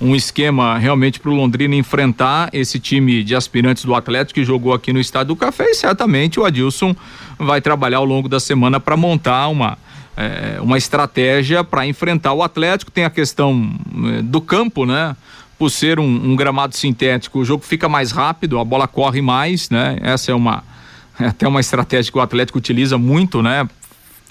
um 0.00 0.14
esquema 0.14 0.76
realmente 0.76 1.18
para 1.18 1.30
o 1.30 1.34
Londrina 1.34 1.74
enfrentar 1.74 2.50
esse 2.52 2.78
time 2.78 3.24
de 3.24 3.34
aspirantes 3.34 3.84
do 3.84 3.94
Atlético 3.94 4.34
que 4.34 4.44
jogou 4.44 4.74
aqui 4.74 4.92
no 4.92 5.00
Estádio 5.00 5.28
do 5.28 5.36
Café 5.36 5.70
e 5.70 5.74
certamente 5.74 6.38
o 6.38 6.44
Adilson 6.44 6.94
vai 7.38 7.60
trabalhar 7.60 7.98
ao 7.98 8.04
longo 8.04 8.28
da 8.28 8.38
semana 8.38 8.78
para 8.78 8.96
montar 8.96 9.48
uma 9.48 9.78
é, 10.16 10.60
uma 10.60 10.78
estratégia 10.78 11.64
para 11.64 11.86
enfrentar 11.86 12.32
o 12.34 12.42
Atlético. 12.42 12.90
Tem 12.90 13.04
a 13.04 13.10
questão 13.10 13.72
é, 14.18 14.22
do 14.22 14.40
campo, 14.40 14.84
né? 14.84 15.16
Por 15.58 15.70
ser 15.70 15.98
um, 15.98 16.04
um, 16.04 16.36
gramado 16.36 16.76
sintético, 16.76 17.38
o 17.38 17.44
jogo 17.44 17.64
fica 17.64 17.88
mais 17.88 18.10
rápido, 18.10 18.58
a 18.58 18.64
bola 18.64 18.86
corre 18.86 19.22
mais, 19.22 19.70
né? 19.70 19.98
Essa 20.02 20.32
é 20.32 20.34
uma 20.34 20.62
é 21.18 21.26
até 21.26 21.46
uma 21.46 21.60
estratégia 21.60 22.10
que 22.10 22.18
o 22.18 22.20
Atlético 22.20 22.58
utiliza 22.58 22.98
muito, 22.98 23.40
né? 23.40 23.66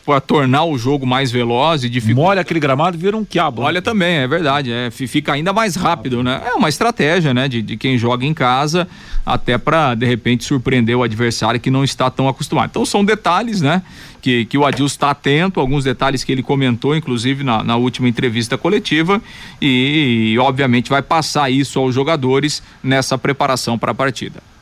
Para 0.06 0.20
tornar 0.20 0.66
o 0.66 0.78
jogo 0.78 1.06
mais 1.06 1.32
veloz 1.32 1.84
e 1.84 1.90
dificultar. 1.90 2.24
Molha 2.24 2.42
aquele 2.42 2.60
gramado 2.60 2.98
vira 2.98 3.16
um 3.16 3.24
quiabo. 3.24 3.62
Olha 3.62 3.82
também, 3.82 4.18
é 4.18 4.28
verdade. 4.28 4.72
É, 4.72 4.92
fica 4.92 5.34
ainda 5.34 5.54
mais 5.54 5.76
rápido, 5.76 6.22
né? 6.22 6.42
É 6.46 6.54
uma 6.54 6.68
estratégia, 6.68 7.34
né? 7.34 7.48
De, 7.48 7.62
de 7.62 7.78
quem 7.78 7.98
joga 7.98 8.26
em 8.26 8.34
casa, 8.34 8.88
até 9.26 9.58
para 9.58 9.96
de 9.96 10.06
repente 10.06 10.44
surpreender 10.44 10.98
o 10.98 11.04
adversário 11.04 11.60
que 11.60 11.72
não 11.72 11.84
está 11.84 12.10
tão 12.10 12.28
acostumado. 12.28 12.70
Então 12.70 12.86
são 12.86 13.04
detalhes, 13.06 13.62
né? 13.62 13.82
Que, 14.22 14.46
que 14.46 14.58
o 14.58 14.66
Adilson 14.66 14.94
está 14.94 15.12
atento, 15.12 15.60
alguns 15.60 15.84
detalhes 15.84 16.24
que 16.24 16.32
ele 16.32 16.44
comentou, 16.44 16.96
inclusive 16.96 17.44
na, 17.44 17.64
na 17.64 17.76
última 17.76 18.08
entrevista 18.08 18.58
coletiva, 18.58 19.22
e, 19.62 20.34
e 20.34 20.40
obviamente 20.40 20.90
vai 20.90 21.02
passar 21.02 21.50
isso 21.50 21.78
aos 21.80 21.94
jogadores 21.94 22.64
nessa 22.82 23.18
preparação 23.18 23.78
para 23.78 23.92
a 23.92 23.96
partida. 23.96 24.53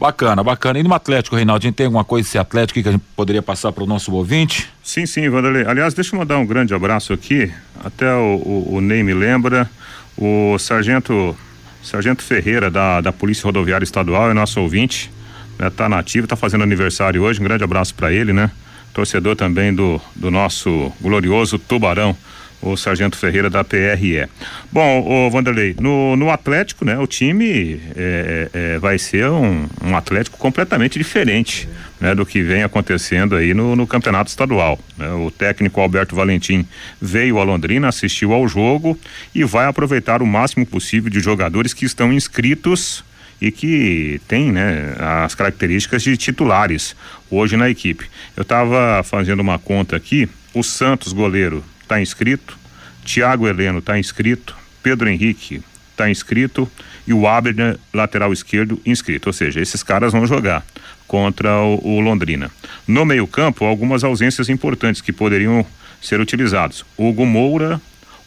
Bacana, 0.00 0.42
bacana. 0.42 0.78
E 0.78 0.82
no 0.82 0.94
Atlético, 0.94 1.36
gente 1.60 1.74
tem 1.74 1.84
alguma 1.84 2.04
coisa 2.04 2.26
desse 2.26 2.38
Atlético 2.38 2.82
que 2.82 2.88
a 2.88 2.92
gente 2.92 3.04
poderia 3.14 3.42
passar 3.42 3.70
para 3.70 3.84
o 3.84 3.86
nosso 3.86 4.10
ouvinte? 4.14 4.66
Sim, 4.82 5.04
sim, 5.04 5.28
Vanderlei. 5.28 5.66
Aliás, 5.66 5.92
deixa 5.92 6.16
eu 6.16 6.18
mandar 6.18 6.38
um 6.38 6.46
grande 6.46 6.72
abraço 6.72 7.12
aqui. 7.12 7.52
Até 7.84 8.10
o, 8.14 8.36
o, 8.36 8.76
o 8.76 8.80
Ney 8.80 9.02
me 9.02 9.12
lembra. 9.12 9.68
O 10.16 10.56
Sargento, 10.58 11.36
Sargento 11.82 12.22
Ferreira, 12.22 12.70
da, 12.70 13.02
da 13.02 13.12
Polícia 13.12 13.44
Rodoviária 13.44 13.84
Estadual, 13.84 14.30
é 14.30 14.32
nosso 14.32 14.58
ouvinte. 14.58 15.10
Né, 15.58 15.68
tá 15.68 15.86
nativo, 15.86 16.26
tá 16.26 16.34
fazendo 16.34 16.64
aniversário 16.64 17.22
hoje. 17.22 17.38
Um 17.38 17.44
grande 17.44 17.62
abraço 17.62 17.94
para 17.94 18.10
ele, 18.10 18.32
né? 18.32 18.50
Torcedor 18.94 19.36
também 19.36 19.74
do, 19.74 20.00
do 20.16 20.30
nosso 20.30 20.90
glorioso 21.02 21.58
Tubarão 21.58 22.16
o 22.62 22.76
Sargento 22.76 23.16
Ferreira 23.16 23.48
da 23.48 23.64
PRE. 23.64 24.26
Bom, 24.70 25.26
o 25.26 25.30
Vanderlei, 25.30 25.74
no, 25.80 26.16
no 26.16 26.30
Atlético, 26.30 26.84
né, 26.84 26.98
o 26.98 27.06
time 27.06 27.80
é, 27.96 28.50
é, 28.52 28.74
é, 28.74 28.78
vai 28.78 28.98
ser 28.98 29.28
um, 29.30 29.66
um 29.82 29.96
Atlético 29.96 30.36
completamente 30.38 30.98
diferente 30.98 31.68
né, 32.00 32.14
do 32.14 32.26
que 32.26 32.42
vem 32.42 32.62
acontecendo 32.62 33.34
aí 33.34 33.54
no, 33.54 33.74
no 33.74 33.86
campeonato 33.86 34.30
estadual. 34.30 34.78
Né? 34.96 35.10
O 35.12 35.30
técnico 35.30 35.80
Alberto 35.80 36.14
Valentim 36.14 36.66
veio 37.00 37.38
a 37.38 37.44
Londrina, 37.44 37.88
assistiu 37.88 38.32
ao 38.32 38.46
jogo 38.46 38.98
e 39.34 39.42
vai 39.44 39.66
aproveitar 39.66 40.22
o 40.22 40.26
máximo 40.26 40.66
possível 40.66 41.10
de 41.10 41.20
jogadores 41.20 41.72
que 41.72 41.84
estão 41.84 42.12
inscritos 42.12 43.04
e 43.40 43.50
que 43.50 44.20
tem 44.28 44.52
né, 44.52 44.94
as 44.98 45.34
características 45.34 46.02
de 46.02 46.16
titulares 46.16 46.94
hoje 47.30 47.56
na 47.56 47.70
equipe. 47.70 48.04
Eu 48.36 48.42
estava 48.42 49.02
fazendo 49.02 49.40
uma 49.40 49.58
conta 49.58 49.96
aqui, 49.96 50.28
o 50.52 50.62
Santos 50.62 51.12
goleiro 51.12 51.64
está 51.90 52.00
inscrito, 52.00 52.56
Thiago 53.04 53.48
Heleno 53.48 53.80
está 53.80 53.98
inscrito, 53.98 54.54
Pedro 54.80 55.08
Henrique 55.08 55.60
está 55.90 56.08
inscrito 56.08 56.70
e 57.04 57.12
o 57.12 57.26
Abner, 57.26 57.78
lateral 57.92 58.32
esquerdo, 58.32 58.80
inscrito. 58.86 59.28
Ou 59.28 59.32
seja, 59.32 59.60
esses 59.60 59.82
caras 59.82 60.12
vão 60.12 60.24
jogar 60.24 60.64
contra 61.08 61.58
o, 61.58 61.96
o 61.96 62.00
Londrina. 62.00 62.48
No 62.86 63.04
meio-campo, 63.04 63.64
algumas 63.64 64.04
ausências 64.04 64.48
importantes 64.48 65.00
que 65.00 65.12
poderiam 65.12 65.66
ser 66.00 66.20
utilizados. 66.20 66.84
Hugo 66.96 67.26
Moura, 67.26 67.80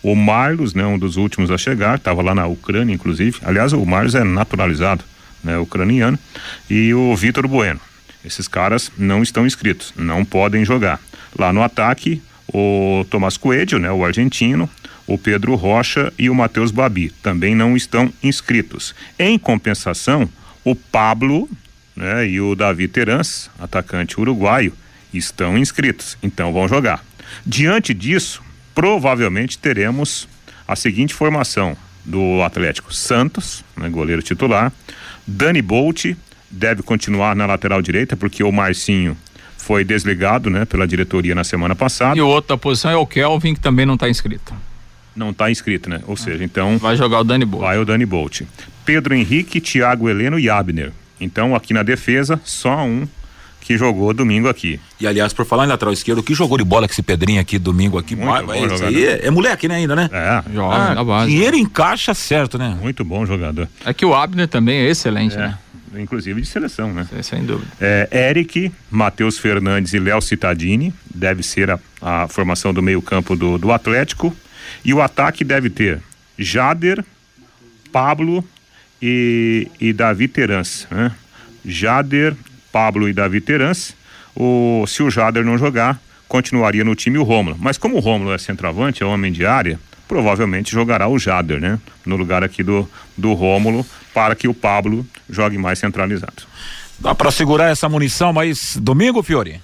o 0.03 0.13
Marlos, 0.13 0.73
né, 0.73 0.85
um 0.85 0.99
dos 0.99 1.15
últimos 1.15 1.49
a 1.49 1.57
chegar, 1.57 1.95
estava 1.95 2.21
lá 2.21 2.35
na 2.35 2.45
Ucrânia, 2.45 2.93
inclusive. 2.93 3.39
Aliás, 3.43 3.71
o 3.71 3.85
Marlos 3.85 4.13
é 4.13 4.25
naturalizado, 4.25 5.05
né, 5.41 5.57
ucraniano, 5.57 6.19
e 6.69 6.93
o 6.93 7.15
Vitor 7.15 7.47
Bueno. 7.47 7.79
Esses 8.25 8.47
caras 8.47 8.91
não 8.97 9.23
estão 9.23 9.47
inscritos, 9.47 9.93
não 9.95 10.25
podem 10.25 10.65
jogar. 10.65 10.99
Lá 11.37 11.51
no 11.51 11.63
ataque, 11.63 12.21
o 12.47 13.05
Tomás 13.09 13.37
Coelho, 13.37 13.79
né, 13.79 13.91
o 13.91 14.03
argentino, 14.03 14.69
o 15.05 15.17
Pedro 15.17 15.55
Rocha 15.55 16.11
e 16.17 16.29
o 16.29 16.35
Matheus 16.35 16.71
Babi 16.71 17.09
também 17.21 17.55
não 17.55 17.75
estão 17.75 18.11
inscritos. 18.21 18.95
Em 19.19 19.37
compensação, 19.37 20.29
o 20.63 20.75
Pablo 20.75 21.49
né, 21.95 22.27
e 22.27 22.39
o 22.39 22.55
Davi 22.55 22.87
Terans, 22.87 23.49
atacante 23.59 24.19
uruguaio, 24.19 24.73
estão 25.13 25.57
inscritos, 25.57 26.17
então 26.23 26.53
vão 26.53 26.67
jogar. 26.67 27.03
Diante 27.45 27.93
disso, 27.93 28.41
provavelmente 28.73 29.57
teremos 29.57 30.27
a 30.67 30.75
seguinte 30.75 31.13
formação 31.13 31.77
do 32.05 32.41
Atlético: 32.41 32.93
Santos, 32.93 33.63
né, 33.77 33.89
goleiro 33.89 34.21
titular, 34.21 34.71
Dani 35.25 35.61
Bolt 35.61 36.15
deve 36.49 36.83
continuar 36.83 37.35
na 37.35 37.45
lateral 37.45 37.81
direita 37.81 38.15
porque 38.15 38.43
o 38.43 38.51
Marcinho 38.51 39.17
foi 39.63 39.85
desligado, 39.85 40.49
né, 40.49 40.65
pela 40.65 40.85
diretoria 40.85 41.33
na 41.33 41.45
semana 41.45 41.73
passada. 41.73 42.17
E 42.17 42.21
o 42.21 42.27
outro 42.27 42.49
da 42.49 42.57
posição 42.57 42.91
é 42.91 42.97
o 42.97 43.07
Kelvin, 43.07 43.53
que 43.53 43.61
também 43.61 43.85
não 43.85 43.93
está 43.93 44.09
inscrito. 44.09 44.53
Não 45.15 45.29
está 45.29 45.49
inscrito, 45.49 45.89
né? 45.89 46.01
Ou 46.05 46.17
seja, 46.17 46.43
então. 46.43 46.77
Vai 46.77 46.97
jogar 46.97 47.21
o 47.21 47.23
Dani 47.23 47.45
Bolt. 47.45 47.61
Vai 47.61 47.77
o 47.77 47.85
Dani 47.85 48.05
Bolt. 48.05 48.41
Pedro 48.83 49.13
Henrique, 49.13 49.61
Thiago 49.61 50.09
Heleno 50.09 50.37
e 50.37 50.49
Abner. 50.49 50.91
Então, 51.21 51.55
aqui 51.55 51.73
na 51.73 51.81
defesa, 51.81 52.41
só 52.43 52.83
um 52.83 53.07
que 53.61 53.77
jogou 53.77 54.13
domingo 54.13 54.49
aqui. 54.49 54.77
E 54.99 55.07
aliás, 55.07 55.31
por 55.31 55.45
falar 55.45 55.63
em 55.63 55.69
lateral 55.69 55.93
esquerdo, 55.93 56.21
que 56.21 56.33
jogou 56.33 56.57
de 56.57 56.65
bola 56.65 56.85
que 56.85 56.93
esse 56.93 57.01
Pedrinho 57.01 57.39
aqui 57.39 57.57
domingo 57.57 57.97
aqui, 57.97 58.17
Muito 58.17 58.45
bom 58.45 58.51
aí 58.51 59.05
é, 59.05 59.27
é, 59.27 59.31
moleque, 59.31 59.69
né, 59.69 59.75
ainda, 59.75 59.95
né? 59.95 60.09
É. 60.11 60.43
Joga 60.53 60.75
ah, 60.75 60.95
na 60.95 61.03
base. 61.05 61.31
Dinheiro 61.31 61.55
encaixa 61.55 62.13
certo, 62.13 62.57
né? 62.57 62.77
Muito 62.81 63.05
bom 63.05 63.25
jogador. 63.25 63.69
É 63.85 63.93
que 63.93 64.05
o 64.05 64.13
Abner 64.13 64.49
também 64.49 64.79
é 64.79 64.89
excelente, 64.89 65.35
é. 65.35 65.37
né? 65.37 65.57
Inclusive 65.99 66.41
de 66.41 66.47
seleção, 66.47 66.93
né? 66.93 67.07
Sem 67.21 67.45
dúvida. 67.45 67.71
É, 67.79 68.29
Eric, 68.29 68.71
Matheus 68.89 69.37
Fernandes 69.37 69.93
e 69.93 69.99
Léo 69.99 70.21
Cittadini, 70.21 70.93
deve 71.13 71.43
ser 71.43 71.69
a, 71.71 71.79
a 72.01 72.27
formação 72.27 72.73
do 72.73 72.81
meio-campo 72.81 73.35
do, 73.35 73.57
do 73.57 73.71
Atlético. 73.71 74.35
E 74.83 74.93
o 74.93 75.01
ataque 75.01 75.43
deve 75.43 75.69
ter 75.69 75.99
Jader, 76.37 77.03
Pablo 77.91 78.43
e, 79.01 79.67
e 79.79 79.93
Davi 79.93 80.27
Terans. 80.27 80.87
Né? 80.89 81.11
Jader, 81.65 82.35
Pablo 82.71 83.07
e 83.07 83.13
Davi 83.13 83.39
Terans. 83.41 83.95
O, 84.35 84.85
se 84.87 85.03
o 85.03 85.09
Jader 85.09 85.45
não 85.45 85.57
jogar, 85.57 86.01
continuaria 86.27 86.83
no 86.83 86.95
time 86.95 87.17
o 87.17 87.23
Rômulo. 87.23 87.55
Mas 87.59 87.77
como 87.77 87.97
o 87.97 87.99
Rômulo 87.99 88.33
é 88.33 88.37
centroavante, 88.37 89.03
é 89.03 89.05
homem 89.05 89.31
de 89.31 89.45
área, 89.45 89.79
provavelmente 90.07 90.71
jogará 90.71 91.07
o 91.07 91.17
Jader, 91.17 91.59
né? 91.59 91.79
No 92.05 92.15
lugar 92.15 92.43
aqui 92.43 92.63
do, 92.63 92.89
do 93.17 93.33
Rômulo, 93.33 93.85
para 94.13 94.35
que 94.35 94.47
o 94.47 94.53
Pablo 94.53 95.05
jogue 95.29 95.57
mais 95.57 95.79
centralizado. 95.79 96.43
Dá 96.99 97.15
para 97.15 97.31
segurar 97.31 97.69
essa 97.69 97.89
munição, 97.89 98.31
mas 98.31 98.77
domingo, 98.77 99.23
Fiore? 99.23 99.59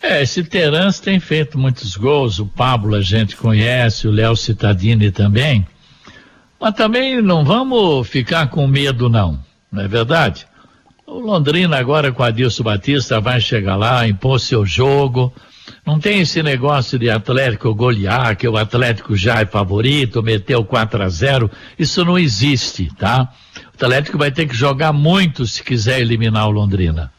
É, 0.00 0.22
esse 0.22 0.44
Terence 0.44 1.02
tem 1.02 1.18
feito 1.18 1.58
muitos 1.58 1.96
gols, 1.96 2.38
o 2.38 2.46
Pablo 2.46 2.94
a 2.94 3.02
gente 3.02 3.36
conhece, 3.36 4.06
o 4.06 4.12
Léo 4.12 4.36
Cittadini 4.36 5.10
também. 5.10 5.66
Mas 6.60 6.74
também 6.74 7.20
não 7.20 7.44
vamos 7.44 8.08
ficar 8.08 8.46
com 8.48 8.66
medo, 8.66 9.08
não, 9.08 9.38
não 9.70 9.82
é 9.82 9.88
verdade? 9.88 10.46
O 11.06 11.18
Londrina 11.18 11.76
agora 11.78 12.12
com 12.12 12.22
a 12.22 12.28
Adilson 12.28 12.62
Batista 12.62 13.20
vai 13.20 13.40
chegar 13.40 13.76
lá, 13.76 14.06
impor 14.06 14.40
seu 14.40 14.64
jogo, 14.64 15.32
não 15.84 15.98
tem 15.98 16.20
esse 16.20 16.42
negócio 16.42 16.98
de 16.98 17.08
Atlético 17.10 17.74
golear, 17.74 18.36
que 18.36 18.48
o 18.48 18.56
Atlético 18.56 19.16
já 19.16 19.40
é 19.40 19.46
favorito, 19.46 20.22
meteu 20.22 20.64
4 20.64 21.02
a 21.02 21.08
0 21.08 21.50
Isso 21.78 22.04
não 22.04 22.18
existe, 22.18 22.90
tá? 22.98 23.28
O 23.56 23.84
Atlético 23.84 24.18
vai 24.18 24.30
ter 24.30 24.46
que 24.46 24.54
jogar 24.54 24.92
muito 24.92 25.46
se 25.46 25.62
quiser 25.62 26.00
eliminar 26.00 26.48
o 26.48 26.50
Londrina. 26.50 27.12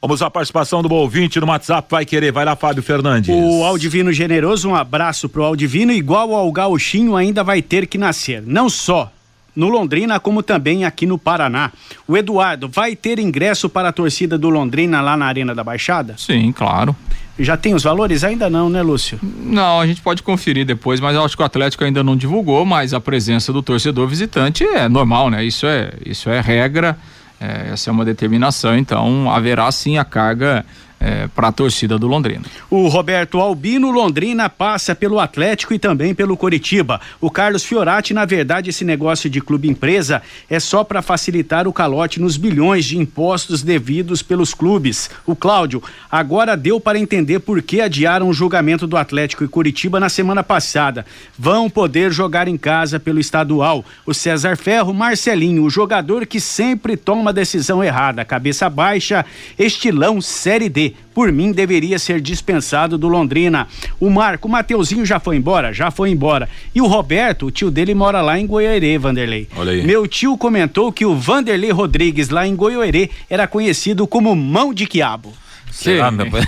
Vamos 0.00 0.22
à 0.22 0.30
participação 0.30 0.80
do 0.80 0.92
ouvinte 0.94 1.40
no 1.40 1.48
WhatsApp, 1.48 1.88
vai 1.90 2.04
querer, 2.04 2.30
vai 2.30 2.44
lá, 2.44 2.54
Fábio 2.54 2.84
Fernandes. 2.84 3.34
O 3.34 3.64
Aldivino 3.64 4.12
Generoso, 4.12 4.68
um 4.68 4.74
abraço 4.76 5.28
pro 5.28 5.42
Aldivino, 5.42 5.92
igual 5.92 6.32
ao 6.34 6.52
Gauchinho 6.52 7.16
ainda 7.16 7.42
vai 7.42 7.60
ter 7.60 7.84
que 7.88 7.98
nascer. 7.98 8.40
Não 8.46 8.68
só 8.68 9.10
no 9.58 9.68
Londrina, 9.68 10.20
como 10.20 10.40
também 10.40 10.84
aqui 10.84 11.04
no 11.04 11.18
Paraná. 11.18 11.72
O 12.06 12.16
Eduardo, 12.16 12.68
vai 12.68 12.94
ter 12.94 13.18
ingresso 13.18 13.68
para 13.68 13.88
a 13.88 13.92
torcida 13.92 14.38
do 14.38 14.48
Londrina 14.48 15.00
lá 15.00 15.16
na 15.16 15.26
Arena 15.26 15.52
da 15.52 15.64
Baixada? 15.64 16.14
Sim, 16.16 16.52
claro. 16.52 16.94
Já 17.36 17.56
tem 17.56 17.74
os 17.74 17.82
valores? 17.82 18.22
Ainda 18.22 18.48
não, 18.48 18.70
né, 18.70 18.82
Lúcio? 18.82 19.18
Não, 19.20 19.80
a 19.80 19.86
gente 19.86 20.00
pode 20.00 20.22
conferir 20.22 20.64
depois, 20.64 21.00
mas 21.00 21.16
eu 21.16 21.24
acho 21.24 21.36
que 21.36 21.42
o 21.42 21.46
Atlético 21.46 21.82
ainda 21.82 22.04
não 22.04 22.16
divulgou, 22.16 22.64
mas 22.64 22.94
a 22.94 23.00
presença 23.00 23.52
do 23.52 23.60
torcedor 23.60 24.06
visitante 24.06 24.62
é 24.62 24.88
normal, 24.88 25.28
né? 25.28 25.44
Isso 25.44 25.66
é, 25.66 25.92
isso 26.06 26.30
é 26.30 26.40
regra, 26.40 26.96
é, 27.40 27.70
essa 27.72 27.90
é 27.90 27.92
uma 27.92 28.04
determinação, 28.04 28.78
então 28.78 29.28
haverá 29.28 29.70
sim 29.72 29.98
a 29.98 30.04
carga 30.04 30.64
é, 31.00 31.28
para 31.28 31.48
a 31.48 31.52
torcida 31.52 31.98
do 31.98 32.06
Londrina. 32.06 32.44
O 32.70 32.88
Roberto 32.88 33.38
Albino 33.38 33.90
Londrina 33.90 34.48
passa 34.48 34.94
pelo 34.94 35.20
Atlético 35.20 35.72
e 35.72 35.78
também 35.78 36.14
pelo 36.14 36.36
Coritiba. 36.36 37.00
O 37.20 37.30
Carlos 37.30 37.64
Fiorati, 37.64 38.12
na 38.12 38.24
verdade, 38.24 38.70
esse 38.70 38.84
negócio 38.84 39.30
de 39.30 39.40
clube 39.40 39.68
empresa 39.68 40.22
é 40.50 40.58
só 40.58 40.82
para 40.82 41.02
facilitar 41.02 41.68
o 41.68 41.72
calote 41.72 42.20
nos 42.20 42.36
bilhões 42.36 42.84
de 42.84 42.98
impostos 42.98 43.62
devidos 43.62 44.22
pelos 44.22 44.52
clubes. 44.52 45.10
O 45.24 45.36
Cláudio, 45.36 45.82
agora 46.10 46.56
deu 46.56 46.80
para 46.80 46.98
entender 46.98 47.40
por 47.40 47.62
que 47.62 47.80
adiaram 47.80 48.28
o 48.28 48.34
julgamento 48.34 48.86
do 48.86 48.96
Atlético 48.96 49.44
e 49.44 49.48
Coritiba 49.48 50.00
na 50.00 50.08
semana 50.08 50.42
passada. 50.42 51.06
Vão 51.38 51.70
poder 51.70 52.10
jogar 52.10 52.48
em 52.48 52.56
casa 52.56 52.98
pelo 52.98 53.20
estadual. 53.20 53.84
O 54.04 54.12
César 54.12 54.56
Ferro, 54.56 54.92
Marcelinho, 54.92 55.64
o 55.64 55.70
jogador 55.70 56.26
que 56.26 56.40
sempre 56.40 56.96
toma 56.96 57.32
decisão 57.32 57.82
errada, 57.84 58.24
cabeça 58.24 58.68
baixa, 58.68 59.24
estilão 59.58 60.20
Série 60.20 60.68
D 60.68 60.87
por 61.14 61.32
mim, 61.32 61.52
deveria 61.52 61.98
ser 61.98 62.20
dispensado 62.20 62.96
do 62.96 63.08
Londrina. 63.08 63.66
O 63.98 64.08
Marco, 64.10 64.48
o 64.48 64.50
Mateuzinho 64.50 65.04
já 65.04 65.18
foi 65.18 65.36
embora? 65.36 65.72
Já 65.72 65.90
foi 65.90 66.10
embora. 66.10 66.48
E 66.74 66.80
o 66.80 66.86
Roberto, 66.86 67.46
o 67.46 67.50
tio 67.50 67.70
dele 67.70 67.94
mora 67.94 68.20
lá 68.20 68.38
em 68.38 68.46
Goiôerê, 68.46 68.98
Vanderlei. 68.98 69.48
Olha 69.56 69.72
aí. 69.72 69.82
Meu 69.82 70.06
tio 70.06 70.36
comentou 70.36 70.92
que 70.92 71.04
o 71.04 71.14
Vanderlei 71.14 71.70
Rodrigues, 71.70 72.28
lá 72.28 72.46
em 72.46 72.54
Goiôerê, 72.54 73.10
era 73.28 73.46
conhecido 73.46 74.06
como 74.06 74.34
mão 74.34 74.72
de 74.72 74.86
quiabo. 74.86 75.32
Será, 75.78 76.10
meu 76.10 76.28
pai? 76.28 76.42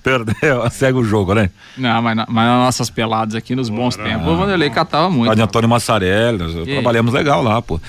Perdeu, 0.00 0.70
segue 0.70 0.98
o 0.98 1.04
jogo, 1.04 1.34
né? 1.34 1.50
Não, 1.76 2.00
mas, 2.00 2.16
na, 2.16 2.26
mas 2.28 2.46
nas 2.46 2.58
nossas 2.60 2.88
peladas 2.88 3.34
aqui 3.34 3.56
nos 3.56 3.68
bons 3.68 3.96
tempos, 3.96 4.28
o 4.28 4.36
Vanderlei 4.36 4.70
catava 4.70 5.10
muito. 5.10 5.28
Padre 5.28 5.42
Antônio 5.42 5.68
Massarelli, 5.68 6.64
trabalhamos 6.66 7.12
legal 7.12 7.42
lá, 7.42 7.60
pô. 7.60 7.80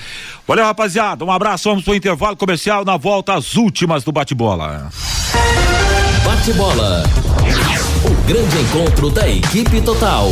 Valeu, 0.46 0.64
rapaziada, 0.64 1.24
um 1.24 1.30
abraço, 1.30 1.68
vamos 1.68 1.84
pro 1.84 1.94
intervalo 1.94 2.36
comercial, 2.36 2.84
na 2.84 2.96
volta 2.96 3.34
as 3.34 3.54
últimas 3.54 4.02
do 4.02 4.10
bate-bola. 4.10 4.88
Bate-bola. 6.24 7.04
O 8.04 8.26
grande 8.26 8.58
encontro 8.58 9.08
da 9.10 9.28
equipe 9.28 9.80
total. 9.82 10.30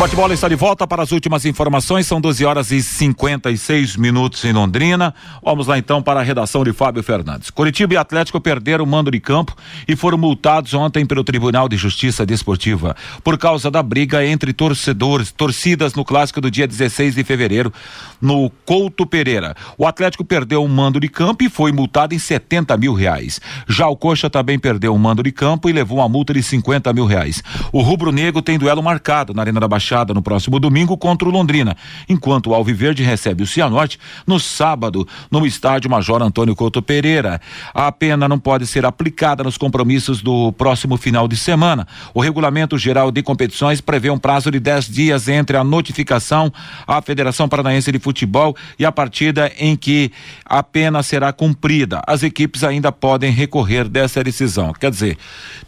Bate-bola 0.00 0.32
está 0.32 0.48
de 0.48 0.54
volta 0.54 0.86
para 0.86 1.02
as 1.02 1.12
últimas 1.12 1.44
informações. 1.44 2.06
São 2.06 2.22
12 2.22 2.42
horas 2.42 2.70
e 2.70 2.82
56 2.82 3.96
minutos 3.96 4.42
em 4.46 4.50
Londrina. 4.50 5.14
Vamos 5.44 5.66
lá 5.66 5.76
então 5.76 6.02
para 6.02 6.20
a 6.20 6.22
redação 6.22 6.64
de 6.64 6.72
Fábio 6.72 7.02
Fernandes. 7.02 7.50
Curitiba 7.50 7.92
e 7.92 7.96
Atlético 7.98 8.40
perderam 8.40 8.82
o 8.82 8.86
mando 8.86 9.10
de 9.10 9.20
campo 9.20 9.54
e 9.86 9.94
foram 9.94 10.16
multados 10.16 10.72
ontem 10.72 11.04
pelo 11.04 11.22
Tribunal 11.22 11.68
de 11.68 11.76
Justiça 11.76 12.24
Desportiva 12.24 12.96
por 13.22 13.36
causa 13.36 13.70
da 13.70 13.82
briga 13.82 14.24
entre 14.24 14.54
torcedores, 14.54 15.32
torcidas 15.32 15.92
no 15.92 16.02
clássico 16.02 16.40
do 16.40 16.50
dia 16.50 16.66
16 16.66 17.14
de 17.14 17.22
fevereiro 17.22 17.70
no 18.22 18.48
Couto 18.64 19.04
Pereira. 19.04 19.54
O 19.76 19.86
Atlético 19.86 20.24
perdeu 20.24 20.64
o 20.64 20.68
mando 20.68 20.98
de 20.98 21.10
campo 21.10 21.44
e 21.44 21.50
foi 21.50 21.72
multado 21.72 22.14
em 22.14 22.18
70 22.18 22.74
mil 22.78 22.94
reais. 22.94 23.38
Já 23.68 23.86
o 23.86 23.96
Coxa 23.98 24.30
também 24.30 24.58
perdeu 24.58 24.94
o 24.94 24.98
mando 24.98 25.22
de 25.22 25.30
campo 25.30 25.68
e 25.68 25.74
levou 25.74 25.98
uma 25.98 26.08
multa 26.08 26.32
de 26.32 26.42
50 26.42 26.90
mil 26.94 27.04
reais. 27.04 27.42
O 27.70 27.82
Rubro 27.82 28.10
Negro 28.10 28.40
tem 28.40 28.58
duelo 28.58 28.82
marcado 28.82 29.34
na 29.34 29.42
Arena 29.42 29.60
da 29.60 29.68
Baixada 29.68 29.89
no 30.14 30.22
próximo 30.22 30.60
domingo 30.60 30.96
contra 30.96 31.28
o 31.28 31.32
Londrina, 31.32 31.76
enquanto 32.08 32.50
o 32.50 32.54
Alviverde 32.54 33.02
recebe 33.02 33.42
o 33.42 33.46
Cianorte 33.46 33.98
no 34.26 34.38
sábado 34.38 35.06
no 35.30 35.44
estádio 35.44 35.90
Major 35.90 36.22
Antônio 36.22 36.54
Couto 36.54 36.80
Pereira. 36.80 37.40
A 37.74 37.90
pena 37.90 38.28
não 38.28 38.38
pode 38.38 38.66
ser 38.66 38.86
aplicada 38.86 39.42
nos 39.42 39.58
compromissos 39.58 40.22
do 40.22 40.52
próximo 40.52 40.96
final 40.96 41.26
de 41.26 41.36
semana. 41.36 41.86
O 42.14 42.20
regulamento 42.20 42.78
geral 42.78 43.10
de 43.10 43.22
competições 43.22 43.80
prevê 43.80 44.10
um 44.10 44.18
prazo 44.18 44.50
de 44.50 44.60
10 44.60 44.86
dias 44.88 45.28
entre 45.28 45.56
a 45.56 45.64
notificação 45.64 46.52
à 46.86 47.02
Federação 47.02 47.48
Paranaense 47.48 47.90
de 47.90 47.98
Futebol 47.98 48.56
e 48.78 48.84
a 48.84 48.92
partida 48.92 49.50
em 49.58 49.76
que 49.76 50.12
a 50.44 50.62
pena 50.62 51.02
será 51.02 51.32
cumprida. 51.32 52.00
As 52.06 52.22
equipes 52.22 52.62
ainda 52.62 52.92
podem 52.92 53.32
recorrer 53.32 53.88
dessa 53.88 54.22
decisão. 54.22 54.72
Quer 54.72 54.90
dizer, 54.90 55.18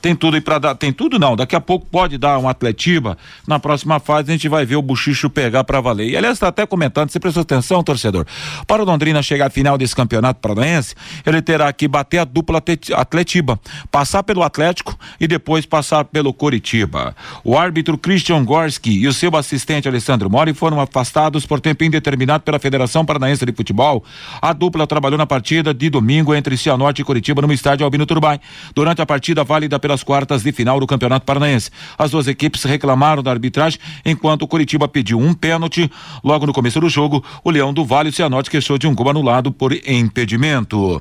tem 0.01 0.15
tudo 0.15 0.35
aí 0.35 0.41
para 0.41 0.59
dar, 0.59 0.75
tem 0.75 0.93
tudo 0.93 1.19
não, 1.19 1.35
daqui 1.35 1.57
a 1.57 1.61
pouco 1.61 1.87
pode 1.87 2.19
dar 2.19 2.39
um 2.39 2.49
atletiba 2.49 3.17
na 3.47 3.59
próxima 3.59 3.99
fase 3.99 4.12
a 4.17 4.23
gente 4.23 4.49
vai 4.49 4.65
ver 4.65 4.77
o 4.77 4.83
buchicho 4.83 5.29
pegar 5.31 5.65
para 5.65 5.81
valer. 5.81 6.11
E 6.11 6.17
aliás, 6.17 6.35
está 6.35 6.49
até 6.49 6.67
comentando, 6.67 7.11
você 7.11 7.21
prestou 7.21 7.43
atenção, 7.43 7.83
torcedor? 7.83 8.27
Para 8.67 8.83
o 8.83 8.85
Londrina 8.85 9.23
chegar 9.23 9.47
à 9.47 9.51
final 9.51 9.77
desse 9.79 9.95
campeonato 9.95 10.41
paranaense, 10.41 10.95
ele 11.25 11.41
terá 11.43 11.73
que 11.73 11.87
bater 11.89 12.19
a 12.19 12.25
dupla 12.25 12.63
Atletiba, 12.97 13.59
passar 13.91 14.23
pelo 14.23 14.43
Atlético 14.43 14.99
e 15.21 15.27
depois 15.27 15.67
passar 15.67 16.05
pelo 16.05 16.33
Coritiba. 16.33 17.15
O 17.45 17.57
árbitro 17.57 17.97
Christian 17.99 18.45
Gorski 18.45 18.91
e 18.91 19.07
o 19.07 19.13
seu 19.13 19.35
assistente 19.37 19.89
Alessandro 19.89 20.31
Mori 20.31 20.55
foram 20.55 20.81
afastados 20.81 21.47
por 21.47 21.61
tempo 21.61 21.85
indeterminado 21.85 22.45
pela 22.45 22.59
Federação 22.59 23.05
Paranaense 23.05 23.45
de 23.45 23.53
Futebol. 23.53 24.05
A 24.41 24.53
dupla 24.53 24.87
trabalhou 24.87 25.19
na 25.19 25.27
partida 25.27 25.73
de 25.73 25.89
domingo 25.91 26.35
entre 26.35 26.57
Cianorte 26.57 27.03
e 27.03 27.05
Coritiba 27.05 27.43
no 27.43 27.53
estádio 27.53 27.85
Albino 27.85 28.07
Turbay, 28.07 28.41
durante 28.75 29.03
a 29.03 29.07
partida 29.07 29.45
válida 29.45 29.79
pelas 29.79 30.03
quartas 30.03 30.43
de 30.43 30.53
final 30.53 30.79
do 30.81 30.87
Campeonato 30.87 31.25
Paranaense. 31.25 31.71
As 31.99 32.11
duas 32.11 32.27
equipes 32.27 32.65
reclamaram 32.65 33.23
da 33.23 33.31
arbitragem 33.31 33.79
enquanto 34.05 34.43
o 34.43 34.49
Curitiba 34.49 34.89
pediu 34.89 35.19
um 35.19 35.35
pênalti. 35.35 35.91
Logo 36.23 36.47
no 36.47 36.53
começo 36.53 36.81
do 36.81 36.89
jogo, 36.89 37.25
o 37.43 37.51
Leão 37.51 37.73
do 37.73 37.85
Vale, 37.85 38.11
o 38.11 38.13
Cianorte, 38.13 38.51
queixou 38.51 38.79
de 38.79 38.87
um 38.87 38.95
gol 38.95 39.11
anulado 39.11 39.53
por 39.53 39.73
impedimento. 39.87 41.01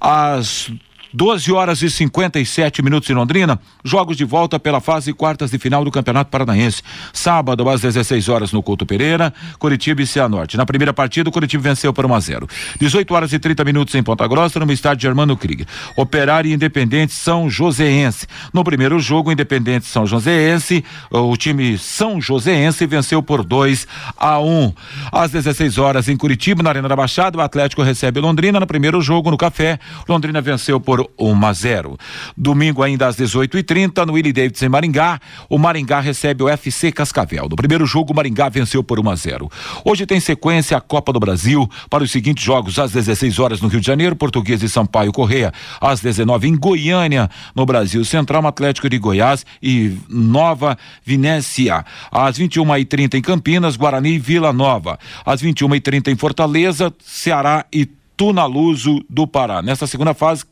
As 0.00 0.70
12 1.12 1.52
horas 1.52 1.82
e 1.82 1.90
57 1.90 2.82
minutos 2.82 3.08
em 3.10 3.14
Londrina. 3.14 3.60
Jogos 3.84 4.16
de 4.16 4.24
volta 4.24 4.58
pela 4.58 4.80
fase 4.80 5.12
quartas 5.12 5.50
de 5.50 5.58
final 5.58 5.84
do 5.84 5.90
Campeonato 5.90 6.30
Paranaense. 6.30 6.82
Sábado, 7.12 7.68
às 7.68 7.80
16 7.82 8.28
horas, 8.28 8.52
no 8.52 8.62
Couto 8.62 8.86
Pereira, 8.86 9.32
Curitiba 9.58 10.02
e 10.02 10.06
Cianorte. 10.06 10.56
Na 10.56 10.64
primeira 10.64 10.92
partida, 10.92 11.28
o 11.28 11.32
Curitiba 11.32 11.62
venceu 11.62 11.92
por 11.92 12.06
1 12.06 12.14
a 12.14 12.20
0. 12.20 12.48
18 12.80 13.14
horas 13.14 13.32
e 13.32 13.38
30 13.38 13.64
minutos 13.64 13.94
em 13.94 14.02
Ponta 14.02 14.26
Grossa, 14.26 14.58
no 14.58 14.72
estádio 14.72 15.02
Germano 15.02 15.36
Krieger. 15.36 15.66
Operário 15.96 16.52
Independente 16.52 17.12
São 17.12 17.50
Joséense. 17.50 18.26
No 18.52 18.64
primeiro 18.64 18.98
jogo, 18.98 19.30
Independente 19.30 19.86
São 19.86 20.06
Joséense, 20.06 20.84
o 21.10 21.36
time 21.36 21.76
São 21.76 22.20
Joséense 22.20 22.86
venceu 22.86 23.22
por 23.22 23.44
2 23.44 23.86
a 24.16 24.38
1. 24.40 24.72
Às 25.10 25.30
16 25.30 25.78
horas 25.78 26.08
em 26.08 26.16
Curitiba, 26.16 26.62
na 26.62 26.70
Arena 26.70 26.88
da 26.88 26.96
Baixada, 26.96 27.38
o 27.38 27.40
Atlético 27.40 27.82
recebe 27.82 28.20
Londrina. 28.20 28.58
No 28.58 28.66
primeiro 28.66 29.00
jogo, 29.00 29.30
no 29.30 29.36
Café, 29.36 29.78
Londrina 30.08 30.40
venceu 30.40 30.80
por 30.80 31.01
1 31.18 31.46
a 31.46 31.52
0. 31.52 31.98
Domingo, 32.36 32.82
ainda 32.82 33.06
às 33.06 33.16
18h30, 33.16 34.06
no 34.06 34.14
Willie 34.14 34.32
Davidson 34.32 34.66
em 34.66 34.68
Maringá, 34.68 35.20
o 35.48 35.58
Maringá 35.58 36.00
recebe 36.00 36.42
o 36.42 36.48
FC 36.48 36.92
Cascavel. 36.92 37.48
No 37.48 37.56
primeiro 37.56 37.86
jogo, 37.86 38.12
o 38.12 38.16
Maringá 38.16 38.48
venceu 38.48 38.82
por 38.82 38.98
1 38.98 39.10
a 39.10 39.16
0. 39.16 39.50
Hoje 39.84 40.06
tem 40.06 40.20
sequência 40.20 40.76
a 40.76 40.80
Copa 40.80 41.12
do 41.12 41.20
Brasil 41.20 41.68
para 41.88 42.04
os 42.04 42.10
seguintes 42.10 42.44
jogos: 42.44 42.78
às 42.78 42.92
16 42.92 43.38
horas 43.38 43.60
no 43.60 43.68
Rio 43.68 43.80
de 43.80 43.86
Janeiro, 43.86 44.16
Português 44.16 44.62
e 44.62 44.68
Sampaio 44.68 45.12
Correia, 45.12 45.52
às 45.80 46.00
19 46.00 46.48
em 46.48 46.56
Goiânia, 46.56 47.28
no 47.54 47.64
Brasil 47.66 48.04
Central, 48.04 48.46
Atlético 48.46 48.88
de 48.88 48.98
Goiás 48.98 49.44
e 49.62 49.96
Nova 50.08 50.76
Vinécia. 51.04 51.84
Às 52.10 52.38
21h30 52.38 53.14
em 53.14 53.22
Campinas, 53.22 53.76
Guarani 53.76 54.14
e 54.14 54.18
Vila 54.18 54.52
Nova. 54.52 54.98
Às 55.24 55.42
21h30 55.42 56.08
em 56.08 56.16
Fortaleza, 56.16 56.92
Ceará 57.04 57.64
e 57.72 57.86
Tunaluso 58.16 59.04
do 59.08 59.26
Pará. 59.26 59.62
Nesta 59.62 59.86
segunda 59.86 60.14
fase, 60.14 60.44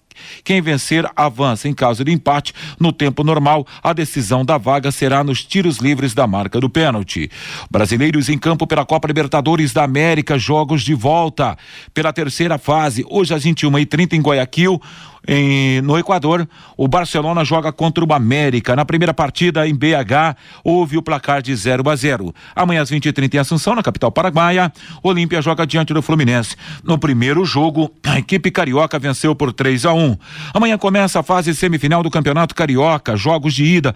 quem 0.45 0.61
vencer 0.61 1.09
avança. 1.15 1.69
Em 1.69 1.75
caso 1.75 2.05
de 2.05 2.13
empate, 2.13 2.53
no 2.79 2.93
tempo 2.93 3.25
normal, 3.25 3.67
a 3.83 3.93
decisão 3.93 4.45
da 4.45 4.59
vaga 4.59 4.91
será 4.91 5.23
nos 5.23 5.45
tiros 5.45 5.79
livres 5.79 6.15
da 6.15 6.27
marca 6.27 6.61
do 6.61 6.71
pênalti. 6.71 7.31
Brasileiros 7.71 8.29
em 8.29 8.39
campo 8.39 8.67
pela 8.67 8.85
Copa 8.85 9.09
Libertadores 9.09 9.73
da 9.73 9.85
América, 9.85 10.39
jogos 10.39 10.83
de 10.83 10.95
volta. 10.95 11.57
Pela 11.93 12.13
terceira 12.13 12.59
fase, 12.59 13.05
hoje 13.09 13.35
às 13.35 13.45
21h30 13.45 14.13
em 14.15 14.21
Guayaquil, 14.21 14.81
Em, 15.27 15.81
no 15.83 15.99
Equador, 15.99 16.49
o 16.77 16.89
Barcelona 16.89 17.45
joga 17.45 17.73
contra 17.73 18.05
o 18.05 18.13
América. 18.13 18.75
Na 18.75 18.85
primeira 18.85 19.13
partida 19.13 19.67
em 19.69 19.75
BH, 19.75 20.37
houve 20.65 20.97
o 20.97 21.03
placar 21.03 21.43
de 21.43 21.55
0 21.55 21.89
a 21.89 21.97
0. 21.97 22.35
Amanhã 22.55 22.83
às 22.83 22.91
20h30 22.91 23.35
em 23.35 23.39
Assunção, 23.39 23.75
na 23.75 23.83
capital 23.83 24.11
paraguaia, 24.11 24.73
Olímpia 25.03 25.43
joga 25.43 25.67
diante 25.67 25.93
do 25.93 26.03
Fluminense. 26.03 26.57
No 26.83 26.99
primeiro 26.99 27.45
jogo, 27.45 27.91
a 28.05 28.19
equipe 28.19 28.51
carioca 28.51 28.99
venceu 28.99 29.35
por 29.35 29.53
3 29.53 29.87
a 29.87 29.93
1. 29.93 30.17
Amanhã 30.55 30.79
começa 30.79 31.21
a 31.21 31.23
fase 31.23 31.55
semifinal 31.55 32.03
do 32.03 32.11
Campeonato 32.11 32.55
Carioca, 32.55 33.17
jogos 33.17 33.55
de 33.55 33.65
ida 33.65 33.95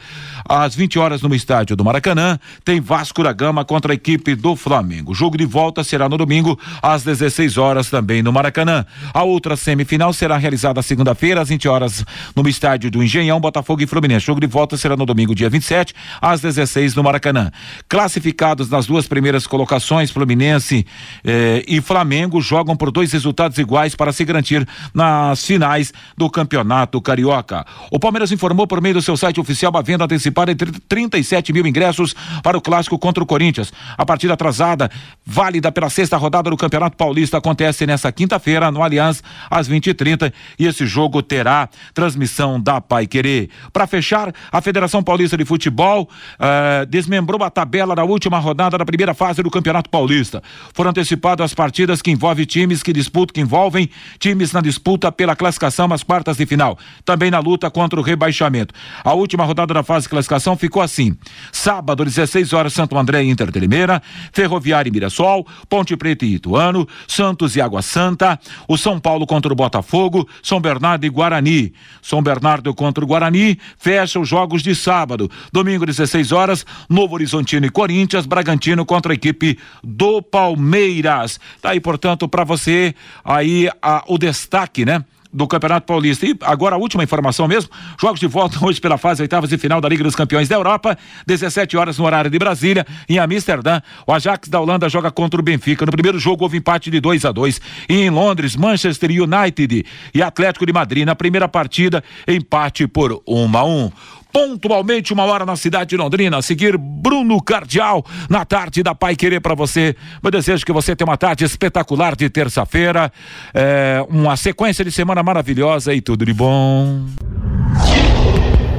às 0.49 0.75
20 0.75 0.99
horas 0.99 1.23
no 1.23 1.35
estádio 1.35 1.77
do 1.77 1.85
Maracanã. 1.85 2.39
Tem 2.65 2.81
Vasco 2.81 3.23
da 3.23 3.33
Gama 3.33 3.65
contra 3.65 3.93
a 3.93 3.95
equipe 3.95 4.35
do 4.35 4.55
Flamengo. 4.57 5.13
O 5.13 5.15
jogo 5.15 5.37
de 5.37 5.45
volta 5.45 5.83
será 5.83 6.09
no 6.09 6.17
domingo 6.17 6.59
às 6.83 7.03
16 7.03 7.57
horas 7.59 7.91
também 7.91 8.23
no 8.23 8.33
Maracanã. 8.33 8.85
A 9.13 9.23
outra 9.23 9.57
semifinal 9.57 10.13
será 10.13 10.37
realizada 10.37 10.83
segunda-feira 11.15 11.41
às 11.41 11.49
20 11.49 11.69
horas 11.69 12.05
no 12.35 12.47
estádio 12.49 12.91
do 12.91 13.03
Engenhão, 13.03 13.41
Botafogo 13.41 13.83
e 13.83 13.87
Fluminense. 13.87 14.25
O 14.25 14.27
jogo 14.27 14.41
de 14.41 14.47
volta 14.47 14.77
será 14.77 14.97
no 14.97 15.07
domingo, 15.07 15.35
dia 15.35 15.49
27, 15.49 15.95
às 16.21 16.41
16 16.41 16.95
no 16.95 17.03
Maracanã. 17.03 17.51
Classificados 17.89 18.69
nas 18.69 18.87
duas 18.87 19.07
primeiras 19.07 19.47
colocações, 19.47 20.11
Fluminense 20.11 20.85
eh, 21.25 21.65
e 21.67 21.81
Flamengo 21.81 22.41
jogam 22.41 22.77
por 22.77 22.91
dois 22.91 23.13
resultados 23.13 23.57
iguais 23.59 23.95
para 23.95 24.13
se 24.13 24.25
garantir 24.25 24.67
nas 24.93 25.45
finais 25.45 25.93
do 26.17 26.29
Campeonato 26.29 27.01
Carioca. 27.01 27.65
O 27.91 27.99
Palmeiras 27.99 28.33
informou 28.33 28.67
por 28.67 28.81
meio 28.81 28.95
do 28.95 29.03
seu 29.03 29.17
site 29.17 29.41
oficial 29.41 29.75
a 29.77 29.83
venda 29.83 30.05
antecipada 30.05 30.55
de 30.55 30.67
37 30.89 31.53
mil 31.53 31.67
ingressos 31.67 32.15
para 32.43 32.59
o 32.59 32.61
clássico 32.61 32.99
contra 32.99 33.23
o 33.23 33.27
Corinthians. 33.27 33.73
A 33.97 34.05
partida 34.05 34.35
atrasada, 34.35 34.91
válida 35.25 35.71
pela 35.71 35.89
sexta 35.89 36.17
rodada 36.17 36.51
do 36.51 36.57
Campeonato 36.57 36.97
Paulista, 36.97 37.39
acontece 37.39 37.87
nessa 37.87 38.11
quinta-feira 38.11 38.71
no 38.71 38.83
Allianz 38.83 39.23
às 39.51 39.69
20h30 39.69 40.33
e 40.59 40.67
esse 40.67 40.87
jogo 40.87 41.04
terá 41.23 41.69
transmissão 41.93 42.61
da 42.61 42.81
Pai 42.81 43.07
Querer. 43.07 43.51
Para 43.73 43.87
fechar, 43.87 44.33
a 44.51 44.61
Federação 44.61 45.03
Paulista 45.03 45.37
de 45.37 45.45
Futebol 45.45 46.09
eh, 46.39 46.87
desmembrou 46.87 47.43
a 47.43 47.51
tabela 47.51 47.95
da 47.95 48.05
última 48.05 48.39
rodada 48.39 48.79
da 48.79 48.85
primeira 48.85 49.15
fase 49.15 49.43
do 49.43 49.51
Campeonato 49.51 49.91
Paulista. 49.91 50.43
Foram 50.73 50.91
antecipadas 50.91 51.45
as 51.45 51.55
partidas 51.55 52.01
que 52.01 52.11
envolvem 52.11 52.45
times 52.45 52.83
que 52.83 52.93
disputam, 52.93 53.35
que 53.35 53.41
envolvem 53.41 53.89
times 54.19 54.53
na 54.53 54.61
disputa 54.61 55.11
pela 55.11 55.35
classificação 55.35 55.93
às 55.93 56.03
quartas 56.03 56.37
de 56.37 56.47
final, 56.47 56.79
também 57.05 57.31
na 57.31 57.39
luta 57.39 57.71
contra 57.71 57.99
o 57.99 58.03
rebaixamento. 58.03 58.75
A 59.03 59.13
última 59.13 59.45
rodada 59.45 59.75
da 59.75 59.83
fase 59.83 60.05
de 60.05 60.11
classificação 60.11 60.57
ficou 60.57 60.83
assim: 60.83 61.17
sábado, 61.53 62.05
16 62.05 62.53
horas, 62.53 62.73
Santo 62.73 62.97
André 62.97 63.25
e 63.25 63.31
Inter 63.31 63.51
de 63.51 63.59
Limeira, 63.59 64.03
Ferroviária 64.33 64.89
e 64.89 64.93
Mirassol, 64.93 65.47
Ponte 65.69 65.97
Preta 65.97 66.25
e 66.25 66.35
Ituano, 66.35 66.87
Santos 67.09 67.57
e 67.57 67.61
Água 67.61 67.83
Santa, 67.83 68.39
o 68.69 68.77
São 68.77 69.01
Paulo 69.01 69.27
contra 69.27 69.53
o 69.53 69.57
Botafogo, 69.57 70.29
São 70.43 70.61
Bernardo 70.61 70.94
e 71.03 71.09
Guarani. 71.09 71.73
São 72.01 72.23
Bernardo 72.23 72.75
contra 72.75 73.03
o 73.03 73.07
Guarani, 73.07 73.59
fecha 73.79 74.21
os 74.21 74.29
jogos 74.29 74.63
de 74.63 74.75
sábado. 74.75 75.31
Domingo, 75.53 75.87
16 75.87 76.33
horas, 76.33 76.65
Novo 76.89 77.15
Horizontino 77.15 77.67
e 77.67 77.71
Corinthians, 77.71 78.27
Bragantino 78.27 78.85
contra 78.85 79.13
a 79.13 79.15
equipe 79.15 79.59
do 79.83 80.23
Palmeiras. 80.23 81.41
Tá 81.61 81.71
aí, 81.71 81.81
portanto, 81.81 82.29
para 82.29 82.45
você 82.45 82.95
aí 83.25 83.69
a, 83.83 84.05
o 84.07 84.19
destaque, 84.19 84.85
né? 84.85 85.05
Do 85.35 85.47
Campeonato 85.49 85.87
Paulista. 85.87 86.25
E 86.25 86.37
agora 86.43 86.77
a 86.77 86.79
última 86.79 87.03
informação 87.03 87.49
mesmo: 87.49 87.71
jogos 88.01 88.21
de 88.21 88.27
volta 88.27 88.65
hoje 88.65 88.81
pela 88.81 88.97
fase 88.97 89.21
oitavas 89.21 89.51
e 89.53 89.59
final 89.59 89.81
da 89.81 89.89
Liga 89.89 90.05
dos 90.05 90.15
Campeões 90.15 90.49
da 90.49 90.55
Europa, 90.55 90.97
17 91.27 91.77
horas 91.77 91.99
no 91.99 92.05
horário 92.05 92.31
de 92.31 92.39
Brasília, 92.39 92.87
em 93.09 93.19
Amsterdã. 93.19 93.81
O 94.07 94.13
Ajax 94.13 94.49
da 94.49 94.61
Holanda 94.61 94.89
joga 94.89 95.11
contra 95.11 95.41
o 95.41 95.43
Benfica. 95.43 95.85
No 95.85 95.93
primeiro 95.93 96.19
jogo 96.19 96.45
houve 96.45 96.57
empate 96.57 96.91
de 96.91 97.01
2 97.01 97.25
a 97.25 97.33
2 97.33 97.61
E 97.89 97.95
em 97.95 98.11
Londres, 98.11 98.55
Manchester 98.55 99.11
United 99.11 99.85
e 100.15 100.23
Atlético 100.23 100.65
de 100.65 100.73
Madrid. 100.73 101.05
Na 101.05 101.17
primeira 101.17 101.49
partida, 101.49 102.03
empate 102.29 102.87
por 102.87 103.21
1 103.27 103.59
a 103.59 103.65
1 103.65 103.93
pontualmente 104.35 105.13
uma 105.13 105.23
hora 105.23 105.47
na 105.47 105.55
cidade 105.55 105.91
de 105.91 105.97
Londrina. 105.97 106.39
A 106.39 106.43
seguir, 106.43 106.77
Bruno 106.77 107.41
Cardial 107.41 108.05
na 108.29 108.45
tarde 108.45 108.83
da 108.83 108.93
Pai 108.93 109.15
Querer 109.15 109.41
para 109.41 109.55
você. 109.55 109.95
Eu 110.21 110.31
desejo 110.31 110.67
que 110.67 110.73
você 110.73 110.97
tenha 110.97 111.09
uma 111.09 111.17
tarde 111.17 111.45
espetacular 111.45 112.17
de 112.17 112.29
terça-feira, 112.29 113.13
é, 113.55 114.05
uma 114.11 114.37
sequência 114.37 114.85
de 114.85 114.91
semana 114.91 115.23
maravilhosa 115.23 115.95
e 115.95 116.01
tudo 116.01 116.27
de 116.27 116.35
bom. 116.35 117.05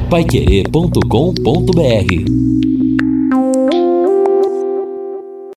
Paiquerê.com.br 0.09 2.64